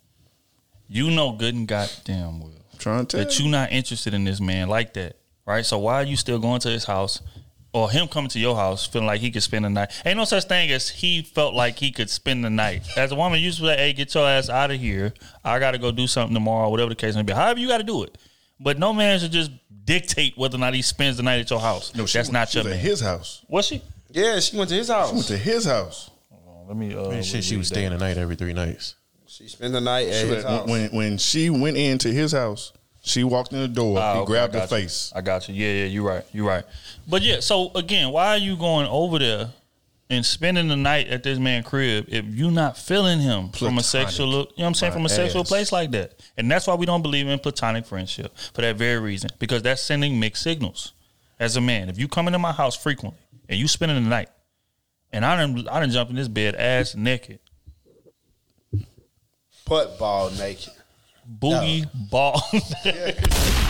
[0.87, 3.45] You know good and goddamn well Trying to that you.
[3.45, 5.65] you not interested in this man like that, right?
[5.65, 7.21] So why are you still going to his house
[7.73, 9.91] or him coming to your house feeling like he could spend the night?
[10.05, 12.87] Ain't no such thing as he felt like he could spend the night.
[12.97, 15.13] As a woman, you should say, "Hey, get your ass out of here.
[15.43, 17.33] I got to go do something tomorrow, whatever the case may be.
[17.33, 18.17] However, you got to do it."
[18.59, 19.51] But no man should just
[19.85, 21.93] dictate whether or not he spends the night at your house.
[21.95, 22.79] No, she that's went- not she your was man.
[22.79, 23.45] at his house.
[23.49, 23.81] Was she?
[24.11, 25.09] Yeah, she went to his house.
[25.09, 26.09] She went to his house.
[26.69, 26.93] Let me.
[26.95, 28.95] Uh, I mean, shit, she was staying the night every three nights.
[29.27, 30.67] She spent the night at She his went- house.
[30.69, 32.71] when when she went into his house,
[33.01, 33.97] she walked in the door.
[33.99, 34.69] Ah, he okay, grabbed I her you.
[34.69, 35.11] face.
[35.15, 35.55] I got you.
[35.55, 36.23] Yeah, yeah, you're right.
[36.31, 36.63] You're right.
[37.07, 39.49] But yeah, so again, why are you going over there
[40.11, 43.81] and spending the night at this man's crib if you're not feeling him from a
[43.81, 43.85] Platonic.
[43.85, 45.47] sexual, you know what I'm saying, My from a sexual ass.
[45.49, 46.19] place like that?
[46.37, 49.81] And that's why we don't believe in platonic friendship for that very reason because that's
[49.83, 50.93] sending mixed signals.
[51.39, 54.29] As a man, if you come into my house frequently and you spending the night,
[55.11, 57.39] and I didn't, I didn't jump in this bed ass naked,
[59.65, 60.73] Put ball naked.
[61.39, 62.41] boogie ball.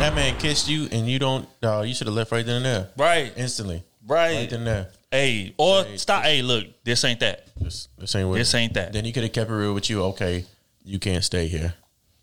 [0.00, 1.46] That man kissed you, and you don't.
[1.62, 4.34] Uh, you should have left right then and there, right, instantly, right.
[4.34, 4.88] right then and there.
[5.10, 6.24] Hey, or stop.
[6.24, 7.48] Hey, look, this ain't that.
[7.60, 8.36] This, this ain't what.
[8.38, 8.94] This ain't that.
[8.94, 10.02] Then you could have kept it real with you.
[10.04, 10.46] Okay,
[10.84, 11.74] you can't stay here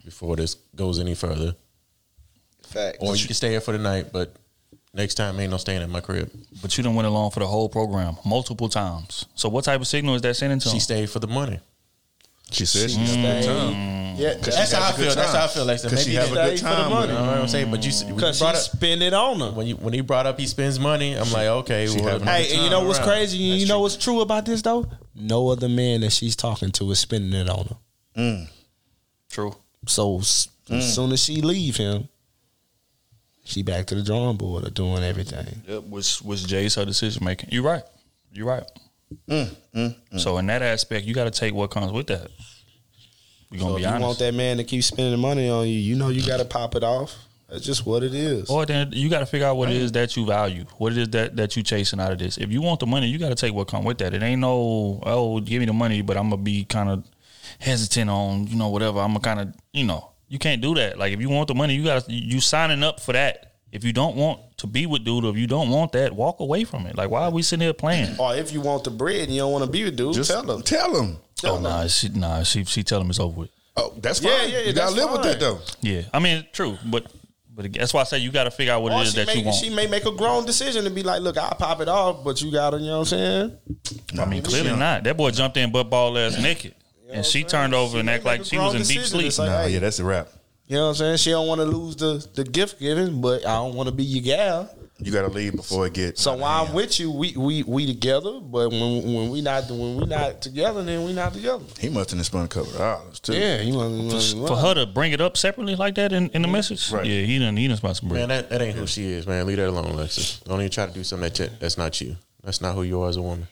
[0.04, 1.56] before this goes any further,
[2.64, 2.98] Fact.
[3.00, 4.12] or you can stay here for the night.
[4.12, 4.36] But
[4.98, 6.30] next time, ain't no staying at my crib.
[6.62, 9.26] But you done went along for the whole program multiple times.
[9.36, 10.82] So what type of signal is that sending to She him?
[10.82, 11.60] stayed for the money.
[12.50, 14.16] She said she had a good time.
[14.18, 15.14] Yeah, That's how I feel.
[15.14, 15.66] That's how I feel.
[15.66, 16.90] Like so Because she maybe have a good stayed for the time.
[16.92, 17.12] money.
[17.14, 17.72] You know what I'm saying?
[17.72, 19.52] But you when you because brought up spend it on her.
[19.52, 22.28] when you when he brought up he spends money, I'm like, okay, She well, having
[22.28, 23.08] a another Hey, and you know time what's around.
[23.10, 23.38] crazy?
[23.38, 24.90] You know what's true about this though?
[25.14, 27.76] No other man that she's talking to is spending it on her.
[28.22, 28.48] Mm.
[29.30, 29.56] True.
[29.86, 32.08] So s- as soon as she leave him,
[33.48, 35.64] she back to the drawing board of doing everything.
[35.68, 35.90] Yep.
[35.90, 37.50] Was was Jay's her decision making?
[37.52, 37.84] You're right.
[38.34, 38.64] You're right.
[39.30, 40.20] Mm, mm, mm.
[40.20, 42.30] So in that aspect, you got to take what comes with that.
[43.50, 45.76] We gonna So be if you want that man to keep spending money on you,
[45.76, 47.16] you know you got to pop it off.
[47.50, 48.50] That's just what it is.
[48.50, 50.66] Or then you got to figure out what it is that you value.
[50.78, 52.38] What it is that that you chasing out of this.
[52.38, 54.14] If you want the money, you got to take what come with that.
[54.14, 57.06] It ain't no oh give me the money, but I'm gonna be kind of
[57.60, 59.00] hesitant on you know whatever.
[59.00, 60.98] I'm gonna kind of you know you can't do that.
[60.98, 63.54] Like if you want the money, you got you signing up for that.
[63.72, 66.40] If you don't want to be with dude, or if you don't want that, walk
[66.40, 66.96] away from it.
[66.96, 68.18] Like why are we sitting here playing?
[68.20, 70.32] Or if you want the bread and you don't want to be with dude, Just
[70.32, 70.62] tell him.
[70.62, 71.18] Tell him.
[71.44, 73.50] Oh nah, she nah, she she tell him it's over with.
[73.76, 74.32] Oh, that's fine.
[74.32, 75.60] Yeah, yeah, you gotta that's live with that though.
[75.82, 77.12] Yeah, I mean true, but
[77.58, 79.26] But that's why I say you got to figure out what Or it is that
[79.26, 79.58] may, you want.
[79.58, 82.40] She may make a grown decision to be like, look, I'll pop it off, but
[82.40, 83.58] you gotta, you know what I'm saying?
[84.20, 85.04] I mean, clearly not.
[85.04, 86.76] That boy jumped in butt ball ass naked,
[87.12, 89.34] and she turned over and act like she was in deep sleep.
[89.38, 90.30] Nah, yeah, that's a wrap.
[90.68, 91.18] You know what I'm saying?
[91.18, 94.04] She don't want to lose the, the gift giving, but I don't want to be
[94.04, 94.70] your gal.
[95.00, 96.22] You got to leave before it gets.
[96.22, 98.40] So while I'm with you, we we we together.
[98.42, 101.64] But when when we not when we not together, then we not together.
[101.80, 103.34] He must have spun a couple of dollars too.
[103.34, 104.36] Yeah, he must.
[104.36, 107.38] For her to bring it up separately like that in, in the message, yeah, he
[107.38, 108.28] done he done spent some bread.
[108.28, 109.46] Man, that, that ain't who she is, man.
[109.46, 110.44] Leave that alone, Lexus.
[110.44, 112.18] Don't even try to do something that you, that's not you.
[112.44, 113.48] That's not who you are as a woman.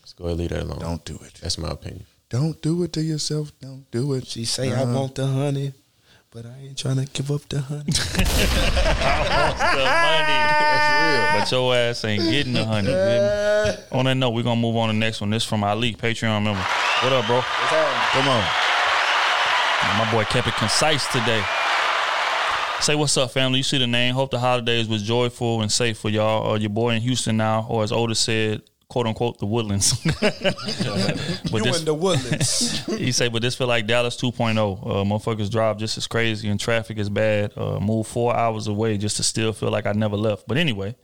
[0.00, 0.78] Let's go ahead and leave that alone.
[0.78, 1.34] Don't do it.
[1.42, 2.06] That's my opinion.
[2.30, 3.52] Don't do it to yourself.
[3.58, 4.26] Don't do it.
[4.26, 5.72] She say I want the honey,
[6.30, 7.84] but I ain't trying to give up the honey.
[7.88, 10.38] I want the money.
[10.68, 11.40] That's real.
[11.40, 12.88] But your ass ain't getting the honey.
[12.88, 13.82] baby.
[13.92, 15.30] On that note, we're gonna move on to the next one.
[15.30, 16.60] This from Ali, Patreon member.
[17.02, 17.40] What up, bro?
[17.40, 18.44] Come on.
[19.96, 21.42] My boy kept it concise today.
[22.80, 23.58] Say what's up, family.
[23.58, 24.14] You see the name.
[24.14, 26.52] Hope the holidays was joyful and safe for y'all.
[26.52, 30.04] Uh, your boy in Houston now, or as Otis said, quote unquote, the Woodlands.
[30.04, 30.12] you
[31.74, 32.84] in the woodlands.
[32.86, 34.58] he say, but this feel like Dallas 2.0.
[34.58, 37.52] Uh, motherfuckers drive just as crazy and traffic is bad.
[37.56, 40.48] Uh, move four hours away just to still feel like I never left.
[40.48, 40.96] But anyway,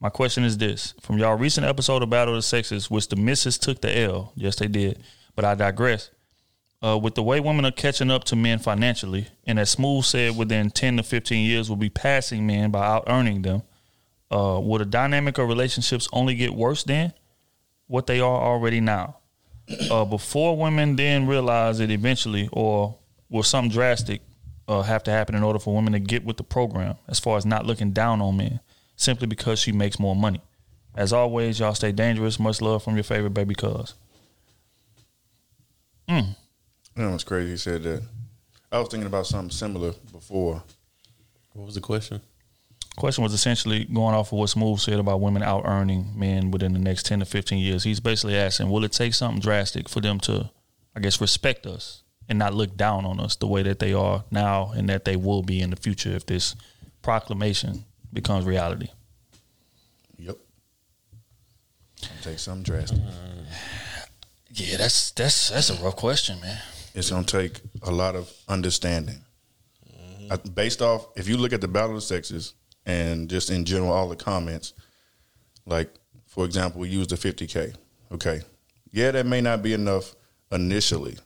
[0.00, 3.16] my question is this: From y'all recent episode of Battle of the Sexes, which the
[3.16, 4.32] misses took the L.
[4.36, 5.02] Yes, they did.
[5.34, 6.10] But I digress.
[6.82, 10.36] Uh, with the way women are catching up to men financially, and as Smooth said,
[10.36, 13.62] within 10 to 15 years, we'll be passing men by out earning them.
[14.30, 17.12] Uh, will the dynamic of relationships only get worse than
[17.86, 19.18] What they are already now.
[19.90, 22.98] Uh, before women then realize it eventually, or
[23.28, 24.22] will something drastic
[24.68, 27.36] uh, have to happen in order for women to get with the program, as far
[27.36, 28.60] as not looking down on men,
[28.96, 30.40] simply because she makes more money.
[30.94, 32.38] As always, y'all stay dangerous.
[32.38, 33.94] Much love from your favorite baby cuz.
[36.08, 36.36] Mm.
[36.96, 38.02] You know, it's crazy he said that.
[38.72, 40.62] I was thinking about something similar before.
[41.52, 42.20] What was the question?
[42.96, 46.72] Question was essentially going off of what Smooth said about women out earning men within
[46.72, 47.84] the next 10 to 15 years.
[47.84, 50.50] He's basically asking, will it take something drastic for them to,
[50.94, 54.24] I guess, respect us and not look down on us the way that they are
[54.30, 56.56] now and that they will be in the future if this
[57.02, 58.88] proclamation becomes reality?
[60.18, 60.38] Yep.
[62.22, 62.98] Take something drastic.
[64.58, 66.58] Yeah, that's that's that's a rough question, man.
[66.94, 69.22] It's gonna take a lot of understanding.
[70.30, 72.54] I- based off, if you look at the battle of the sexes
[72.86, 74.72] and just in general all the comments,
[75.66, 75.90] like
[76.26, 77.74] for example, we use the 50k.
[78.12, 78.40] Okay,
[78.92, 80.14] yeah, that may not be enough
[80.52, 81.16] initially,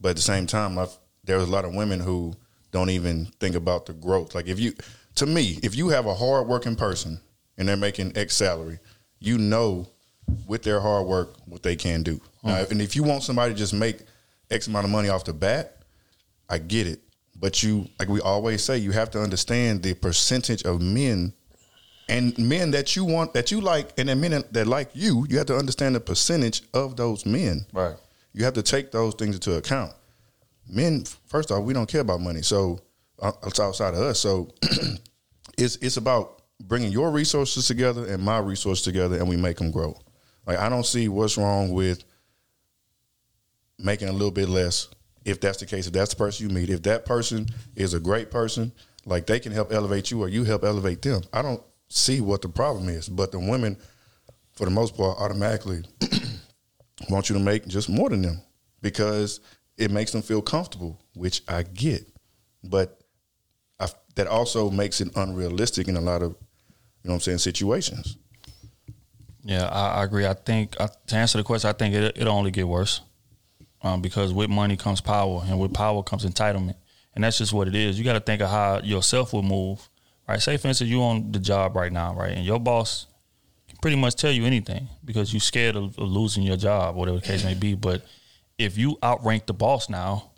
[0.00, 2.34] but at the same time, I've, there's a lot of women who
[2.70, 4.34] don't even think about the growth.
[4.34, 4.74] Like if you,
[5.16, 7.20] to me, if you have a hard working person
[7.56, 8.78] and they're making X salary,
[9.20, 9.86] you know
[10.46, 12.20] with their hard work what they can do.
[12.42, 12.72] Now, hmm.
[12.72, 13.98] and if you want somebody to just make
[14.50, 15.78] X amount of money off the bat,
[16.48, 17.00] I get it.
[17.42, 21.32] But you, like we always say, you have to understand the percentage of men
[22.08, 25.26] and men that you want, that you like, and then men that like you.
[25.28, 27.66] You have to understand the percentage of those men.
[27.72, 27.96] Right.
[28.32, 29.92] You have to take those things into account.
[30.68, 32.78] Men, first off, we don't care about money, so
[33.20, 34.20] uh, it's outside of us.
[34.20, 34.54] So
[35.58, 39.72] it's it's about bringing your resources together and my resources together, and we make them
[39.72, 39.96] grow.
[40.46, 42.04] Like I don't see what's wrong with
[43.80, 44.86] making a little bit less
[45.24, 45.86] if that's the case.
[45.86, 47.46] If that's the person you meet, if that person
[47.76, 48.72] is a great person,
[49.04, 51.22] like they can help elevate you or you help elevate them.
[51.32, 53.08] I don't see what the problem is.
[53.08, 53.76] But the women,
[54.52, 55.84] for the most part, automatically
[57.08, 58.42] want you to make just more than them
[58.80, 59.40] because
[59.76, 62.06] it makes them feel comfortable, which I get.
[62.64, 63.00] But
[63.80, 67.38] I, that also makes it unrealistic in a lot of, you know what I'm saying,
[67.38, 68.16] situations.
[69.44, 70.26] Yeah, I, I agree.
[70.26, 73.00] I think uh, to answer the question, I think it it'll only get worse,
[73.82, 76.76] um, because with money comes power, and with power comes entitlement,
[77.14, 77.98] and that's just what it is.
[77.98, 79.88] You got to think of how yourself will move,
[80.28, 80.40] right?
[80.40, 83.06] Say, for instance, you on the job right now, right, and your boss
[83.68, 87.18] can pretty much tell you anything because you're scared of, of losing your job, whatever
[87.18, 87.74] the case may be.
[87.74, 88.04] But
[88.58, 90.30] if you outrank the boss now,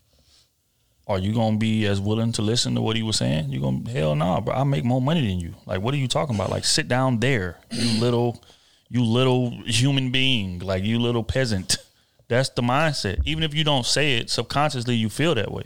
[1.06, 3.50] are you gonna be as willing to listen to what he was saying?
[3.50, 4.54] You gonna hell no, bro.
[4.54, 5.54] I make more money than you.
[5.66, 6.50] Like, what are you talking about?
[6.50, 8.42] Like, sit down there, you little,
[8.88, 11.76] you little human being, like you little peasant.
[12.28, 13.20] That's the mindset.
[13.24, 15.64] Even if you don't say it subconsciously, you feel that way.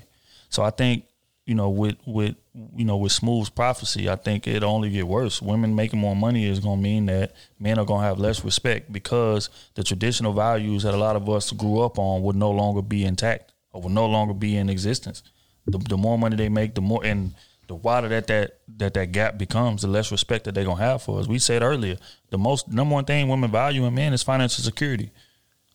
[0.50, 1.04] So I think
[1.46, 2.36] you know with with
[2.76, 5.40] you know with Smooth's prophecy, I think it only get worse.
[5.40, 9.48] Women making more money is gonna mean that men are gonna have less respect because
[9.74, 13.04] the traditional values that a lot of us grew up on would no longer be
[13.04, 15.22] intact or will no longer be in existence.
[15.66, 17.34] The, the more money they make, the more and
[17.68, 21.02] the wider that that that that gap becomes, the less respect that they're gonna have
[21.02, 21.28] for us.
[21.28, 21.98] We said earlier,
[22.30, 25.12] the most number one thing women value in men is financial security.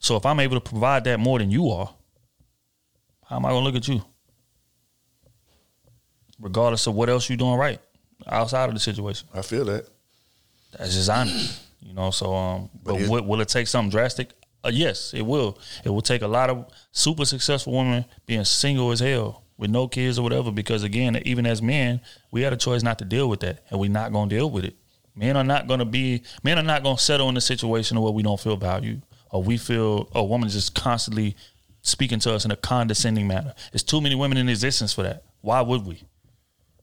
[0.03, 1.89] So if I'm able to provide that more than you are,
[3.25, 4.01] how am I gonna look at you?
[6.39, 7.79] regardless of what else you're doing right
[8.27, 9.25] outside of the situation.
[9.33, 9.87] I feel that.
[10.77, 12.11] That's just honest, you know.
[12.11, 14.31] So, um, but, it- will, will it take something drastic?
[14.61, 15.57] Uh, yes, it will.
[15.85, 19.87] It will take a lot of super successful women being single as hell with no
[19.87, 20.51] kids or whatever.
[20.51, 23.79] Because again, even as men, we had a choice not to deal with that, and
[23.79, 24.75] we're not going to deal with it.
[25.15, 26.23] Men are not going to be.
[26.43, 29.01] Men are not going to settle in a situation where we don't feel valued
[29.33, 31.35] or we feel a woman is just constantly
[31.81, 33.53] speaking to us in a condescending manner.
[33.71, 35.23] There's too many women in existence for that.
[35.41, 36.03] Why would we?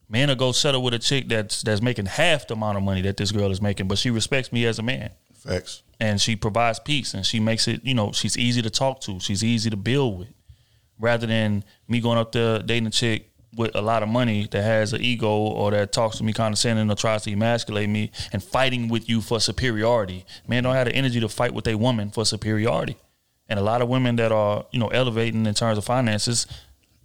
[0.09, 3.01] Man will go settle with a chick that's that's making half the amount of money
[3.03, 5.11] that this girl is making, but she respects me as a man.
[5.33, 5.85] Facts.
[6.01, 9.21] And she provides peace and she makes it, you know, she's easy to talk to.
[9.21, 10.35] She's easy to build with.
[10.99, 14.63] Rather than me going up there dating a chick with a lot of money that
[14.63, 18.43] has an ego or that talks to me condescending or tries to emasculate me and
[18.43, 20.25] fighting with you for superiority.
[20.47, 22.97] Man don't have the energy to fight with a woman for superiority.
[23.49, 26.47] And a lot of women that are, you know, elevating in terms of finances,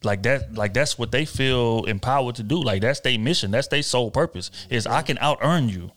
[0.03, 2.61] like that, like that's what they feel empowered to do.
[2.61, 3.49] Like that's their mission.
[3.49, 4.51] That's their sole purpose.
[4.69, 5.91] Is I can out earn you.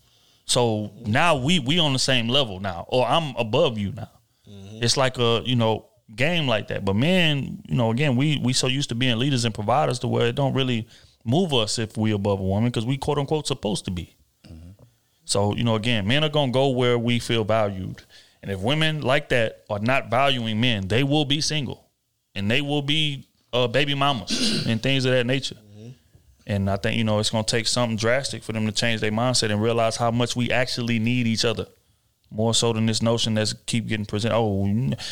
[0.47, 4.11] So now we we on the same level now, or I'm above you now.
[4.49, 4.83] Mm-hmm.
[4.83, 6.85] It's like a you know game like that.
[6.85, 10.09] But men, you know, again, we we so used to being leaders and providers to
[10.09, 10.89] where it don't really
[11.25, 14.17] move us if we above a woman because we quote unquote supposed to be.
[15.25, 18.03] So you know, again, men are gonna go where we feel valued,
[18.43, 21.85] and if women like that are not valuing men, they will be single,
[22.35, 25.57] and they will be uh, baby mamas and things of that nature.
[26.47, 29.13] And I think you know it's gonna take something drastic for them to change their
[29.13, 31.67] mindset and realize how much we actually need each other.
[32.31, 34.37] More so than this notion that's keep getting presented.
[34.37, 34.67] Oh,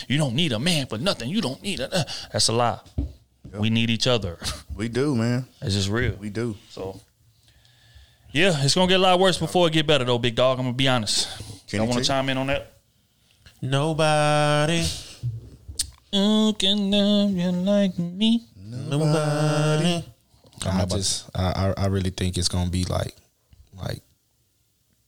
[0.06, 1.30] you don't need a man for nothing.
[1.30, 1.94] You don't need a.
[1.94, 2.80] uh," That's a lie.
[3.59, 4.38] We need each other.
[4.74, 5.47] We do, man.
[5.60, 6.16] That's just real.
[6.16, 6.56] We do.
[6.68, 7.01] So,
[8.32, 10.59] yeah, it's gonna get a lot worse before it get better, though, big dog.
[10.59, 11.28] I'm gonna be honest.
[11.66, 12.72] Kenny I want to chime in on that.
[13.62, 14.84] Nobody.
[16.12, 18.44] Who can love you like me?
[18.59, 20.05] Nobody.
[20.66, 23.14] I just, I, I, I really think it's gonna be like,
[23.74, 24.02] like,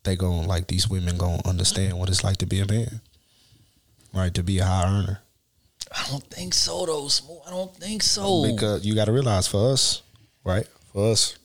[0.08, 3.00] they gonna like these women gonna understand what it's like to be a man,
[4.14, 4.32] right?
[4.34, 5.20] To be a high earner,
[5.92, 7.08] I don't think so, though.
[7.08, 7.38] Smooth.
[7.46, 8.50] I don't think so.
[8.50, 10.02] because you got to realize for us,
[10.44, 10.66] right?
[10.92, 11.36] For us,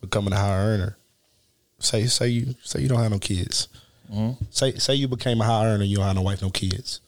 [0.00, 0.96] becoming a high earner.
[1.78, 3.68] Say, say you, say you don't have no kids.
[4.12, 4.36] Mhm.
[4.50, 7.00] Say, say you became a high earner, you don't have no wife, no kids.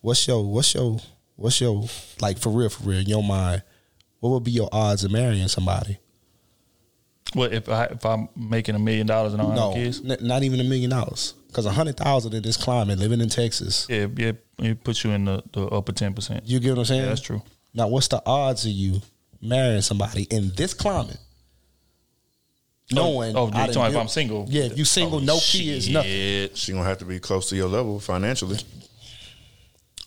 [0.00, 1.00] What's your, what's your,
[1.34, 1.84] what's your,
[2.20, 3.62] like for real, for real, in your mind,
[4.20, 5.98] what would be your odds of marrying somebody?
[7.34, 10.00] What if I if I'm making a million dollars and I don't no, have kids?
[10.04, 11.34] n- not even a million dollars.
[11.48, 15.10] Because a hundred thousand in this climate, living in Texas, Yeah, yeah, it puts you
[15.12, 16.46] in the, the upper ten percent.
[16.46, 17.02] you get what I'm saying?
[17.02, 17.42] Yeah, that's true.
[17.72, 19.00] Now, what's the odds of you
[19.40, 21.18] marrying somebody in this climate?
[22.92, 24.46] Oh, knowing, oh, I you're talking if I'm single?
[24.48, 26.10] Yeah, if you single, Oh, no kids, nothing.
[26.12, 28.58] Yeah, She gonna have to be close to your level financially.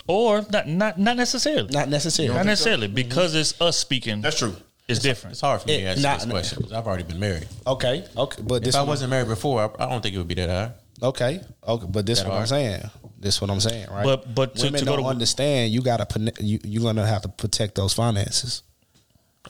[0.08, 1.70] Or not not not necessarily.
[1.72, 2.34] Not necessarily.
[2.36, 4.22] Not necessarily because it's us speaking.
[4.22, 4.56] That's true.
[4.90, 5.34] It's different.
[5.34, 7.48] It's hard for me to It- answer not- this question 'cause I've already been married.
[7.68, 10.18] Okay, okay, but this If I one- wasn't married before, I, I don't think it
[10.18, 10.72] would be that high.
[11.02, 12.90] Okay, okay, but this That what I'm saying.
[13.20, 14.04] This is what I'm saying, right?
[14.04, 15.72] But- but to- women to don't to- understand.
[15.72, 16.08] You gotta
[16.40, 18.64] you you're gonna have to protect those finances.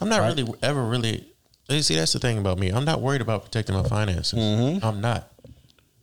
[0.01, 0.35] I'm not Right.
[0.37, 1.25] really ever really.
[1.69, 2.69] You see, that's the thing about me.
[2.69, 4.37] I'm not worried about protecting my finances.
[4.39, 4.83] Mm-hmm.
[4.83, 5.31] I'm not.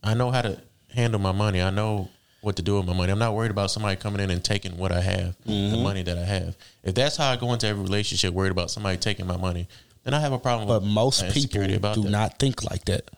[0.02, 0.58] I know how to
[0.94, 1.60] handle my money.
[1.60, 2.08] I know
[2.46, 3.10] what to do with my money.
[3.10, 5.82] I'm not worried about somebody coming in and taking what I have, the Mhm.
[5.82, 6.56] money that I have.
[6.84, 9.66] If that's how I go into every relationship, worried about somebody taking my money,
[10.04, 10.68] then I have a problem.
[10.68, 12.10] But with most people about do that.
[12.10, 13.10] not think like that.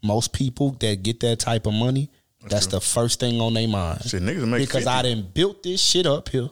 [0.00, 2.08] Most people that get that type of money,
[2.48, 4.02] that's, the first thing on their mind.
[4.06, 4.88] Shit, niggas make because 50.
[4.88, 6.48] I didn't built this shit up here,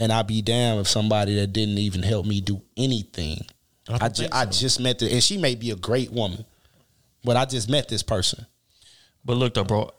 [0.00, 3.46] and I'd be damn if somebody that didn't even help me do anything.
[3.88, 6.10] I I, don't ju- think I just met the, and she may be a great
[6.10, 6.44] woman,
[7.22, 8.44] but I just met this person.
[9.24, 9.90] But look though, bro,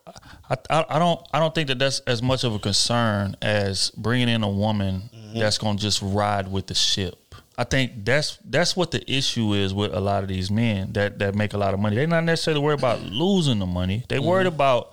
[0.49, 3.91] I, I I don't I don't think that that's as much of a concern as
[3.91, 5.39] bringing in a woman Mm-hmm.
[5.39, 7.15] that's gonna just ride with the ship.
[7.57, 11.19] I think that's that's what the issue is with a lot of these men that
[11.19, 11.95] that make a lot of money.
[11.95, 14.03] They're not necessarily worried about losing the money.
[14.09, 14.91] They worried about,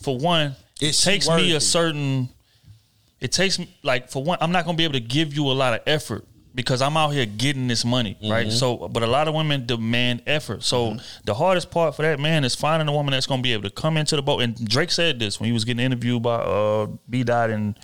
[0.00, 2.28] for one, it takes me a certain.
[3.20, 5.52] It takes me like for one, I'm not gonna be able to give you a
[5.54, 6.24] lot of effort
[6.54, 8.48] because I'm out here getting this money, right?
[8.48, 8.52] Mhm.
[8.52, 10.64] So, but a lot of women demand effort.
[10.64, 13.64] So the hardest part for that man is finding a woman that's gonna be able
[13.64, 14.40] to come into the boat.
[14.42, 17.78] And Drake said this when he was getting interviewed by uh, B Dot and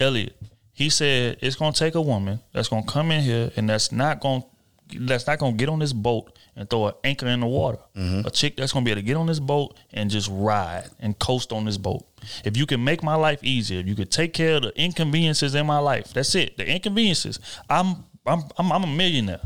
[0.00, 0.36] Elliott.
[0.74, 4.20] He said it's gonna take a woman that's gonna come in here and that's not
[4.20, 4.44] gonna
[4.94, 7.78] that's not gonna get on this boat and throw an anchor in the water.
[7.96, 8.26] Mm-hmm.
[8.26, 11.18] A chick that's gonna be able to get on this boat and just ride and
[11.18, 12.04] coast on this boat.
[12.44, 15.54] If you can make my life easier, if you could take care of the inconveniences
[15.54, 16.56] in my life, that's it.
[16.56, 17.40] The inconveniences.
[17.68, 19.40] I'm I'm I'm, I'm a millionaire.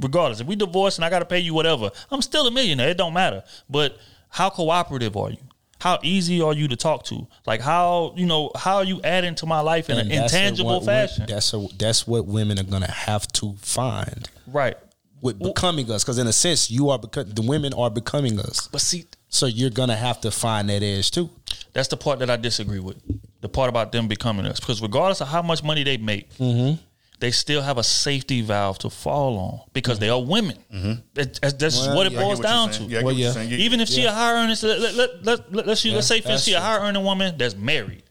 [0.00, 2.90] Regardless, if we divorce and I gotta pay you whatever, I'm still a millionaire.
[2.90, 3.42] It don't matter.
[3.70, 3.96] But
[4.28, 5.38] how cooperative are you?
[5.80, 7.26] How easy are you to talk to?
[7.46, 10.76] Like how you know how are you adding to my life in And an intangible
[10.80, 11.24] what- fashion?
[11.28, 14.28] That's a, that's what women are gonna have to find.
[14.46, 14.76] Right.
[15.22, 18.68] With becoming us because in a sense you are because the women are becoming us.
[18.68, 21.30] But see, so you're gonna have to find that edge too.
[21.72, 22.98] That's the part that I disagree with.
[23.40, 26.80] The part about them becoming us, because regardless of how much money they make, mm-hmm.
[27.20, 30.58] they still have a safety valve to fall on because they are women.
[30.72, 30.92] Mm-hmm.
[31.14, 32.82] That- that's that's Well, what it yeah, boils what down to.
[32.82, 33.50] Yeah, I get what you're saying.
[33.50, 36.06] You- Even if she a higher earning, let, let, let, let, let, let's, Yeah, let's
[36.08, 36.62] say for that's she a true.
[36.64, 38.02] higher earning woman that's married,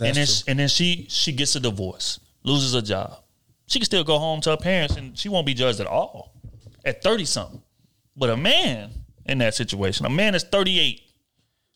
[0.00, 0.50] and That's then true.
[0.50, 3.18] and then she she gets a divorce, loses a job.
[3.66, 6.33] She can still go home to her parents, and she won't be judged at all
[6.84, 7.62] at thirty something.
[8.16, 8.90] But a man
[9.26, 11.02] in that situation, a man that's thirty eight,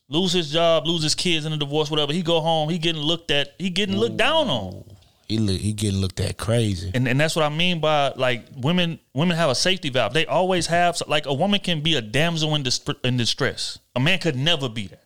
[0.07, 2.13] lose his job, lose his kids in a divorce, whatever.
[2.13, 4.83] He go home, he getting looked at, he getting looked down on.
[5.27, 6.89] He look, he getting looked at crazy.
[6.93, 10.13] And and that's what I mean by like women women have a safety valve.
[10.13, 13.77] They always have like a woman can be a damsel in, dis- in distress.
[13.95, 15.03] A man could never be that,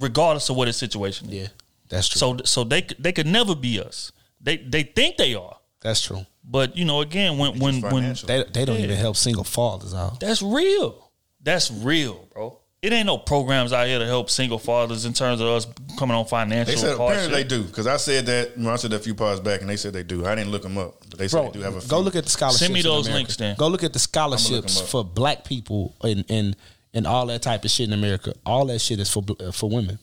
[0.00, 1.34] regardless of what his situation is.
[1.34, 1.48] Yeah,
[1.90, 2.18] that's true.
[2.18, 4.10] So so they they could never be us.
[4.40, 6.24] They they think they are, That's true.
[6.48, 8.84] But you know again when when when They they don't Yeah.
[8.84, 10.20] even help single fathers out.
[10.20, 11.10] that's real.
[11.42, 12.58] That's real, bro.
[12.82, 15.66] It ain't no programs out here to help single fathers in terms of us
[15.98, 16.72] coming on financial.
[16.74, 17.24] They said hardship.
[17.30, 18.56] apparently they do because I said that.
[18.56, 20.24] When I said that a few parts back, and they said they do.
[20.26, 21.88] I didn't look them up, but they said Bro, they do have a.
[21.88, 22.60] go look at the scholarships.
[22.60, 23.16] Send me those America.
[23.18, 23.56] links then.
[23.56, 26.54] Go look at the scholarships for black people and and
[26.94, 28.34] and all that type of shit in America.
[28.44, 29.98] All that shit is for uh, for women.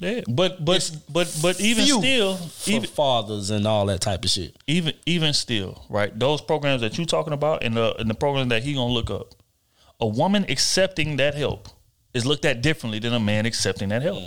[0.00, 4.30] Yeah, but but but but even still, for even fathers and all that type of
[4.30, 4.56] shit.
[4.66, 6.16] even even still, right?
[6.16, 9.10] Those programs that you're talking about and the and the program that he gonna look
[9.10, 9.34] up,
[9.98, 11.68] a woman accepting that help
[12.14, 14.22] is looked at differently than a man accepting that help.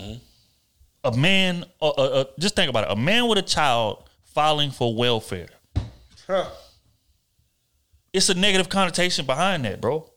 [1.03, 2.91] A man, uh, uh, uh, just think about it.
[2.91, 5.49] A man with a child filing for welfare.
[6.27, 6.47] Huh.
[8.13, 10.09] It's a negative connotation behind that, bro.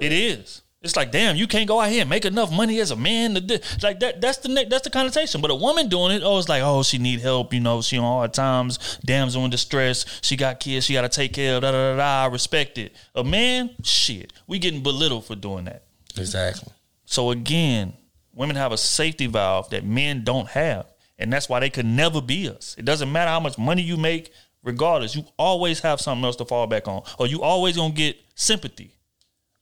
[0.00, 0.62] It is.
[0.80, 3.34] It's like, damn, you can't go out here and make enough money as a man
[3.34, 4.20] to do like that.
[4.20, 5.40] That's the that's the connotation.
[5.40, 7.52] But a woman doing it, oh, it's like, oh, she need help.
[7.52, 10.20] You know, she on hard times, damsel in distress.
[10.22, 11.62] She got kids, she got to take care of.
[11.62, 12.24] Da da da da.
[12.24, 12.94] I respect it.
[13.16, 15.82] A man, shit, we getting belittled for doing that.
[16.16, 16.72] Exactly.
[17.06, 17.94] So again,
[18.32, 20.86] women have a safety valve that men don't have,
[21.18, 22.76] and that's why they could never be us.
[22.78, 24.32] It doesn't matter how much money you make,
[24.62, 28.16] regardless, you always have something else to fall back on, or you always gonna get
[28.36, 28.94] sympathy.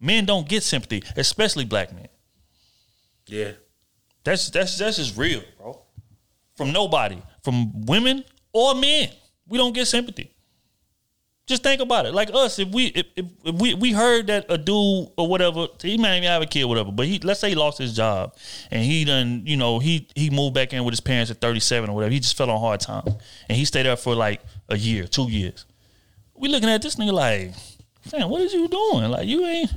[0.00, 2.08] Men don't get sympathy, especially black men.
[3.26, 3.52] Yeah.
[4.24, 5.80] That's that's that's just real, bro.
[6.56, 9.10] From nobody, from women or men,
[9.46, 10.32] we don't get sympathy.
[11.46, 12.12] Just think about it.
[12.12, 15.68] Like us, if we if, if, if we we heard that a dude or whatever,
[15.80, 16.90] he might even have a kid, or whatever.
[16.90, 18.34] But he let's say he lost his job
[18.72, 21.60] and he done, you know, he he moved back in with his parents at thirty
[21.60, 22.12] seven or whatever.
[22.12, 23.06] He just fell on hard time
[23.48, 25.66] and he stayed there for like a year, two years.
[26.34, 27.52] We looking at this nigga like,
[28.12, 29.10] man, what is you doing?
[29.10, 29.70] Like you ain't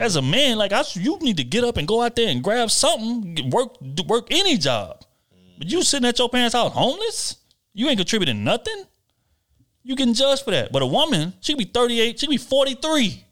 [0.00, 0.58] as a man.
[0.58, 3.80] Like I, you need to get up and go out there and grab something, work
[4.06, 5.04] work any job.
[5.58, 7.36] But you sitting at your parents' house homeless?
[7.72, 8.84] You ain't contributing nothing.
[9.82, 10.72] You getting judged for that.
[10.72, 13.24] But a woman, she could be 38, she could be 43.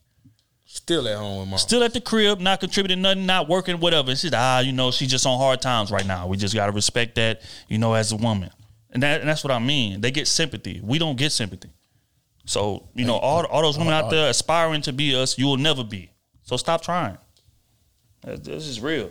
[0.67, 1.59] Still at home with mom.
[1.59, 4.11] Still at the crib, not contributing nothing, not working, whatever.
[4.11, 6.27] And she's ah, you know, she's just on hard times right now.
[6.27, 8.51] We just gotta respect that, you know, as a woman.
[8.91, 10.01] And that and that's what I mean.
[10.01, 10.81] They get sympathy.
[10.83, 11.71] We don't get sympathy.
[12.45, 15.47] So, you know, all, all those oh women out there aspiring to be us, you
[15.47, 16.11] will never be.
[16.43, 17.19] So stop trying.
[18.25, 19.11] This is real.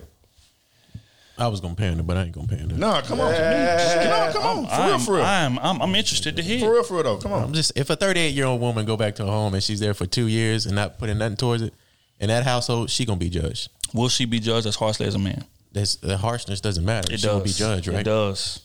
[1.38, 2.74] I was gonna pander, but I ain't gonna pander.
[2.74, 5.82] No, come on, Just get on, come on, for real, I'm, for real, I'm, I'm,
[5.82, 6.60] I'm interested to hear.
[6.60, 7.16] for real, for real though.
[7.18, 7.44] Come on.
[7.44, 9.80] I'm just if a 38 year old woman go back to her home and she's
[9.80, 11.74] there for two years and not putting nothing towards it,
[12.20, 13.70] in that household she gonna be judged.
[13.94, 15.44] Will she be judged as harshly as a man?
[15.72, 17.12] That's the harshness doesn't matter.
[17.12, 17.34] It she does.
[17.34, 18.00] will be judged, right?
[18.00, 18.60] It does.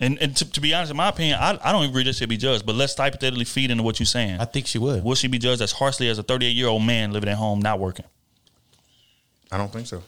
[0.00, 2.20] And and to, to be honest, in my opinion, I, I don't agree that she
[2.20, 2.64] should be judged.
[2.64, 4.40] But let's hypothetically feed into what you're saying.
[4.40, 5.02] I think she would.
[5.02, 7.60] Will she be judged as harshly as a 38 year old man living at home
[7.60, 8.04] not working?
[9.50, 10.02] I don't think so.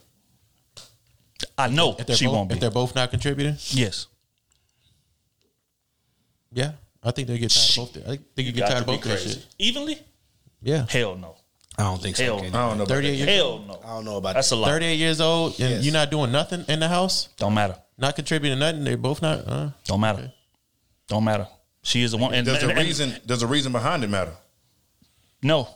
[1.58, 2.54] I know If they're she both, won't be.
[2.54, 4.06] If they're both not contributing, yes.
[6.52, 6.72] yeah,
[7.02, 7.96] I think they get tired of both.
[8.04, 9.30] I think they You get tired of both that crazy.
[9.40, 9.46] shit.
[9.58, 9.98] Evenly?
[10.62, 11.36] Yeah, Hell no.
[11.81, 12.24] I don't think so.
[12.24, 12.51] Hell Kenny.
[12.51, 12.59] no.
[12.59, 12.85] I don't know.
[12.85, 13.16] About 38 that.
[13.16, 13.81] years, Hell no.
[13.85, 14.57] I don't know about That's that.
[14.57, 14.69] a lot.
[14.69, 15.85] 38 years old, and Yes.
[15.85, 17.77] you're not doing nothing in the house, Don't matter.
[17.98, 18.85] not contributing nothing.
[18.85, 19.47] They're both not.
[19.47, 20.32] Uh, Don't matter.
[21.09, 21.47] Don't matter.
[21.82, 22.35] She is the one.
[22.35, 23.16] And, Does the and- and- reason?
[23.24, 24.36] There's a reason behind it matter?
[25.43, 25.69] no.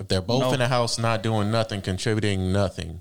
[0.00, 0.52] if they're both No.
[0.52, 3.00] in the house, not doing nothing, contributing nothing,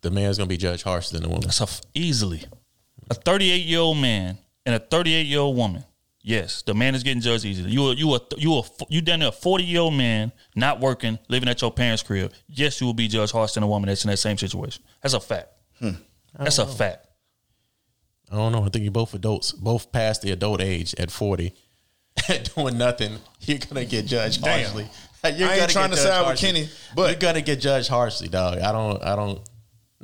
[0.00, 1.42] the man's gonna be judged harsher than the woman.
[1.44, 2.42] That's a f- easily
[3.08, 5.84] a 38 year old man and a 38 year old woman.
[6.24, 7.70] Yes, the man is getting judged easily.
[7.72, 10.78] You a you a you a you down there a 40 year old man not
[10.78, 12.32] working, living at your parents' crib.
[12.46, 14.84] Yes, you will be judged harsher than a woman that's in that same situation.
[15.02, 15.48] That's a fact.
[15.80, 15.90] Hmm.
[16.38, 17.08] That's a fact.
[18.30, 18.62] I don't know.
[18.64, 21.52] I think you're both adults, both past the adult age at 40,
[22.54, 23.18] doing nothing.
[23.40, 24.60] You're gonna get judged Damn.
[24.60, 24.86] harshly.
[25.36, 26.38] You're I ain't trying to judged side with.
[26.38, 28.58] Kenny, but- you're gonna get judged harshly, dog.
[28.58, 29.02] I don't.
[29.02, 29.40] I don't.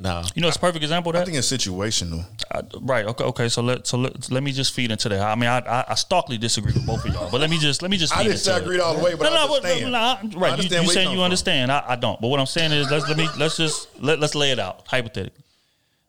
[0.01, 0.23] No.
[0.33, 1.23] You know, it's a perfect example of that.
[1.23, 2.25] I think it's situational.
[2.49, 3.05] I, right.
[3.05, 3.23] Okay.
[3.25, 3.49] Okay.
[3.49, 5.19] So let so let, let me just feed into that.
[5.19, 7.81] I mean, I, I I starkly disagree with both of y'all, but let me just
[7.81, 8.13] let me just.
[8.13, 8.67] I Feed didn't say I into it.
[8.67, 9.91] agreed all the way, but I no, understand.
[9.91, 10.47] No, I no, right.
[10.47, 11.71] You, understand you you saying come you understand?
[11.71, 12.19] I, I don't.
[12.21, 14.87] But what I'm saying is, let's let me let's just let let's lay it out
[14.87, 15.43] hypothetically.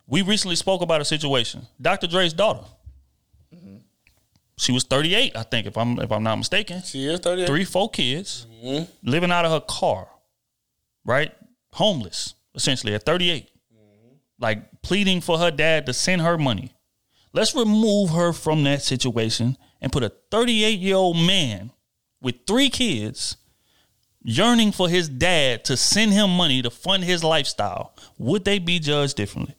[0.07, 1.67] We recently spoke about a situation.
[1.83, 2.07] Dr.
[2.07, 2.65] Dre's daughter.
[3.55, 3.79] Mm-hmm.
[4.57, 6.81] She was 38, I think, if I'm if I'm not mistaken.
[6.85, 7.47] She is 38.
[7.49, 8.47] Three, four kids,
[9.03, 10.09] living out of her car,
[11.05, 11.33] right?
[11.73, 13.50] Homeless, essentially at 38
[14.41, 16.73] like pleading for her dad to send her money.
[17.33, 21.71] Let's remove her from that situation and put a 38 year old man
[22.21, 23.37] with three kids
[24.23, 27.95] yearning for his dad to send him money to fund his lifestyle.
[28.19, 29.55] Would they be judged differently?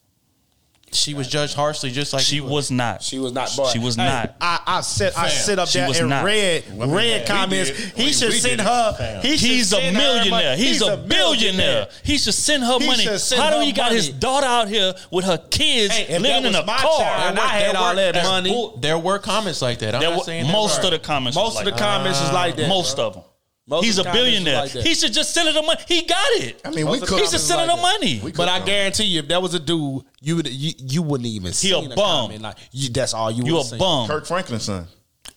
[0.93, 2.69] She was judged harshly, just like she was.
[2.69, 3.01] not.
[3.01, 3.47] She was not.
[3.71, 4.35] She was Hey, not.
[4.41, 5.17] I, I sit.
[5.17, 6.25] I Fam, sit up she there was and not.
[6.25, 7.27] read Well, we read did.
[7.27, 7.69] comments.
[7.69, 7.77] Did.
[7.95, 8.65] He We- should we send did.
[8.67, 8.93] her.
[8.97, 9.21] Fam.
[9.21, 10.29] He should He's a send her millionaire.
[10.51, 10.61] money.
[10.61, 11.87] He's, a billionaire.
[12.03, 13.03] He should send her He money.
[13.03, 14.19] should send How do her he got his money.
[14.19, 16.99] daughter out here with her kids Hey, if living that in a my car?
[16.99, 18.73] child and I had all that there- money.
[18.81, 19.95] There were comments like that.
[19.95, 20.85] I'm There not were- saying that most right.
[20.85, 21.35] of the comments.
[21.37, 23.07] Most was of the like comments is like that, Most bro.
[23.07, 23.23] of them.
[23.67, 24.61] Most He's a the comments is billionaire.
[24.63, 25.79] like he should just send her the money.
[25.87, 26.61] He got it.
[26.65, 27.19] I mean, Most we could.
[27.19, 28.33] He should comments send her like the money.
[28.35, 31.45] But I guarantee you, if that was a dude, you would you, you wouldn't even.
[31.47, 31.95] He a seen bum.
[31.95, 33.43] comment Like, you, that's all you.
[33.45, 33.77] You a see.
[33.77, 34.07] bum.
[34.07, 34.87] Kirk Franklin's son.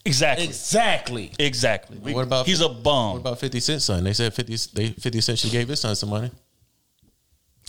[0.06, 0.46] Exactly.
[0.46, 1.32] Exactly.
[1.38, 1.98] Exactly.
[2.12, 3.12] What about He's a bum.
[3.12, 4.02] What about Fifty Cent's son?
[4.04, 4.56] They said Fifty.
[4.72, 6.30] They Fifty Cent should gave his son some money.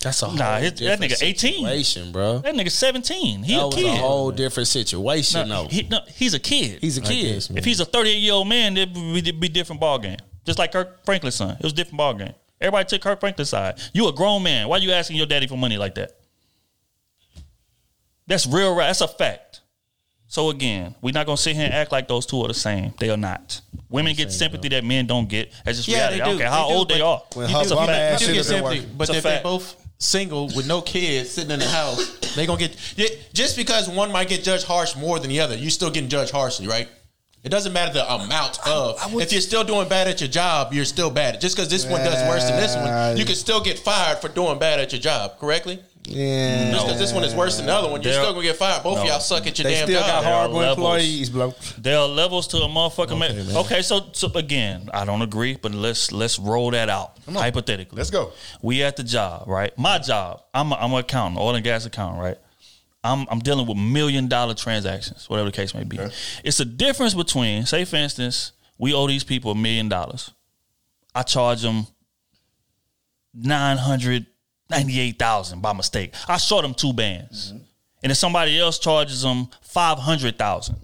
[0.02, 1.52] That's a Nah, whole his- that different nigga 18.
[1.54, 2.38] situation, bro.
[2.40, 3.42] That nigga 17.
[3.42, 3.86] He that a was kid.
[3.86, 5.68] a whole different situation, No, though.
[5.68, 6.80] he, no, he's a kid.
[6.82, 7.32] He's a I kid.
[7.34, 7.50] guess.
[7.50, 10.18] If he's a 38 year old man, it'd be, it'd be different ball game.
[10.46, 12.32] Just like Kirk Franklin's son, it was a different ball game.
[12.60, 13.78] Everybody took Kirk Franklin's side.
[13.92, 14.68] You a grown man.
[14.68, 16.12] Why you asking your daddy for money like that?
[18.26, 18.74] That's real.
[18.74, 18.86] right.
[18.86, 19.60] That's a fact.
[20.28, 22.92] So again, we're not gonna sit here and act like those two are the same.
[22.98, 23.60] They are not.
[23.88, 25.52] Women get sympathy that men don't get.
[25.64, 26.20] That's just reality.
[26.20, 27.22] I don't care how They do, old they are.
[27.34, 29.30] When You her do- bum you ass do get sympathy, but It's a if they
[29.30, 29.44] fact.
[29.44, 32.76] both single with no kids sitting in the house, they gonna get
[33.32, 35.54] just because one might get judged harsh more than the other.
[35.56, 36.88] You still getting judged harshly, right?
[37.46, 38.98] It doesn't matter the amount of.
[39.22, 41.40] if you're still doing bad at your job, you're still bad.
[41.40, 44.26] Just because this one does worse than this one, you can still get fired for
[44.28, 45.38] doing bad at your job.
[45.38, 45.80] Correctly?
[46.08, 46.72] Yeah.
[46.72, 48.56] Just because this one is worse than the other one, you're There- still gonna get
[48.56, 48.82] fired.
[48.82, 50.08] Both of y'all suck at your They damn still job.
[50.08, 50.76] got There are horrible levels.
[50.78, 51.54] employees, bro.
[51.78, 53.56] There are levels to a motherfucking man.
[53.58, 57.96] Okay, so, so again, I don't agree, but let's let's roll that out hypothetically.
[57.96, 58.32] Let's go.
[58.60, 59.76] We at the job, right?
[59.78, 60.42] My job.
[60.52, 62.38] I'm a, I'm an accountant, oil and gas accountant, right?
[63.06, 65.98] I'm I'm dealing with million dollar transactions, whatever the case may be.
[66.44, 70.32] It's a difference between, say, for instance, we owe these people a million dollars.
[71.14, 71.86] I charge them
[73.34, 74.26] nine hundred
[74.70, 76.14] ninety eight thousand by mistake.
[76.28, 77.64] I short them two bands, mm-hmm.
[78.02, 80.76] and if somebody else charges them five hundred thousand,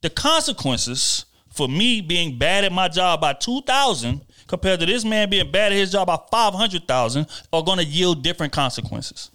[0.00, 5.04] the consequences for me being bad at my job by two thousand compared to this
[5.04, 8.52] man being bad at his job by five hundred thousand are going to yield different
[8.52, 9.30] consequences.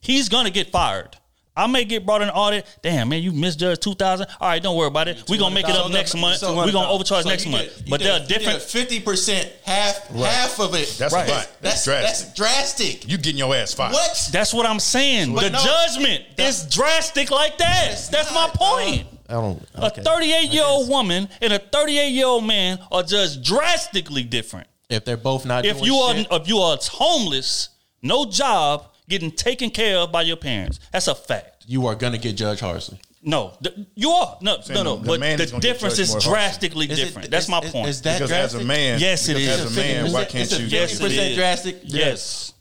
[0.00, 1.17] He's going to get fired.
[1.58, 2.64] I may get brought in audit.
[2.82, 4.28] Damn, man, you misjudged two thousand.
[4.40, 5.24] All right, don't worry about it.
[5.28, 6.40] We're gonna make it up next month.
[6.42, 7.82] We're gonna overcharge next month.
[7.88, 8.62] But there are different.
[8.62, 10.94] Fifty percent, half half of it.
[10.98, 11.28] That's Right.
[11.28, 11.50] a lot.
[11.60, 12.06] That's drastic.
[12.06, 13.08] that's drastic.
[13.10, 13.92] you getting your ass fired.
[13.92, 14.28] What?
[14.32, 15.34] That's what I'm saying.
[15.34, 17.88] But the no, judgment is drastic like that.
[17.92, 19.06] It's That's not, my point.
[19.10, 19.14] dog.
[19.28, 19.62] I don't.
[19.74, 24.68] A 38 year old woman and a 38 year old man are just drastically different.
[24.88, 27.68] If they're both not If doing you are shit, if you are homeless,
[28.00, 31.64] no job, getting taken care of by your parents, that's a fact.
[31.66, 33.00] you are gonna get judged harshly.
[33.22, 34.96] No, th- you are no, Saying no, no.
[34.96, 36.30] the But the is gonna get difference is more harshly.
[36.32, 37.30] drastically Is it- different.
[37.30, 37.88] that's is- my is- point.
[37.88, 38.58] is that Because drastic?
[38.60, 39.66] as a man, Yes, it because is.
[39.66, 40.66] As a man, why can't you?
[40.66, 41.36] yes, it 50% is.
[41.36, 41.80] drastic?
[41.84, 42.52] Yes,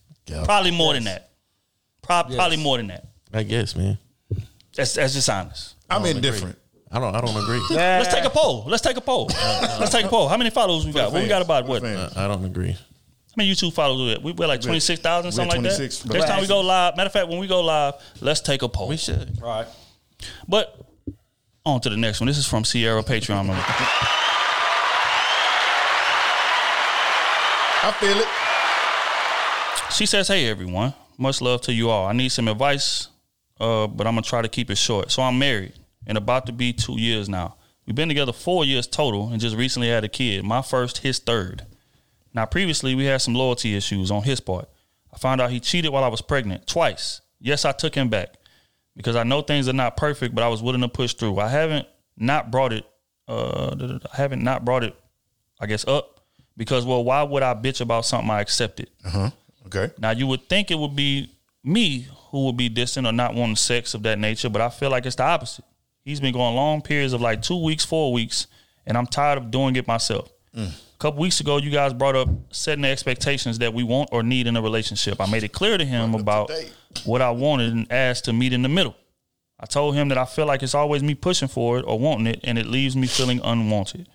[0.45, 1.29] probably more than that.
[2.01, 3.05] Pro- Probably more than that.
[3.33, 3.97] I guess, man.
[4.75, 5.75] That's that's just honest.
[5.89, 6.57] I'm indifferent.
[6.91, 7.13] I don't.
[7.15, 7.61] I don't agree.
[7.75, 8.63] Let's take a poll.
[8.65, 9.27] Let's take a poll.
[9.79, 10.27] Let's take a poll.
[10.29, 11.11] How many followers we got?
[11.11, 11.81] What we got about what?
[11.81, 12.17] For the How fans.
[12.17, 12.77] I don't agree.
[13.37, 14.23] Many YouTube followers we got?
[14.23, 16.03] We we're like twenty six thousand, We're something like that.
[16.07, 16.97] but Next time we go live.
[16.97, 18.89] Matter of fact, when we go live, let's take a poll.
[18.89, 19.39] We should.
[19.41, 19.67] Right.
[20.47, 20.75] But
[21.65, 22.27] on to the next one.
[22.27, 23.45] This is from Sierra Patreon.
[23.45, 23.63] member.
[27.83, 28.27] I feel it.
[29.93, 32.07] She says, "Hey everyone, much love to you all.
[32.07, 33.07] I need some advice,
[33.59, 35.11] uh, but I'm gonna try to keep it short.
[35.11, 35.73] So I'm married
[36.05, 37.55] and about to be two years now.
[37.85, 40.43] We've been together four years total, and just recently had a kid.
[40.43, 41.65] My first, his third.
[42.37, 44.69] Now previously we had some loyalty issues on his part.
[45.11, 47.19] I found out he cheated while I was pregnant twice.
[47.39, 48.35] Yes, I took him back
[48.95, 51.39] because I know things are not perfect, but I was willing to push through.
[51.39, 52.85] I haven't not brought it.
[53.27, 54.95] Uh, I haven't not brought it.
[55.59, 56.21] I guess up
[56.55, 58.91] because well, why would I bitch about something I accepted?
[59.03, 59.29] Uh huh.
[59.65, 59.91] Okay.
[59.97, 61.31] Now you would think it would be
[61.63, 64.91] me who would be distant or not wanting sex of that nature, but I feel
[64.91, 65.65] like it's the opposite.
[66.03, 68.45] He's been going long periods of like two weeks, four weeks,
[68.85, 70.29] and I'm tired of doing it myself.
[70.97, 74.23] A couple weeks ago, you guys brought up setting the expectations that we want or
[74.23, 75.21] need in a relationship.
[75.21, 76.49] I made it clear to him about
[77.05, 78.95] what I wanted and asked to meet in the middle.
[79.59, 82.25] I told him that I feel like it's always me pushing for it or wanting
[82.25, 84.09] it, and it leaves me feeling unwanted.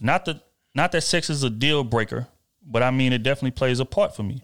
[0.00, 0.42] Not that
[0.74, 2.26] not that sex is a deal breaker,
[2.66, 4.42] but I mean it definitely plays a part for me.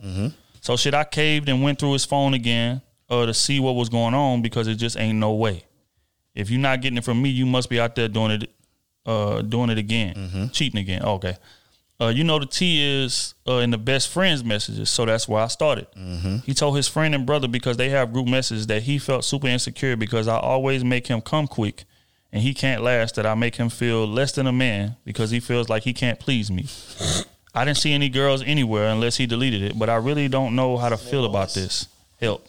[0.60, 3.88] So should I caved and went through his phone again uh, to see what was
[3.88, 5.64] going on because it just ain't no way.
[6.34, 8.50] If you're not getting it from me, you must be out there doing it,
[9.06, 11.02] uh, doing it again, cheating again.
[11.02, 11.36] Okay.
[11.98, 15.42] Uh, you know the T is uh, in the best friends messages, so that's where
[15.42, 15.86] I started.
[16.44, 19.46] He told his friend and brother because they have group messages that he felt super
[19.46, 21.84] insecure because I always make him come quick,
[22.32, 23.14] and he can't last.
[23.14, 26.20] That I make him feel less than a man because he feels like he can't
[26.20, 26.66] please me.
[27.54, 30.76] I didn't see any girls anywhere unless he deleted it, but I really don't know
[30.76, 31.86] how to feel about this.
[32.20, 32.46] Help.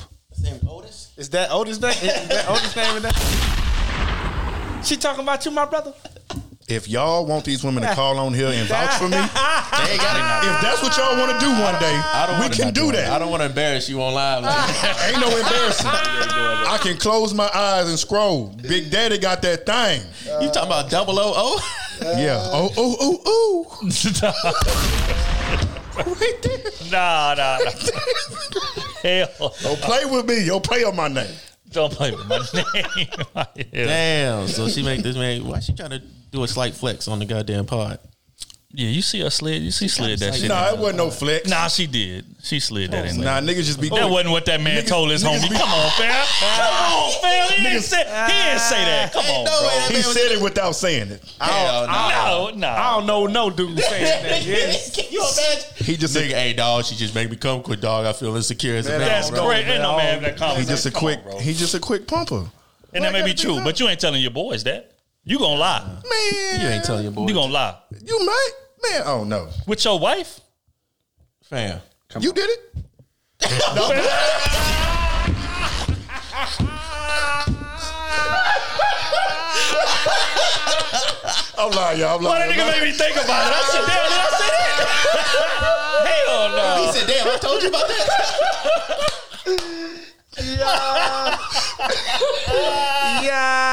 [1.15, 1.91] Is that Otis name?
[1.91, 4.83] Is that Otis name in that?
[4.85, 5.93] She talking about you, my brother.
[6.67, 10.01] If y'all want these women to call on here and vouch for me, they ain't
[10.01, 13.09] gotta, if that's what y'all want to do one day, we wanna can do that.
[13.09, 14.43] I don't want to embarrass you on live.
[14.43, 15.87] Like Ain't no embarrassing.
[15.87, 18.47] I can close my eyes and scroll.
[18.61, 20.01] Big Daddy got that thing.
[20.41, 21.73] you talking about double O O?
[21.99, 22.37] Yeah.
[22.53, 22.95] Oh, oh,
[23.25, 23.89] oh, oh.
[26.91, 27.71] Nah, nah, nah.
[29.01, 29.29] Hell.
[29.39, 29.55] oh.
[29.63, 30.45] Don't play with me.
[30.45, 31.33] Don't play on my name.
[31.71, 33.55] Don't play with my name.
[33.71, 34.47] Damn.
[34.47, 35.47] So she make this man.
[35.47, 37.99] Why she trying to do a slight flex on the goddamn pod?
[38.69, 39.61] Yeah, you see her slid.
[39.63, 40.49] You see slid that shit.
[40.49, 41.49] Nah, it wasn't no flex.
[41.49, 42.25] Nah, she did.
[42.43, 43.41] She slid that in there.
[43.41, 43.87] Nah, niggas just be.
[43.89, 45.41] That wasn't what that man Niggas- told his homie.
[45.49, 46.25] be- Come on, fam.
[46.39, 47.47] Come on, fam.
[47.57, 49.13] He didn't say, he didn't say that.
[49.13, 49.95] Come on, bro.
[49.95, 51.23] He said it without saying it.
[51.39, 51.47] No,
[52.55, 52.67] no.
[52.67, 54.43] I don't know no dude saying that.
[54.45, 54.93] Yes.
[54.93, 55.85] Can you imagine?
[55.85, 58.05] He just Nigga, hey dog, she just made me come quick, dog.
[58.05, 59.07] I feel insecure as a Man, man.
[59.07, 59.47] That's bro.
[59.47, 59.65] great.
[59.65, 61.19] Ain't no man have that He just a quick.
[61.25, 62.45] on, he just a quick pumper.
[62.93, 64.91] And that may be true, but you ain't telling your boys that.
[65.29, 65.83] You gonna lie.
[66.09, 67.27] Man, You ain't telling your boy.
[67.27, 67.75] You gonna lie.
[68.01, 68.51] You might,
[68.83, 69.01] man.
[69.05, 70.39] Oh no, With your wife?
[71.43, 71.81] fam.
[72.19, 72.59] you did it.
[81.57, 82.17] I'm lying, y'all.
[82.17, 82.49] I'm Why lying.
[82.49, 83.53] that nigga made me think about it?
[83.53, 84.67] I said, damn, did I say that?
[86.27, 86.67] Hell no.
[86.85, 88.07] He said, "Damn, I told you about that."
[90.39, 91.37] Yeah.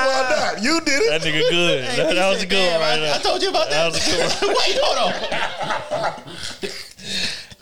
[0.06, 0.62] Why not?
[0.62, 1.10] You did it.
[1.10, 1.84] That nigga good.
[1.84, 3.14] That, that was a good one right I, there.
[3.14, 3.92] I told you about That that.
[3.92, 4.54] was a good one.
[4.56, 5.12] Wait, hold on.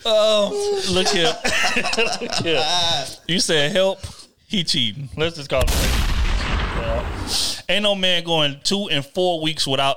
[0.04, 1.26] Oh, look here.
[2.20, 2.62] look here.
[3.28, 4.00] You said help.
[4.48, 5.08] He cheating.
[5.16, 5.70] Let's just call it.
[5.70, 7.06] Yeah.
[7.68, 9.96] Ain't no man going two and four weeks without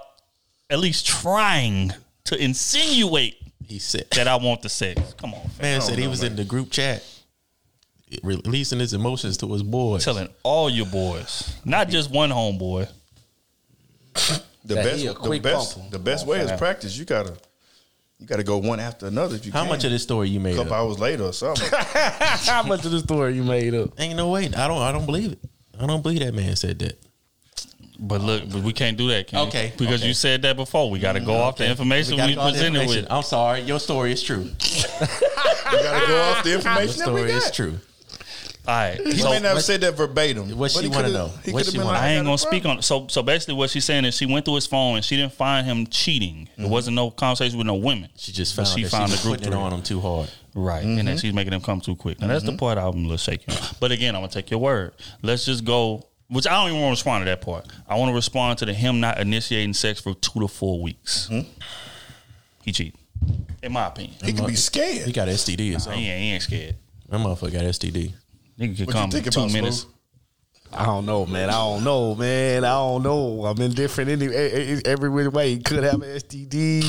[0.69, 1.91] at least trying
[2.25, 3.35] to insinuate
[3.67, 5.13] He said, that I want the sex.
[5.17, 5.61] Come on, fam.
[5.61, 7.03] "Man said he was in the group chat,
[8.23, 12.89] releasing his emotions to his boys." telling all your boys, not just one homeboy.
[14.65, 16.97] The best, he a the best, the best way is practice.
[16.97, 17.37] You gotta,
[18.19, 19.35] you gotta go one after another.
[19.35, 19.69] If you How can.
[19.69, 20.79] much of this story you a made couple up?
[20.79, 21.67] hours later or something.
[21.71, 23.91] How much of the story you made up?
[23.99, 24.45] Ain't no way.
[24.47, 24.81] I don't.
[24.81, 25.39] I don't believe it.
[25.79, 26.99] I don't believe that man said that.
[27.99, 29.47] But look, but we can't do that, Kenny.
[29.47, 30.07] Okay, Because okay.
[30.07, 30.89] you said that before.
[30.89, 31.41] We got to go mm-hmm.
[31.41, 33.03] off the information gotta we, go off the presented information.
[33.03, 33.11] with.
[33.11, 33.61] I'm sorry.
[33.61, 34.41] Your story is true.
[34.41, 34.49] you
[35.71, 37.43] gotta go off the Your information that we story got.
[37.43, 37.79] is true.
[38.67, 38.99] All right.
[38.99, 40.49] He So may not have said that verbatim.
[40.57, 41.27] what but she wanna know?
[41.49, 42.77] What she wanna like, I ain't gonna speak problem.
[42.77, 42.81] on.
[42.81, 45.33] So so basically, what she's saying is she went through his phone and she didn't
[45.33, 46.49] find him cheating.
[46.55, 46.73] There mm-hmm.
[46.73, 48.09] wasn't no conversation with no women.
[48.15, 50.29] She just But found she found she a group putting it on him too hard.
[50.53, 51.17] Right, and then mm-hmm.
[51.17, 52.19] she's making them come too quick.
[52.21, 52.57] Now that's the mm-hmm.
[52.57, 53.51] part I'm a little shaky.
[53.51, 53.57] on.
[53.79, 54.93] But again, I'm gonna take your word.
[55.21, 56.07] Let's just go.
[56.27, 57.67] Which I don't even want to respond to that part.
[57.87, 61.29] I want to respond to the him not initiating sex for two to four weeks.
[62.63, 62.95] He cheated,
[63.61, 64.15] in my opinion.
[64.23, 65.05] He could be scared.
[65.05, 66.01] He got STD or He something.
[66.01, 66.75] ain't, he ain't scared.
[67.09, 68.13] That motherfucker got STD.
[68.59, 69.79] Nigga could What you come in think two about, minutes.
[69.81, 69.91] Smooth?
[70.73, 71.49] I don't know, man.
[71.49, 72.65] I don't know, man.
[72.65, 73.45] I don't know.
[73.45, 74.27] I'm indifferent any
[74.83, 75.51] every which way.
[75.51, 76.83] He could have an STD.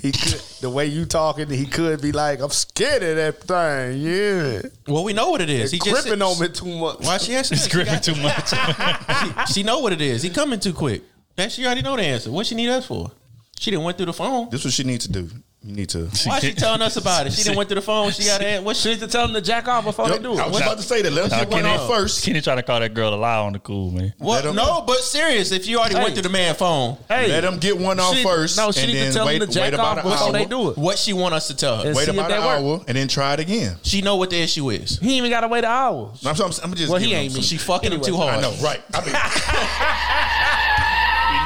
[0.00, 1.48] He could the way you talking.
[1.50, 4.00] He could be like, I'm scared of that thing.
[4.00, 5.72] Yeah, Well, we know what it is.
[5.72, 7.00] it's He just gripping on me too much.
[7.00, 7.54] Why she answer?
[7.54, 7.72] It's that?
[7.72, 9.46] Gripping too much.
[9.48, 10.22] She, she know what it is.
[10.22, 11.02] He coming too quick.
[11.36, 12.30] That she already know the answer.
[12.30, 13.10] What she need us for?
[13.58, 14.48] She didn't went through the phone.
[14.50, 15.28] This is what she needs to do.
[15.60, 16.04] You need to.
[16.24, 17.32] Why is she telling us about it?
[17.32, 18.12] She didn't went through the phone.
[18.12, 18.62] She got it.
[18.62, 18.88] What She she?
[18.90, 20.38] need to tell them to jack off before they do it?
[20.38, 21.12] I was about to say that.
[21.12, 22.24] Let Now, her get one Kenny- off first.
[22.24, 24.14] Kenny trying to call that girl a lie on the cool man.
[24.18, 24.44] What?
[24.44, 25.50] Let 'em- No, but serious.
[25.50, 26.02] If you already Hey.
[26.02, 28.56] went through the man phone, Hey, Let them get one off she- first.
[28.56, 30.32] No, she and need then to tell wait, them to jack off an before hour.
[30.32, 30.78] they do it.
[30.78, 31.92] what she want us to tell her?
[31.92, 32.80] Wait see if about that an work.
[32.80, 33.76] hour and then try it again.
[33.82, 34.98] She know what the issue is.
[35.00, 36.12] He ain't even got to wait an hour.
[36.24, 36.88] I'm, I'm, I'm just.
[36.88, 37.46] Well, he ain't them me.
[37.46, 38.42] She fucking him too some- I hard.
[38.42, 38.80] know, right?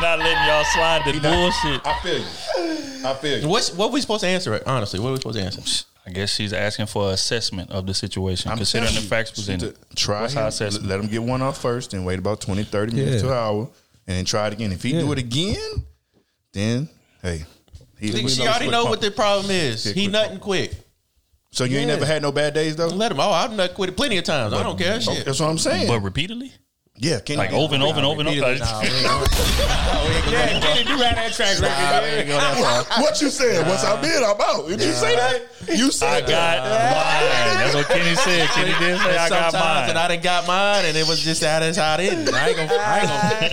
[0.05, 1.87] I mean, not letting y'all slide the bullshit.
[1.87, 3.07] I feel you.
[3.07, 3.49] I feel you.
[3.49, 4.55] What's what we supposed to answer?
[4.55, 5.87] It honestly, what are we supposed to answer?
[6.05, 9.31] I guess she's asking for an assessment of the situation, I'm considering the you, facts
[9.31, 9.77] she presented.
[9.91, 10.89] to Try What's him, assessment?
[10.89, 13.21] Let him get one off first, and wait about 20, 30 minutes Yeah.
[13.23, 13.61] to an hour,
[14.09, 14.73] and then try it again.
[14.73, 15.85] If he do it again,
[16.53, 16.89] then
[17.23, 17.45] hey,
[18.01, 19.87] Nigga, she already know what the problem is.
[19.87, 20.73] Yeah, he quick nutting quick.
[21.53, 22.89] So you ain't never had no bad days though.
[22.89, 23.21] Let him.
[23.21, 24.53] Oh, I've not quit it plenty of times.
[24.55, 25.01] I don't care.
[25.01, 25.25] Shit.
[25.25, 25.87] That's what I'm saying.
[25.87, 26.53] But repeatedly?
[26.99, 28.41] Yeah, Kenny Like over and over and over and over.
[28.59, 29.03] Nah, we ain't
[30.31, 32.19] Yeah, Kenny do have that track Nah, record.
[32.19, 33.03] ain't go that far.
[33.03, 33.67] what you said?
[33.67, 34.69] Once I'm in, I'm out.
[34.69, 35.43] Did you say that?
[35.75, 37.57] You said I said got mine.
[37.59, 38.49] That's what Kenny said.
[38.51, 39.97] Kenny did say I got mine, and mine.
[39.97, 42.33] I done got mine, and it was just that is how it is.
[42.33, 43.09] I ain't gonna, I ain't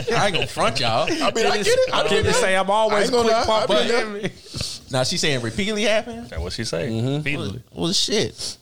[0.08, 1.04] gonna, I ain't gonna front y'all.
[1.10, 1.94] I mean, I get it.
[1.94, 3.66] I I get didn't say I'm always ain't gonna quick lie.
[3.66, 6.28] pump, but Now she's saying repeatedly happen.
[6.28, 6.90] That's what she say.
[6.90, 7.18] Mm-hmm.
[7.18, 7.64] Repeatedly.
[7.74, 8.58] Well, shit.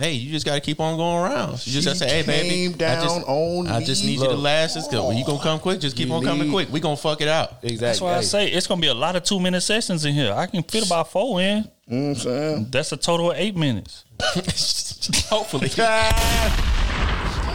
[0.00, 1.64] Hey, you just got to keep on going around.
[1.66, 4.10] You just got to say, hey, baby, came I just, on I just me.
[4.12, 4.74] need you to last.
[4.76, 5.08] Let's go.
[5.08, 6.72] When you gonna come quick, just keep You on coming need- quick.
[6.72, 7.58] We gonna fuck it out.
[7.62, 7.76] exactly.
[7.76, 10.32] That's why I say it's gonna be a lot of two minute sessions in here.
[10.32, 11.68] I can fit about four in.
[11.86, 12.66] You know what I'm saying?
[12.70, 14.04] That's a total of eight minutes.
[15.28, 15.70] Hopefully.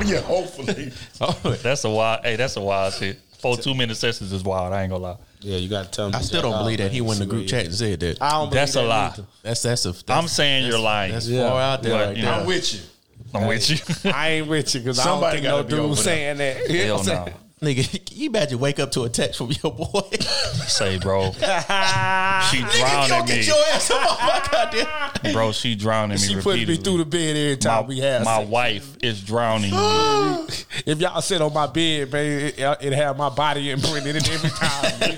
[0.05, 0.91] Yeah, hopefully.
[1.63, 2.25] That's a wild.
[2.25, 3.17] Hey, that's a wild shit.
[3.39, 4.73] Four two minute sessions is wild.
[4.73, 5.17] I ain't gonna lie.
[5.45, 6.15] Yeah, you got to tell me.
[6.15, 8.19] I still don't believe that he went in the group chat and said that.
[8.19, 9.07] I don't believe That's a that lie.
[9.13, 9.25] either.
[9.43, 9.91] That's that's a.
[9.91, 11.11] That's, I'm saying you're lying.
[11.11, 11.49] That's Yeah.
[11.49, 11.93] far out there.
[11.93, 12.31] But, right you there.
[12.31, 12.79] know, I'm with you.
[13.33, 14.11] I'm with you.
[14.11, 16.37] I ain't with you because I don't Somebody think no gotta be over dude saying
[16.37, 16.67] that.
[16.71, 17.27] Hell no.
[17.61, 20.01] Nigga, can you imagine wake up to a text from your boy?
[20.67, 21.31] Say, bro.
[22.51, 23.27] She drowning me.
[23.27, 25.33] get your ass off my goddamn.
[25.33, 28.23] Bro, she drowning me She putting me through the bed every my, time we have
[28.23, 28.49] my sex.
[28.49, 29.77] wife is drowning me.
[30.85, 34.49] If y'all sit on my bed, baby, it, it have my body imprint in every
[34.49, 35.17] time.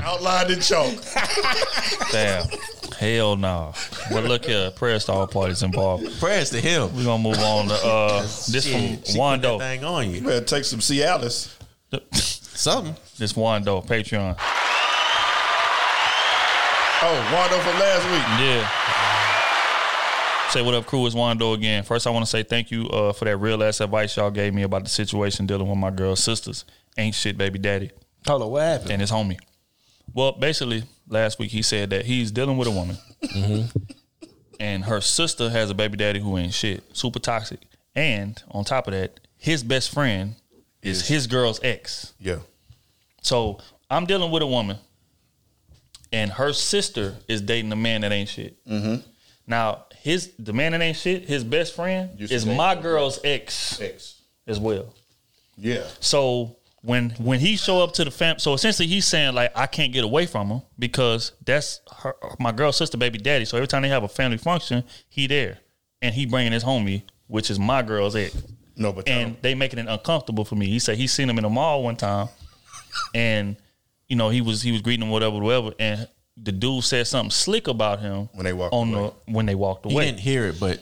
[0.00, 0.94] Outlined in chalk.
[2.12, 2.46] Damn.
[3.02, 3.74] Hell no.
[4.12, 6.20] But look here, prayers to all parties involved.
[6.20, 6.94] Prayers to him.
[6.94, 9.58] We're gonna move on to uh this Shit, she from Wando.
[9.58, 10.18] thing on you.
[10.18, 11.52] You better take some Cialis.
[12.12, 12.94] Something.
[13.18, 14.36] This Wando, Patreon.
[17.04, 18.22] Oh, Wando from last week.
[18.46, 18.68] Yeah.
[20.50, 21.04] Say what up, crew.
[21.04, 21.82] It's Wando again.
[21.82, 24.54] First, I want to say thank you uh, for that real ass advice y'all gave
[24.54, 26.64] me about the situation dealing with my girl's sisters.
[26.96, 27.90] Ain't shit, baby daddy.
[28.28, 28.90] Hold on, what happened?
[28.92, 29.38] and his homie.
[30.14, 32.96] Well, basically, last week he said that he's dealing with a woman,
[34.58, 37.60] and her sister has a baby daddy who ain't shit, super toxic,
[37.94, 40.34] and on top of that, his best friend
[40.82, 42.14] is his girl's ex.
[42.18, 42.38] Yeah.
[43.20, 43.60] So
[43.90, 44.78] I'm dealing with a woman,
[46.12, 48.56] and her sister is dating a man that ain't shit.
[48.66, 49.06] Mm-hmm.
[49.46, 54.20] Now his the man that ain't shit, his best friend is my girl's ex X.
[54.46, 54.92] as well.
[55.56, 55.84] Yeah.
[56.00, 59.66] So when when he show up to the fam, so essentially he's saying like I
[59.66, 63.44] can't get away from him because that's her, my girl's sister, baby daddy.
[63.44, 65.58] So every time they have a family function, he there,
[66.00, 68.36] and he bringing his homie, which is my girl's ex,
[68.76, 69.36] No, but and him.
[69.42, 70.66] they making it uncomfortable for me.
[70.66, 72.28] He said he seen him in the mall one time,
[73.14, 73.56] and
[74.08, 77.30] you know he was he was greeting him whatever whatever, and the dude said something
[77.30, 79.12] slick about him When they walked on away.
[79.26, 80.04] the when they walked away.
[80.06, 80.80] He didn't hear it, but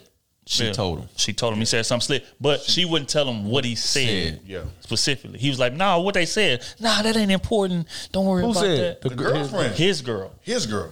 [0.51, 0.73] she Yeah.
[0.73, 1.09] told him.
[1.15, 4.35] She told him he said something slick, but she wouldn't tell him what he said.
[4.35, 4.41] Said.
[4.45, 4.63] Yeah.
[4.81, 6.65] Specifically, he was like, "Nah, what they said.
[6.81, 7.87] Nah, that ain't important.
[8.11, 9.01] Don't worry Who about said?
[9.01, 9.77] that." The girlfriend.
[9.77, 10.33] His girl.
[10.41, 10.91] His girl.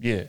[0.00, 0.24] Yeah.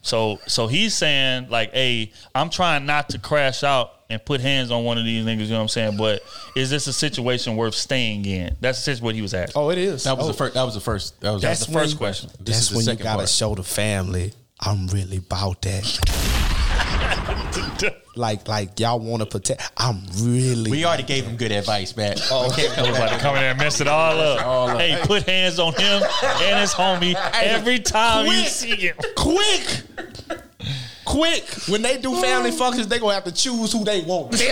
[0.00, 4.70] So so he's saying like, "Hey, I'm trying not to crash out and put hands
[4.70, 5.98] on one of these niggas." You know what I'm saying?
[5.98, 6.22] But
[6.56, 8.56] is this a situation worth staying in?
[8.62, 9.60] That's essentially what he was asking.
[9.62, 10.04] Oh, it is.
[10.04, 10.28] That was oh.
[10.28, 10.54] the first.
[10.54, 11.20] That was the first.
[11.20, 12.30] That was That's the when- first question.
[12.40, 13.28] This That's is the when you gotta part.
[13.28, 14.32] show the family
[14.64, 16.30] I'm really about that.
[18.16, 19.72] like, like y'all want to protect.
[19.76, 20.70] I'm really.
[20.70, 22.16] We already gave him good advice, man.
[22.30, 22.46] Oh, I
[22.82, 24.46] was about to come in there and mess it all up.
[24.46, 24.78] all up.
[24.78, 28.96] Hey, put hands on him and his homie every time you see him.
[29.16, 29.82] quick,
[31.04, 31.44] quick.
[31.68, 34.32] When they do family functions, they gonna have to choose who they want.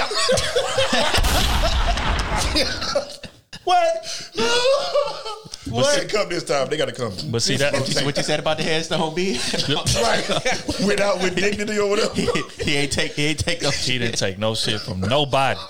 [3.64, 4.30] what?
[5.70, 6.68] But they come this time.
[6.68, 7.12] They got to come.
[7.30, 9.32] But see that What you, what you said about the headstone B?
[10.02, 10.28] right.
[10.84, 12.14] Without with dignity or whatever.
[12.14, 13.12] he ain't take.
[13.12, 13.70] He ain't take no.
[13.70, 15.60] he didn't take no shit from nobody.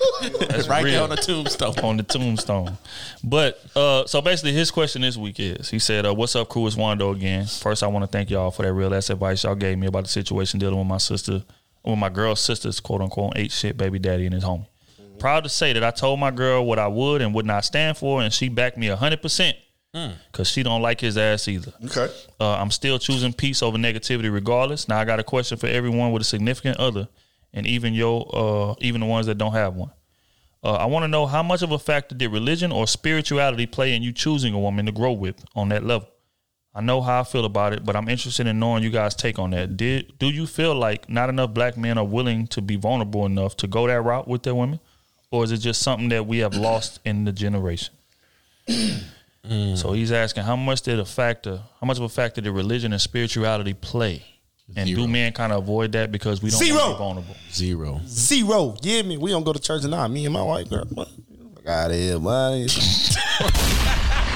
[0.49, 0.93] That's right real.
[0.93, 1.79] there on the tombstone.
[1.83, 2.77] on the tombstone.
[3.23, 6.65] But uh, so basically, his question this week is: He said, uh, "What's up, crew?
[6.67, 7.45] It's Wando again.
[7.45, 10.03] First, I want to thank y'all for that real ass advice y'all gave me about
[10.03, 11.43] the situation dealing with my sister,
[11.83, 14.67] with my girl's sister's quote unquote eight shit baby daddy and his homie.
[15.19, 17.97] Proud to say that I told my girl what I would and would not stand
[17.97, 19.55] for, and she backed me hundred percent
[19.93, 21.73] because she don't like his ass either.
[21.85, 22.13] Okay.
[22.39, 24.87] Uh, I'm still choosing peace over negativity, regardless.
[24.87, 27.07] Now I got a question for everyone with a significant other,
[27.53, 29.91] and even your, uh, even the ones that don't have one.
[30.63, 33.95] Uh, I want to know how much of a factor did religion or spirituality play
[33.95, 36.07] in you choosing a woman to grow with on that level.
[36.73, 39.39] I know how I feel about it, but I'm interested in knowing you guys' take
[39.39, 39.75] on that.
[39.75, 43.57] Did do you feel like not enough black men are willing to be vulnerable enough
[43.57, 44.79] to go that route with their women,
[45.31, 47.93] or is it just something that we have lost in the generation?
[49.47, 49.77] Mm.
[49.77, 52.93] So he's asking how much did a factor, how much of a factor did religion
[52.93, 54.23] and spirituality play,
[54.75, 57.35] and do men kind of avoid that because we don't want to be vulnerable?
[57.51, 58.01] Zero.
[58.05, 58.75] Zero.
[58.81, 59.17] Yeah, me.
[59.17, 60.07] We don't go to church now.
[60.07, 60.85] Me and my white girl.
[60.89, 61.09] What?
[61.55, 62.67] Fuck out of here, man.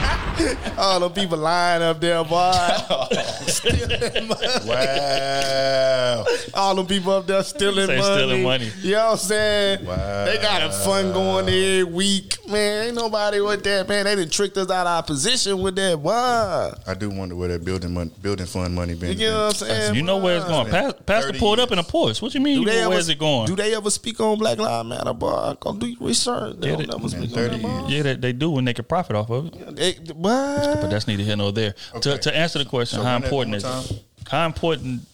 [0.78, 2.52] All the people lying up there, boy.
[3.48, 4.48] stealing money.
[4.66, 6.26] Wow.
[6.54, 8.16] All them people up there stealing Say money.
[8.16, 8.72] stealing money.
[8.82, 9.86] You know what I'm saying?
[9.86, 10.26] Wow.
[10.26, 12.38] They got a fun going every week.
[12.50, 14.06] Man, ain't nobody with that, man.
[14.06, 16.00] They done tricked us out of our position with that.
[16.00, 16.74] Why?
[16.86, 19.18] I do wonder where that building mon- building fund money been.
[19.18, 19.96] You know what I'm saying?
[19.96, 20.66] You know where it's going.
[20.66, 20.72] Boy.
[20.72, 22.22] Pa- Pastor 30 pulled up in a Porsche.
[22.22, 22.60] What you mean?
[22.60, 23.48] Do they Where ever- is it going?
[23.48, 25.56] Do they ever speak on Black Lives Matter, boy?
[25.60, 26.58] Go do your research.
[26.60, 27.86] They Yeah, don't they- never speak on 30 that, boy.
[27.88, 29.76] Yeah, they, they do when they can profit off of it.
[29.76, 30.82] They- what?
[30.82, 31.74] But that's neither here nor there.
[32.02, 32.22] To, Okay.
[32.22, 34.04] to answer the question, So how important is it?
[34.30, 35.08] How important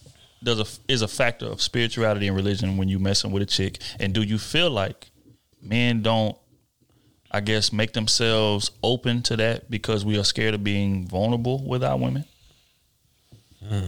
[0.43, 3.79] does a, is a factor of spirituality and religion when you messing with a chick?
[3.99, 5.11] And do you feel like
[5.61, 6.35] men don't,
[7.29, 11.83] I guess, make themselves open to that because we are scared of being vulnerable with
[11.83, 12.25] our women?
[13.69, 13.83] I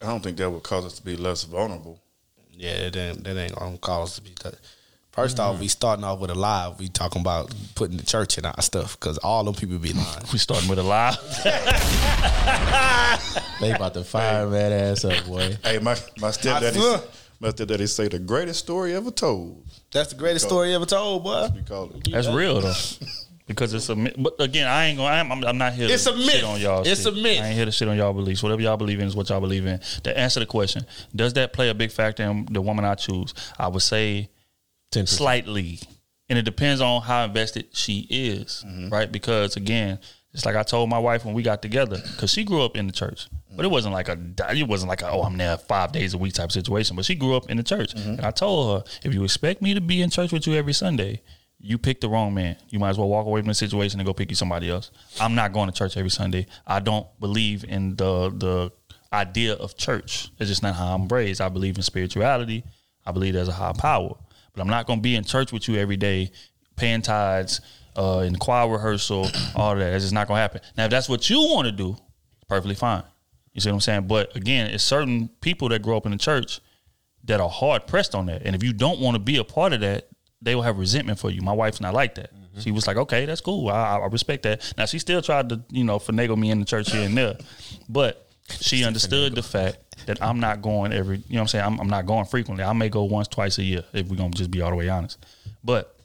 [0.00, 2.00] don't think that would cause us to be less vulnerable.
[2.52, 4.30] Yeah, that ain't, that ain't gonna cause us to be.
[4.30, 4.50] T-
[5.14, 5.60] First off, mm-hmm.
[5.60, 6.74] we starting off with a lie.
[6.76, 10.24] We talking about putting the church in our stuff because all them people be lying.
[10.32, 11.16] We starting with a lie.
[13.60, 15.56] They about to fire that ass up, boy.
[15.62, 17.00] Hey, my my I stepdaddy, swear.
[17.38, 19.64] my stepdaddy say the greatest story ever told.
[19.92, 21.48] That's the greatest story ever told, boy.
[21.54, 22.10] We call it.
[22.10, 22.74] That's real though.
[23.46, 24.14] Because it's a myth.
[24.18, 25.14] But again, I ain't gonna.
[25.14, 25.88] I'm, I'm- I'm not here.
[25.88, 26.30] It's to a myth.
[26.30, 26.82] Shit on y'all.
[26.82, 27.12] It's shit.
[27.12, 27.40] a myth.
[27.40, 28.42] I ain't here to shit on y'all beliefs.
[28.42, 29.78] Whatever y'all believe in is what y'all believe in.
[30.02, 30.84] To answer the question,
[31.14, 33.32] does that play a big factor in the woman I choose?
[33.56, 34.30] I would say
[34.94, 35.08] 10%.
[35.08, 35.80] slightly,
[36.28, 38.88] and it depends on how invested she is, mm-hmm.
[38.88, 39.10] right?
[39.10, 39.98] Because again,
[40.32, 42.86] it's like I told my wife when we got together, because she grew up in
[42.86, 44.18] the church, but it wasn't like a
[44.50, 46.96] it wasn't like a, oh I'm there five days a week type situation.
[46.96, 48.10] But she grew up in the church, mm-hmm.
[48.10, 50.72] and I told her if you expect me to be in church with you every
[50.72, 51.22] Sunday.
[51.60, 52.56] You picked the wrong man.
[52.68, 54.90] You might as well walk away from the situation and go pick you somebody else.
[55.18, 56.46] I'm not going to church every Sunday.
[56.66, 58.72] I don't believe in the the
[59.14, 60.28] idea of church.
[60.38, 61.40] It's just not how I'm raised.
[61.40, 62.64] I believe in spirituality.
[63.06, 64.16] I believe there's a high power.
[64.54, 66.30] But I'm not going to be in church with you every day,
[66.76, 67.60] paying tithes,
[67.96, 69.90] uh, in choir rehearsal, all of that.
[69.90, 70.60] That's just not going to happen.
[70.76, 71.96] Now, if that's what you want to do,
[72.48, 73.02] perfectly fine.
[73.52, 74.06] You see what I'm saying?
[74.06, 76.60] But again, it's certain people that grow up in the church
[77.24, 78.42] that are hard pressed on that.
[78.44, 80.08] And if you don't want to be a part of that,
[80.42, 81.40] they will have resentment for you.
[81.40, 82.30] My wife's not like that.
[82.58, 83.68] She was like, okay, that's cool.
[83.68, 84.74] I, I respect that.
[84.76, 87.36] Now she still tried to, you know, finagle me in the church here and there,
[87.88, 91.16] but she understood the fact that I'm not going every.
[91.16, 91.64] You know what I'm saying?
[91.64, 92.64] I'm, I'm not going frequently.
[92.64, 94.88] I may go once, twice a year if we're gonna just be all the way
[94.88, 95.24] honest.
[95.62, 95.96] But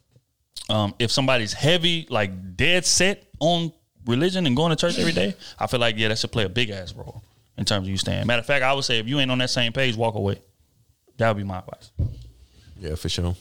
[0.70, 3.74] um, if somebody's heavy, like dead set on
[4.06, 6.50] religion and going to church every day, I feel like yeah, that should play a
[6.50, 7.24] big ass role
[7.58, 8.26] in terms of you staying.
[8.28, 10.42] Matter of fact, I would say if you ain't on that same page, walk away.
[11.18, 11.92] That would be my advice.
[12.80, 13.36] Yeah, for sure.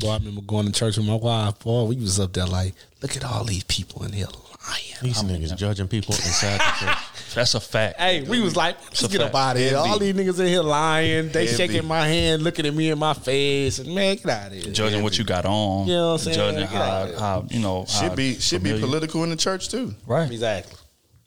[0.00, 1.58] Boy, I remember going to church with my wife.
[1.60, 4.82] Boy, we was up there like, look at all these people in here lying.
[5.02, 6.98] These niggas judging people inside the church.
[7.34, 7.98] That's a fact.
[8.00, 9.76] Hey, we was like, let's a get up out of here.
[9.76, 11.28] All these niggas in here lying.
[11.30, 11.56] They Heavy.
[11.56, 14.72] shaking my hand, looking at me in my face, and man, get out of here.
[14.72, 16.36] Judging what you got on, You know what I'm saying?
[16.36, 17.18] judging Get how, out of here.
[17.18, 19.94] how you know Should be should be political in the church too.
[20.06, 20.30] right.
[20.30, 20.78] Exactly.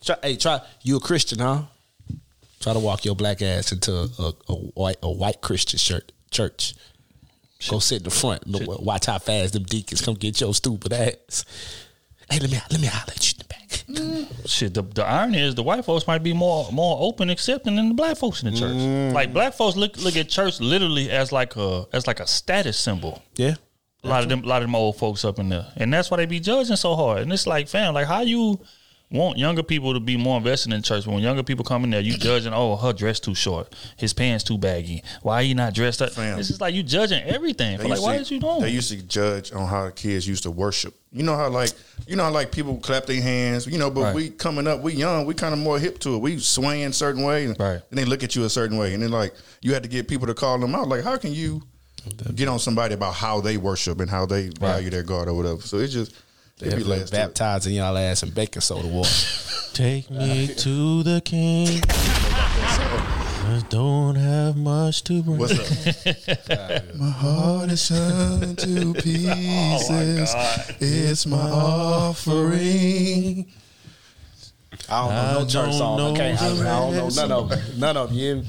[0.02, 0.60] Try, hey, try.
[0.82, 1.62] You a Christian, huh?
[2.58, 6.74] Try to walk your black ass into a, a white a white Christian shirt church.
[7.68, 8.46] Go sit in the front.
[8.46, 11.44] Look, watch how fast them deacons come get your stupid ass.
[12.30, 14.46] Hey, let me let me holler at you in the back.
[14.46, 17.88] Shit, the, the irony is the white folks might be more more open, accepting than
[17.88, 18.76] the black folks in the church.
[18.76, 19.12] Mm.
[19.12, 22.78] Like black folks look look at church literally as like a as like a status
[22.78, 23.22] symbol.
[23.34, 23.56] Yeah.
[24.02, 26.10] A lot of them, a lot of them old folks up in there, and that's
[26.10, 27.20] why they be judging so hard.
[27.20, 28.58] And it's like, fam, like how you
[29.10, 31.90] want younger people to be more invested in church, but when younger people come in
[31.90, 35.54] there, you judging, oh, her dress too short, his pants too baggy, why are you
[35.54, 36.12] not dressed up?
[36.12, 36.38] Fam.
[36.38, 37.76] It's just like you judging everything.
[37.78, 38.60] They For like, used why to- you doing?
[38.60, 40.94] They used to judge on how kids used to worship.
[41.12, 41.72] You know how like
[42.06, 43.66] you know how like people clap their hands.
[43.66, 44.14] You know, but Right.
[44.14, 46.18] we coming up, we young, we kind of more hip to it.
[46.18, 47.80] We swaying a certain way, and, Right.
[47.90, 50.06] and they look at you a certain way, and then like you had to get
[50.06, 50.86] people to call them out.
[50.88, 51.62] Like, how can you
[52.36, 55.60] get on somebody about how they worship and how they value their God or whatever?
[55.62, 56.14] So it's just
[56.60, 59.10] They it be be last to baptizing y'all ass in baking soda water.
[59.72, 61.80] Take me to the king.
[61.88, 65.38] I don't have much to bring.
[65.38, 66.84] What's up?
[66.96, 70.34] my heart is shut to pieces.
[70.80, 73.46] it's my offering.
[74.88, 76.00] I don't know no church song.
[76.12, 77.60] Okay, I, I don't know none of them.
[77.78, 78.18] None of them.
[78.18, 78.42] You,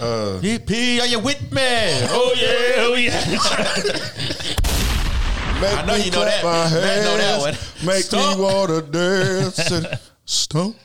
[0.00, 1.62] Uh, EP, are you with me?
[1.62, 4.66] oh yeah, oh yeah.
[5.60, 6.44] Make I know me you know clap that.
[6.44, 7.86] my Matt know that one.
[7.86, 8.38] Make Stomp.
[8.38, 9.70] me wanna dance.
[9.70, 9.86] and
[10.26, 10.76] Stomp.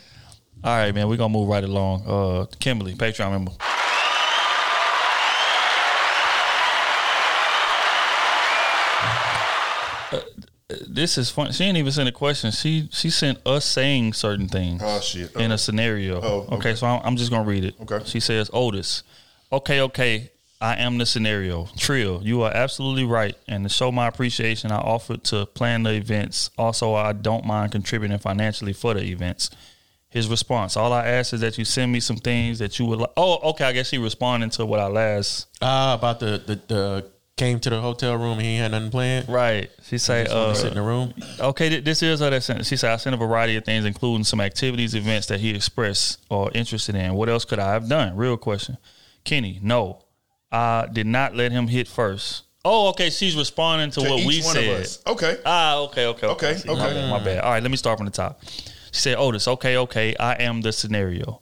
[0.64, 2.04] All right, man, we're gonna move right along.
[2.08, 3.52] Uh Kimberly, Patreon member.
[10.12, 10.20] Uh,
[10.88, 11.52] This is fun.
[11.52, 12.52] She ain't even sent a question.
[12.52, 15.36] She she sent us saying certain things Oh, shit.
[15.36, 15.56] in Oh.
[15.56, 16.22] a scenario.
[16.22, 16.56] Oh, okay.
[16.56, 16.76] okay.
[16.76, 17.76] so I'm, I'm just gonna read it.
[17.82, 18.00] Okay.
[18.06, 19.04] She says, Otis,
[19.52, 20.32] okay, okay,
[20.62, 21.68] I am the scenario.
[21.76, 23.36] Trill, you are absolutely right.
[23.48, 26.52] And to show my appreciation, I offered to plan the events.
[26.58, 29.50] Also, I don't mind contributing financially for the events.
[30.10, 33.00] His response: All I ask is that you send me some things that you would
[33.00, 33.12] like.
[33.18, 33.66] Oh, okay.
[33.66, 35.48] I guess he responding to what I last.
[35.62, 39.28] Ah, about the, the the came to the hotel room and he had nothing planned.
[39.28, 39.72] Right.
[39.84, 41.12] She wanna uh, sit in the room.
[41.40, 42.66] Okay, th- this is her that sent.
[42.68, 46.20] She said, I sent a variety of things, including some activities, events that he expressed
[46.30, 47.16] or interested in.
[47.16, 48.16] What else could I have done?
[48.16, 48.78] Real question.
[49.24, 50.04] Kenny, no.
[50.52, 52.44] I did not let him hit first.
[52.64, 53.10] Oh, okay.
[53.10, 54.88] She's responding to, To what we said.
[55.08, 55.38] Okay.
[55.46, 56.56] Ah, okay, okay, okay.
[56.56, 56.94] Okay, okay.
[56.94, 57.40] bad, my bad.
[57.40, 58.44] All right, let me start from the top.
[58.92, 60.16] She said, Otis, okay, okay.
[60.18, 61.42] I am the scenario.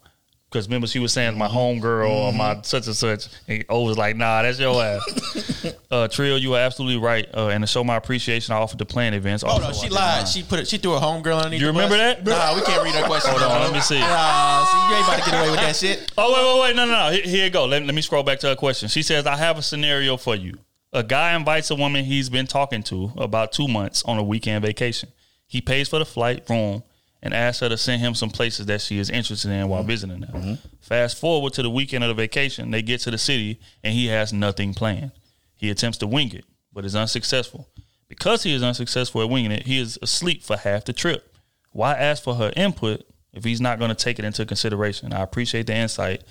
[0.49, 3.27] Because remember, she was saying my homegirl or my such and such.
[3.47, 5.76] And O was like, nah, that's your ass.
[5.91, 7.27] uh, Trill, you are absolutely right.
[7.35, 9.43] Uh, and to show my appreciation, I offered to plan events.
[9.45, 10.27] Oh, no, she lied.
[10.27, 10.67] She put it.
[10.67, 11.61] She threw a homegirl underneath.
[11.61, 12.26] You the remember that?
[12.26, 13.30] Nah, we can't read that question.
[13.30, 13.99] Hold on, let me see.
[13.99, 16.11] Nah, see, you ain't about to get away with that shit.
[16.17, 16.76] Oh, wait, wait, wait.
[16.76, 17.11] No, no, no.
[17.11, 17.65] Here, here you go.
[17.65, 18.89] Let, let me scroll back to her question.
[18.89, 20.57] She says, I have a scenario for you.
[20.93, 24.65] A guy invites a woman he's been talking to about two months on a weekend
[24.65, 25.09] vacation.
[25.45, 26.81] He pays for the flight, room,
[27.21, 30.21] and asked her to send him some places that she is interested in while visiting
[30.21, 30.57] them.
[30.79, 34.07] Fast forward to the weekend of the vacation, they get to the city and he
[34.07, 35.11] has nothing planned.
[35.55, 37.67] He attempts to wing it, but is unsuccessful.
[38.07, 41.35] Because he is unsuccessful at winging it, he is asleep for half the trip.
[41.71, 45.13] Why ask for her input if he's not going to take it into consideration?
[45.13, 46.23] I appreciate the insight.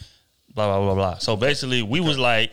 [0.55, 1.19] Blah blah blah blah.
[1.19, 2.51] So basically, we was like,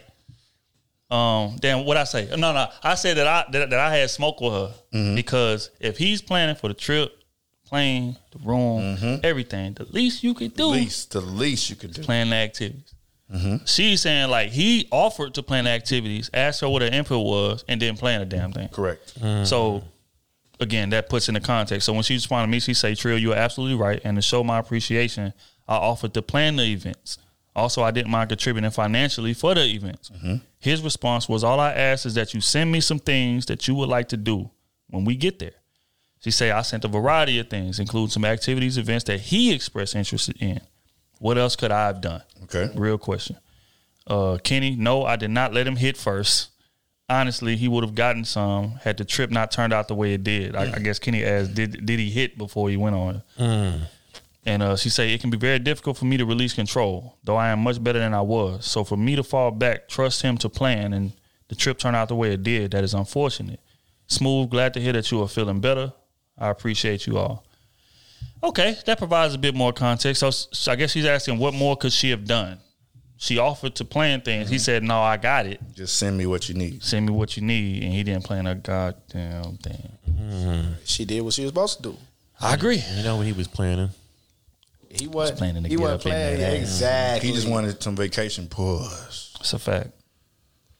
[1.09, 2.27] um, damn, what I say?
[2.31, 5.15] No, no, I said that I that, that I had smoke with her Mm-hmm.
[5.15, 7.17] because if he's planning for the trip,
[7.65, 9.15] plane, the room, mm-hmm.
[9.23, 10.73] everything, the least you could do, Mm-hmm.
[10.73, 12.01] Least, the least you could do.
[12.03, 12.93] plan the activities.
[13.33, 13.65] Mm-hmm.
[13.65, 17.65] She's saying like he offered to plan the activities, asked her what her input was,
[17.67, 18.69] and didn't plan a damn thing.
[18.69, 19.19] Correct.
[19.19, 19.45] Mm-hmm.
[19.45, 19.83] So
[20.59, 21.85] again, that puts into context.
[21.85, 23.99] So when she responded to me, she say, Trill, you're absolutely right.
[24.03, 25.33] And to show my appreciation,
[25.67, 27.17] I offered to plan the events.
[27.55, 30.11] Also, I didn't mind contributing financially for the events.
[30.59, 33.75] His response was, All I ask is that you send me some things that you
[33.75, 34.49] would like to do
[34.89, 35.53] when we get there.
[36.25, 39.95] She say, I sent a variety of things, including some activities, events that he expressed
[39.95, 40.59] interest in.
[41.19, 42.23] What else could I have done?
[42.45, 42.71] Okay.
[42.73, 43.37] Real question.
[44.07, 46.49] Uh, Kenny, no, I did not let him hit first.
[47.07, 50.23] Honestly, he would have gotten some had the trip not turned out the way it
[50.23, 50.55] did.
[50.55, 53.21] I, I guess Kenny asked, did did he hit before he went on it?
[54.47, 57.35] And uh, she said, it can be very difficult for me to release control, though
[57.35, 58.65] I am much better than I was.
[58.65, 61.11] So for me to fall back, trust him to plan, and
[61.49, 63.59] the trip turned out the way it did, that is unfortunate.
[64.07, 65.93] Smooth, glad to hear that you are feeling better.
[66.37, 67.45] I appreciate you all.
[68.43, 70.19] Okay, that provides a bit more context.
[70.19, 72.59] So, so I guess she's asking, what more could she have done?
[73.17, 74.49] She offered to plan things.
[74.49, 74.61] He mm-hmm.
[74.61, 75.61] said, no, I got it.
[75.73, 76.83] Just send me what you need.
[76.83, 77.83] Send me what you need.
[77.83, 79.91] And he didn't plan a goddamn thing.
[80.09, 80.73] Mm-hmm.
[80.83, 81.97] She did what she was supposed to do.
[82.41, 82.83] I agree.
[82.95, 83.89] You know what he was planning.
[84.89, 86.55] He wasn't planning to He get wasn't up in playing there.
[86.55, 87.29] exactly.
[87.29, 89.35] He just wanted some vacation puss.
[89.39, 89.91] It's a fact.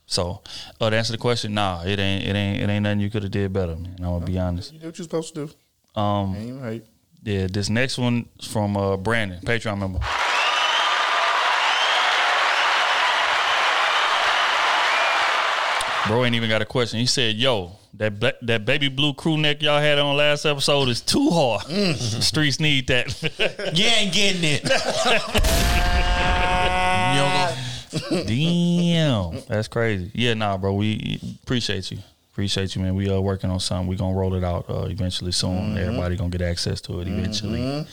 [0.06, 0.40] So,
[0.80, 3.22] uh, to answer the question, nah, it ain't, it ain't, it ain't nothing you could
[3.24, 3.96] have did better, man.
[3.98, 4.72] I'm gonna be honest.
[4.72, 6.00] You did what you're supposed to do.
[6.00, 6.84] Um, Ain't even right.
[7.24, 9.98] yeah, this next one is from uh, Brandon, Patreon member.
[16.06, 17.00] Bro ain't even got a question.
[17.00, 20.88] He said, "Yo, that bla- that baby blue crew neck y'all had on last episode
[20.88, 21.66] is too hard.
[21.96, 23.06] Streets need that.
[23.74, 25.92] You ain't getting it.
[28.10, 30.10] Damn, that's crazy.
[30.14, 30.74] Yeah, nah, bro.
[30.74, 31.98] We appreciate you.
[32.32, 32.94] Appreciate you, man.
[32.94, 33.86] We are working on something.
[33.86, 35.56] We gonna roll it out uh, eventually soon.
[35.56, 35.78] Mm-hmm.
[35.78, 37.60] Everybody gonna get access to it eventually.
[37.60, 37.90] Mm-hmm.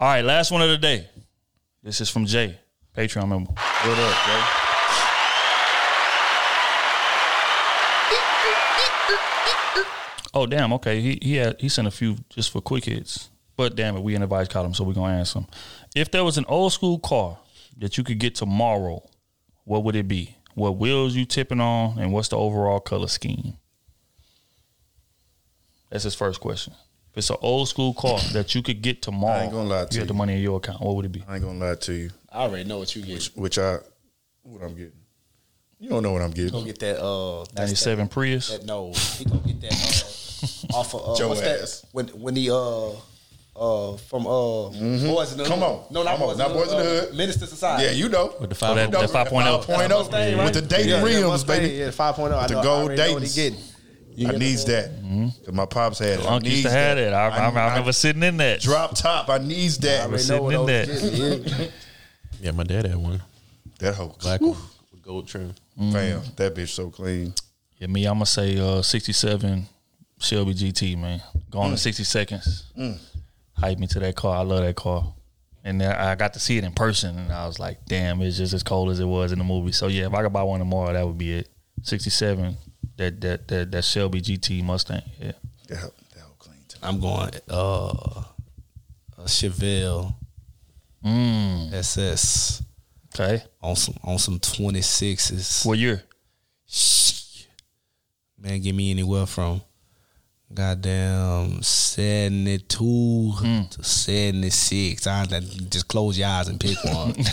[0.00, 1.08] All right, last one of the day.
[1.82, 2.58] This is from Jay,
[2.96, 3.50] Patreon member.
[3.50, 4.62] What up, Jay?
[10.34, 11.00] Oh damn, okay.
[11.00, 13.28] He he had he sent a few just for quick hits.
[13.56, 15.48] But damn it, we in the advice column, so we're gonna answer them.
[15.94, 17.38] If there was an old school car
[17.78, 19.02] that you could get tomorrow,
[19.64, 20.36] what would it be?
[20.54, 23.54] What wheels you tipping on, and what's the overall color scheme?
[25.90, 26.74] That's his first question.
[27.12, 29.84] If it's an old school car that you could get tomorrow, I ain't gonna lie
[29.84, 30.80] to you got the money in your account.
[30.80, 31.22] What would it be?
[31.28, 32.10] I ain't gonna lie to you.
[32.30, 33.24] I already know what you get.
[33.34, 33.78] Which I,
[34.42, 34.92] what I'm getting.
[35.78, 36.52] You don't know what I'm getting.
[36.52, 38.50] gonna get that uh Ninety-seven Prius.
[38.50, 38.92] that no.
[39.18, 39.72] He gonna get that
[40.72, 41.80] uh, off of uh, Joe what's ass.
[41.80, 42.90] that when when he uh
[43.54, 45.68] uh from uh boys in the Come Hood.
[45.68, 45.84] on.
[45.90, 46.28] no not Come on.
[46.30, 47.14] boys Not in the Boys in the uh, Hood.
[47.16, 48.34] Menace II Society Yeah, you know.
[48.40, 48.76] With the Oh, five.
[48.76, 49.64] that, that 5.0.
[49.64, 50.44] 5.0 Mustang, right?
[50.44, 51.74] with the Dayton Yeah, yeah, rims, Mustang, baby.
[51.74, 52.32] Yeah, 5.0.
[52.32, 53.34] I With the gold already know what he Dayton's.
[53.34, 53.58] getting.
[54.14, 54.90] You I get needs a- that.
[55.44, 56.26] 'Cause My pops had it.
[56.26, 57.12] I used needs to have that.
[57.14, 58.60] I, I, I, I- remember sitting in that.
[58.60, 59.28] Drop top.
[59.28, 60.00] I needs I that.
[60.06, 60.86] already know sitting in that.
[61.44, 61.60] getting.
[61.60, 61.66] Yeah.
[62.40, 63.22] Yeah, my dad had one.
[63.78, 64.56] That whole Black one
[64.90, 65.54] with gold trim.
[65.78, 67.32] Fam, that bitch so clean.
[67.78, 69.64] Yeah, me, I'm gonna say uh, 67
[70.18, 71.22] Shelby GT, man.
[71.50, 72.64] Gone in 60 seconds.
[73.62, 74.36] Hype me to that car.
[74.36, 75.14] I love that car.
[75.64, 78.36] and then I got to see it in person, and I was like, damn, it's
[78.36, 79.70] just as cold as it was in the movie.
[79.72, 81.48] So yeah, if I could buy one tomorrow, that would be it.
[81.82, 82.56] Sixty seven,
[82.96, 85.02] that that that that Shelby GT Mustang.
[85.20, 85.32] Yeah,
[85.68, 85.78] that
[86.14, 86.76] that old Yeah.
[86.82, 88.22] I'm going uh
[89.18, 90.14] a Chevelle
[91.04, 91.72] Mm.
[91.72, 92.62] SS.
[93.14, 93.42] Okay.
[93.60, 95.62] On some on some twenty sixes.
[95.64, 96.02] What year?
[98.38, 99.62] Man, give me anywhere from
[100.54, 103.62] goddamn seventy two Hmm.
[103.70, 105.06] to seventy six.
[105.06, 105.24] I
[105.70, 107.14] just close your eyes and pick one.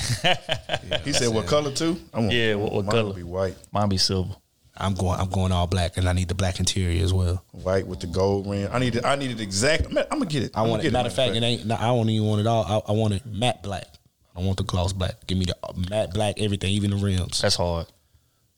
[1.03, 3.05] He said, "What color too?" I want, Yeah, what- what mine color?
[3.07, 3.55] would Be white.
[3.71, 4.35] Mine be silver.
[4.81, 5.19] I'm going.
[5.19, 7.43] I'm going all black, and I need the black interior as well.
[7.51, 8.69] White with the gold rim.
[8.71, 9.03] I need it.
[9.05, 9.87] I need it exact.
[9.87, 10.51] I'm, gonna get it.
[10.55, 10.93] I want it.
[10.93, 11.65] Matter of fact, it ain't.
[11.65, 12.63] no, I don't even want it all.
[12.87, 13.85] I, I want it matte black.
[14.33, 15.27] I don't want the gloss black.
[15.27, 15.55] Give me the
[15.89, 17.41] matte black, everything, even the rims.
[17.41, 17.87] That's hard.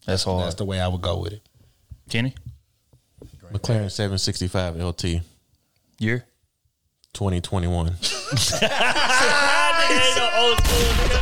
[0.06, 0.44] That's hard.
[0.46, 1.42] That's the way I would go with it.
[2.10, 2.36] Kenny,
[3.52, 5.22] McLaren 765 LT.
[6.00, 6.26] Year?
[7.14, 7.88] 2021.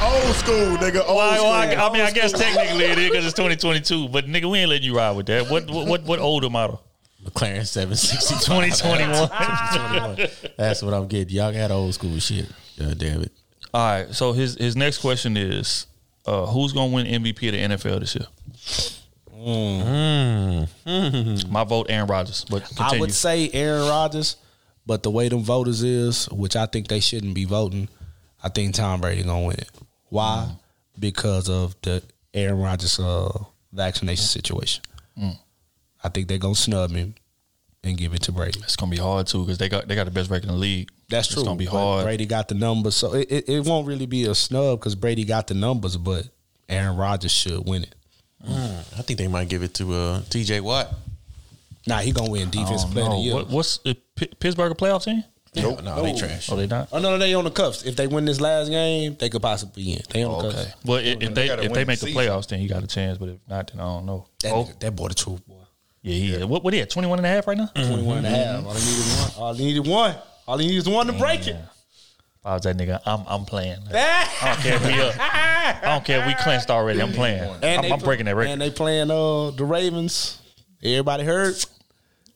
[0.01, 1.03] Old school, nigga.
[1.05, 1.49] Old Why, school.
[1.49, 4.69] why, I mean, I guess technically it is because it's 2022, but nigga, we ain't
[4.69, 5.49] letting you ride with that.
[5.49, 6.83] What what what, what older model?
[7.23, 8.41] McLaren 765.
[8.71, 10.29] 2021.
[10.57, 11.35] That's what I'm getting.
[11.35, 12.47] Y'all got old school shit.
[12.77, 13.31] God damn it.
[13.73, 15.87] All right, so his his next question is,
[16.25, 18.27] uh, who's gonna win MVP of the NFL this year?
[21.49, 22.45] My vote, Aaron Rodgers.
[22.49, 22.97] But continue.
[22.97, 24.35] I would say Aaron Rodgers,
[24.85, 27.87] but the way them voters is, which I think they shouldn't be voting,
[28.43, 29.69] I think Tom Brady gonna win it.
[30.09, 30.51] Why?
[30.97, 32.03] Because of the
[32.33, 33.31] Aaron Rodgers uh,
[33.71, 34.83] vaccination situation.
[35.17, 35.37] Mm.
[36.03, 37.15] I think they're gonna snub him
[37.83, 38.59] and give it to Brady.
[38.63, 40.59] It's gonna be hard too because they got they got the best record in the
[40.59, 40.89] league.
[41.09, 41.41] That's true.
[41.41, 42.03] It's gonna be hard.
[42.03, 45.23] Brady got the numbers, so it, it, it won't really be a snub because Brady
[45.23, 46.27] got the numbers, but
[46.67, 47.95] Aaron Rodgers should win it.
[48.47, 50.93] I think they might give it to uh, TJ Watt.
[51.87, 53.23] Nah, he gonna win defensive player of the no.
[53.23, 53.33] year.
[53.35, 55.23] What, what's uh, P- Pittsburgh a playoff team?
[55.55, 55.83] Nope.
[55.83, 56.51] No, they trash.
[56.51, 56.89] Oh, they not.
[56.91, 57.83] Oh no, no, they on the cuffs.
[57.83, 60.01] If they win this last game, they could possibly win.
[60.11, 60.57] They on the Okay.
[60.57, 60.75] cuffs.
[60.85, 62.21] Well, if, if they gotta if they make the season.
[62.21, 63.17] playoffs, then he got a chance.
[63.17, 64.27] But if not, then I don't know.
[64.43, 65.55] That, oh, nigga, that boy the truth, boy.
[66.03, 66.45] yeah, he is.
[66.45, 66.89] What what he at?
[66.91, 67.69] 21 and a half right now?
[67.73, 68.65] 21 and a half.
[68.65, 69.31] All he needed one.
[69.37, 70.15] All he needed one.
[70.47, 71.55] All he needed is one to break it.
[72.41, 73.79] If I was that nigga, I'm I'm playing.
[73.93, 75.13] I don't care if we up.
[75.19, 77.01] I don't care if we clinched already.
[77.01, 77.43] I'm playing.
[77.63, 78.51] I'm, I'm breaking that record.
[78.51, 80.41] And they playing uh the Ravens.
[80.81, 81.55] Everybody heard.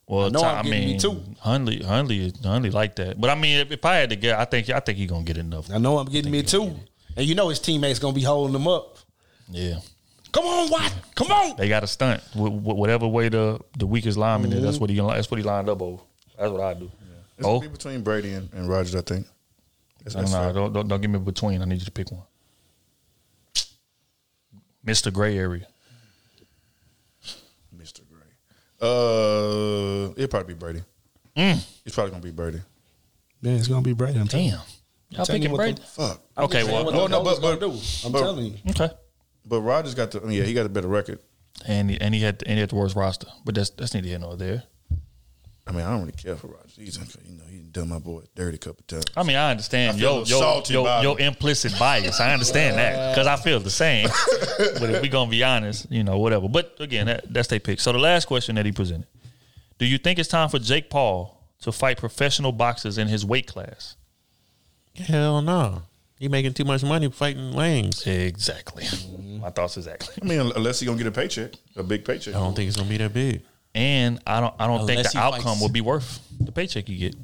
[0.05, 1.23] Well, I know Ty- I'm I getting me mean, too.
[1.39, 3.19] Huntley, Huntley, Huntley like that.
[3.21, 5.23] But I mean, if, if I had to get, I think I think he gonna
[5.23, 5.71] get enough.
[5.71, 6.75] I know I'm getting me too.
[7.15, 8.97] And you know his teammates gonna be holding him up.
[9.49, 9.79] Yeah,
[10.33, 10.93] Come on, Watt.
[11.15, 11.55] Come on.
[11.57, 12.21] they got a stunt.
[12.33, 15.43] Wh- wh- Whatever way the the weakest lineman is, that's what he that's what he
[15.43, 16.01] lined up over.
[16.37, 16.91] That's what I do.
[17.37, 19.25] It's Oh, be between Brady and, and Rodgers, I think.
[20.03, 20.53] That's, no, that's no, fair.
[20.53, 21.61] don't, don't don't give me between.
[21.61, 22.23] I need you to pick one.
[24.83, 25.65] Mister Gray area.
[27.75, 28.01] Mr.
[28.09, 28.21] Gray.
[28.81, 30.81] Uh, it'll probably be Brady.
[31.37, 31.65] Mm.
[31.85, 32.61] It's probably gonna be Brady.
[33.41, 34.19] Yeah, it's gonna be Brady.
[34.19, 35.17] I'm telling Damn, you.
[35.17, 35.73] y'all telling you picking Brady?
[35.75, 36.21] the- Fuck.
[36.37, 37.71] I'm Okay, well, what no, no, but- but- do.
[38.05, 38.57] I'm but- telling you.
[38.69, 38.89] Okay.
[39.45, 41.19] But Rodgers got the yeah, he got a better record.
[41.65, 44.07] And he, and he had and he had the worst roster, but that's that's neither
[44.07, 44.63] here nor there.
[45.65, 46.75] I mean, I don't really care for Rodgers.
[46.75, 49.05] He's you know he done my boy dirty a couple times.
[49.15, 52.19] I mean, I understand I feel a your your your, your implicit bias.
[52.19, 54.07] I understand that because I feel the same.
[54.57, 56.49] but if we gonna be honest, you know, whatever.
[56.49, 57.79] But again, that, that's their pick.
[57.79, 59.07] So the last question that he presented:
[59.77, 63.47] Do you think it's time for Jake Paul to fight professional boxers in his weight
[63.47, 63.95] class?
[64.95, 65.83] Hell no.
[66.19, 68.05] He making too much money fighting lanes.
[68.05, 68.83] Exactly.
[68.83, 69.39] Mm-hmm.
[69.41, 70.15] My thoughts exactly.
[70.21, 72.35] I mean, unless he gonna get a paycheck, a big paycheck.
[72.35, 73.43] I don't think it's gonna be that big.
[73.75, 76.97] And I don't I don't think the outcome fights- will be worth the paycheck you
[76.97, 77.15] get.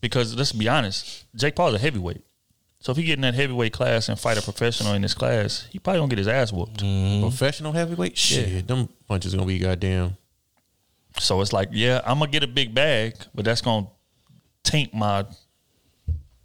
[0.00, 2.22] Because let's be honest, Jake Paul's a heavyweight.
[2.80, 5.66] So if he get in that heavyweight class and fight a professional in this class,
[5.70, 6.78] he probably gonna get his ass whooped.
[6.78, 7.22] Mm-hmm.
[7.22, 8.16] Professional heavyweight?
[8.16, 8.68] Shit.
[8.68, 10.16] Them punches gonna be goddamn.
[11.18, 13.88] So it's like, yeah, I'm gonna get a big bag, but that's gonna
[14.62, 15.24] taint my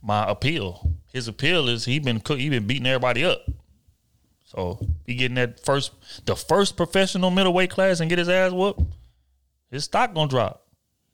[0.02, 0.92] my appeal.
[1.12, 3.46] His appeal is he been cook, he been beating everybody up.
[4.46, 5.92] So he getting that first
[6.26, 8.82] the first professional middleweight class and get his ass whooped,
[9.74, 10.66] his stock gonna drop.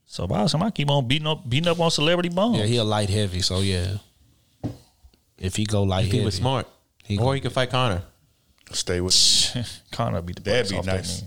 [0.06, 2.58] So if I was him, I keep on beating up beating up on celebrity bombs.
[2.58, 3.96] Yeah, he a light heavy, so yeah.
[5.38, 6.66] If he go light If he heavy, was smart.
[7.04, 8.02] He or he could fight Conor.
[8.72, 9.14] Stay with
[9.90, 11.20] Conor Be the That'd be off nice.
[11.20, 11.26] that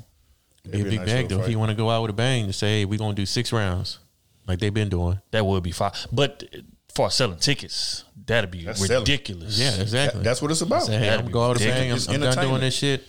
[0.70, 0.72] nigga.
[0.72, 1.36] Be a big nice bag little though.
[1.36, 1.52] If fight.
[1.52, 3.52] you want to go out with a bang to say, hey, we're gonna do six
[3.52, 4.00] rounds.
[4.48, 5.20] Like they've been doing.
[5.32, 5.92] That would be fine.
[6.12, 6.60] But uh,
[6.94, 9.02] for selling tickets, that'd be That's selling.
[9.02, 9.58] ridiculous.
[9.60, 10.20] Yeah, exactly.
[10.20, 10.84] That- that's what it's about.
[10.84, 11.92] Say, hey, I'm gonna go out with a bang.
[11.92, 12.08] I'm, ridiculous.
[12.10, 13.04] I'm done doing this shit.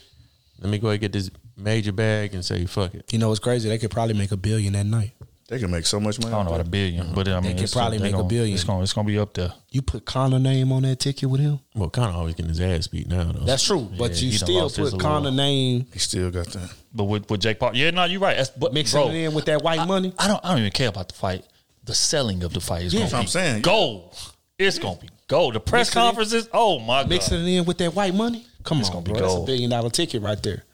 [0.61, 3.13] Let me go ahead and get this major bag and say, fuck it.
[3.13, 3.69] you know what's crazy?
[3.69, 5.13] They could probably make a billion that night.
[5.47, 6.33] They can make so much money.
[6.33, 8.17] I don't know about a billion, but I mean, could it's- probably they make a
[8.17, 8.55] gonna- billion.
[8.55, 9.53] It's gonna, it's gonna be up there.
[9.71, 11.61] You put Conor name on that ticket with him.
[11.75, 13.45] Well, Conor always getting his ass beat now though.
[13.45, 15.13] That's true, but Yeah, you he done still lost his put allure.
[15.21, 16.73] Conor name He still got that.
[16.95, 18.39] But with, with Jake Paul, yeah, no, you're right.
[18.39, 20.15] That's, but mixing bro, it in with that white money.
[20.19, 21.45] I don't, I don't even care about the fight.
[21.85, 23.63] The selling of the fight is Yeah, gonna that's what be I'm saying.
[23.63, 24.17] gold.
[24.59, 25.55] It's gonna be gold.
[25.57, 26.05] The press Mix it in.
[26.07, 26.49] conferences.
[26.55, 27.11] Oh my god.
[27.11, 28.47] Mixing it in with that white money.
[28.63, 29.21] Come It's on, gonna be bro.
[29.21, 29.47] That's a gold.
[29.47, 30.65] billion dollar ticket right there.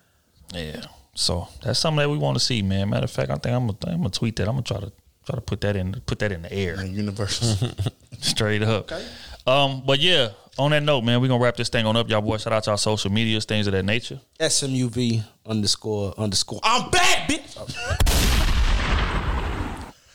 [0.55, 0.83] Yeah.
[1.15, 2.91] So that's something that we want to see, man.
[2.91, 4.49] Matter of fact, I think I'm gonna, I'm gonna tweet that.
[4.49, 4.93] I'm gonna try to
[5.27, 6.85] try to put that in put that in the air.
[6.85, 7.69] Universal.
[8.21, 8.91] Straight up.
[9.47, 12.09] Um, but yeah, on that note, man, we're gonna wrap this thing on up.
[12.09, 14.21] Y'all boys, shout out to our social medias, things of that nature.
[14.39, 16.61] SMUV underscore underscore.
[16.63, 18.37] I'm back, bitch.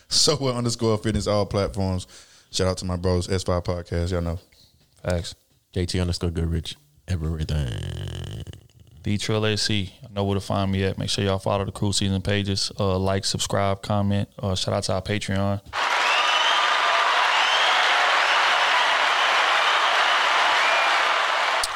[0.08, 2.08] So what underscore fitness all platforms.
[2.50, 4.12] Shout out to my bros S5 podcast.
[4.12, 4.40] Y'all know.
[5.04, 5.36] Facts.
[5.74, 6.76] JT underscore Goodrich.
[7.08, 8.44] Everything.
[9.04, 9.94] The Trill AC.
[10.16, 10.98] Know where to find me at.
[10.98, 12.72] Make sure y'all follow the crew season pages.
[12.80, 14.30] Uh, like, subscribe, comment.
[14.40, 15.60] Uh, shout out to our Patreon.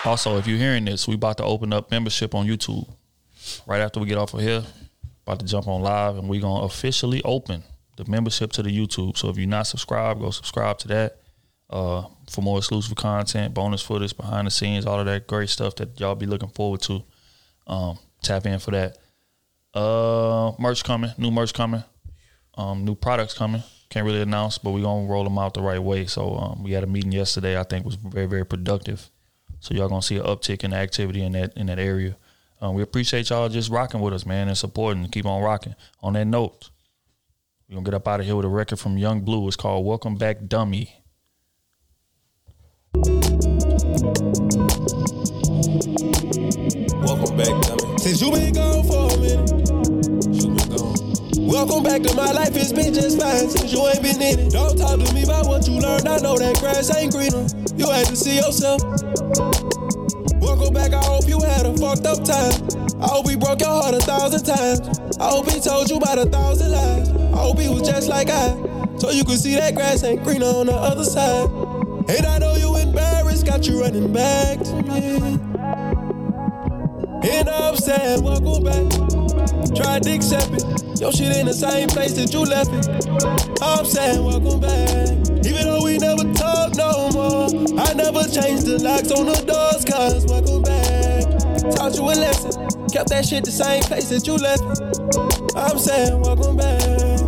[0.06, 2.90] Also, if you're hearing this, we about to open up membership on YouTube.
[3.68, 4.64] Right after we get off of here,
[5.28, 7.62] about to jump on live, and we're gonna officially open
[7.98, 9.18] the membership to the YouTube.
[9.18, 11.18] So if you're not subscribed, go subscribe to that.
[11.70, 15.76] Uh, for more exclusive content, bonus footage, behind the scenes, all of that great stuff
[15.76, 17.04] that y'all be looking forward to.
[17.68, 18.98] Um, tap in for that.
[19.74, 21.84] Uh, merch coming, new merch coming,
[22.56, 23.64] um, new products coming.
[23.90, 26.06] Can't really announce, but we're gonna roll them out the right way.
[26.06, 27.60] So um, we had a meeting yesterday.
[27.60, 29.10] I think was very very productive.
[29.60, 32.16] So y'all gonna see an uptick in activity in that in that area.
[32.62, 35.08] Um, we appreciate y'all just rocking with us, man, and supporting.
[35.08, 35.76] Keep on rocking.
[36.02, 36.70] On that note,
[37.68, 39.48] we're gonna get up out of here with a record from Yung Bleu.
[39.48, 40.96] It's called "Welcome Back, Dummy."
[47.02, 47.79] Welcome back, dummy.
[48.00, 49.52] Since you been gone for a minute.
[51.36, 52.56] Welcome back to my life.
[52.56, 54.54] It's been just fine since you ain't been in it.
[54.54, 56.08] Don't talk to me about what you learned.
[56.08, 57.44] I know that grass ain't greener.
[57.76, 58.80] You had to see yourself.
[60.40, 60.94] Welcome back.
[60.94, 63.04] I hope you had a fucked up time.
[63.04, 64.80] I hope he broke your heart a thousand times.
[65.20, 67.10] I hope he told you about a thousand lies.
[67.10, 68.56] I hope he was just like I,
[68.98, 71.50] so you could see that grass ain't greener on the other side.
[72.08, 75.99] And I know you embarrassed, got you running back to me.
[77.22, 78.88] And I'm saying, welcome back.
[79.76, 81.02] Tried to accept it.
[81.02, 82.88] Your shit in the same place that you left it.
[83.62, 85.10] I'm saying, welcome back.
[85.46, 89.84] Even though we never talk no more, I never changed the locks on the doors,
[89.84, 91.28] cause welcome back.
[91.76, 92.88] Taught you a lesson.
[92.88, 94.80] Kept that shit the same place that you left it.
[95.58, 96.82] I'm saying, welcome back.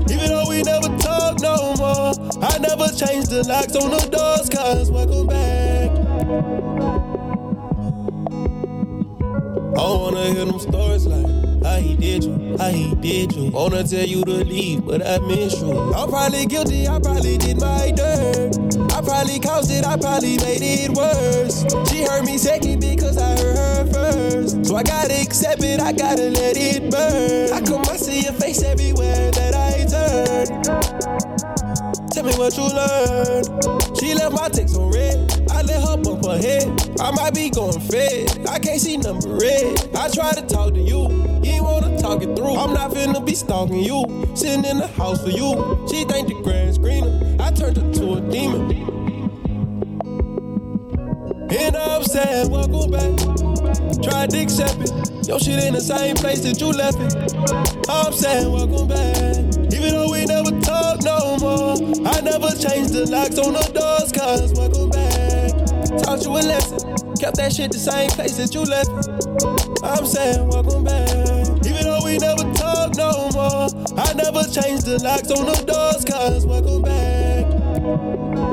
[0.09, 4.47] Even though we never talk no more, I never changed the locks on the doors,
[4.47, 7.00] cause welcome back.
[9.77, 11.25] I wanna hear them stories like
[11.63, 13.51] how he did you, how he did you.
[13.51, 15.71] Wanna tell you to leave, but I miss you.
[15.93, 18.57] I'm probably guilty, I probably did my dirt.
[18.91, 21.63] I probably caused it, I probably made it worse.
[21.89, 24.65] She heard me second because I heard her first.
[24.65, 27.49] So I gotta accept it, I gotta let it burn.
[27.49, 31.30] How come I see your face everywhere that I turn?
[32.11, 33.97] Tell me what you learned.
[33.97, 35.31] She left my text on red.
[35.49, 36.67] I let her bump her head.
[36.99, 38.45] I might be going fed.
[38.49, 39.95] I can't see number red.
[39.95, 41.07] I try to talk to you.
[41.41, 42.55] You ain't wanna talk it through.
[42.55, 44.27] I'm not finna be stalking you.
[44.35, 45.87] Sitting in the house for you.
[45.89, 47.37] She think the grass greener.
[47.39, 49.00] I turned her to a demon.
[51.51, 53.11] And I'm saying, welcome back.
[54.01, 55.27] Tried to accept it.
[55.27, 57.11] Your shit in the same place that you left it.
[57.89, 59.35] I'm saying, welcome back.
[59.75, 61.75] Even though we never talk no more,
[62.07, 65.51] I never changed the locks on the doors, cause welcome back.
[66.03, 66.79] Taught you a lesson.
[67.19, 69.83] Kept that shit the same place that you left it.
[69.83, 71.11] I'm saying, welcome back.
[71.67, 73.67] Even though we never talk no more,
[73.99, 78.50] I never changed the locks on the doors, cause welcome back.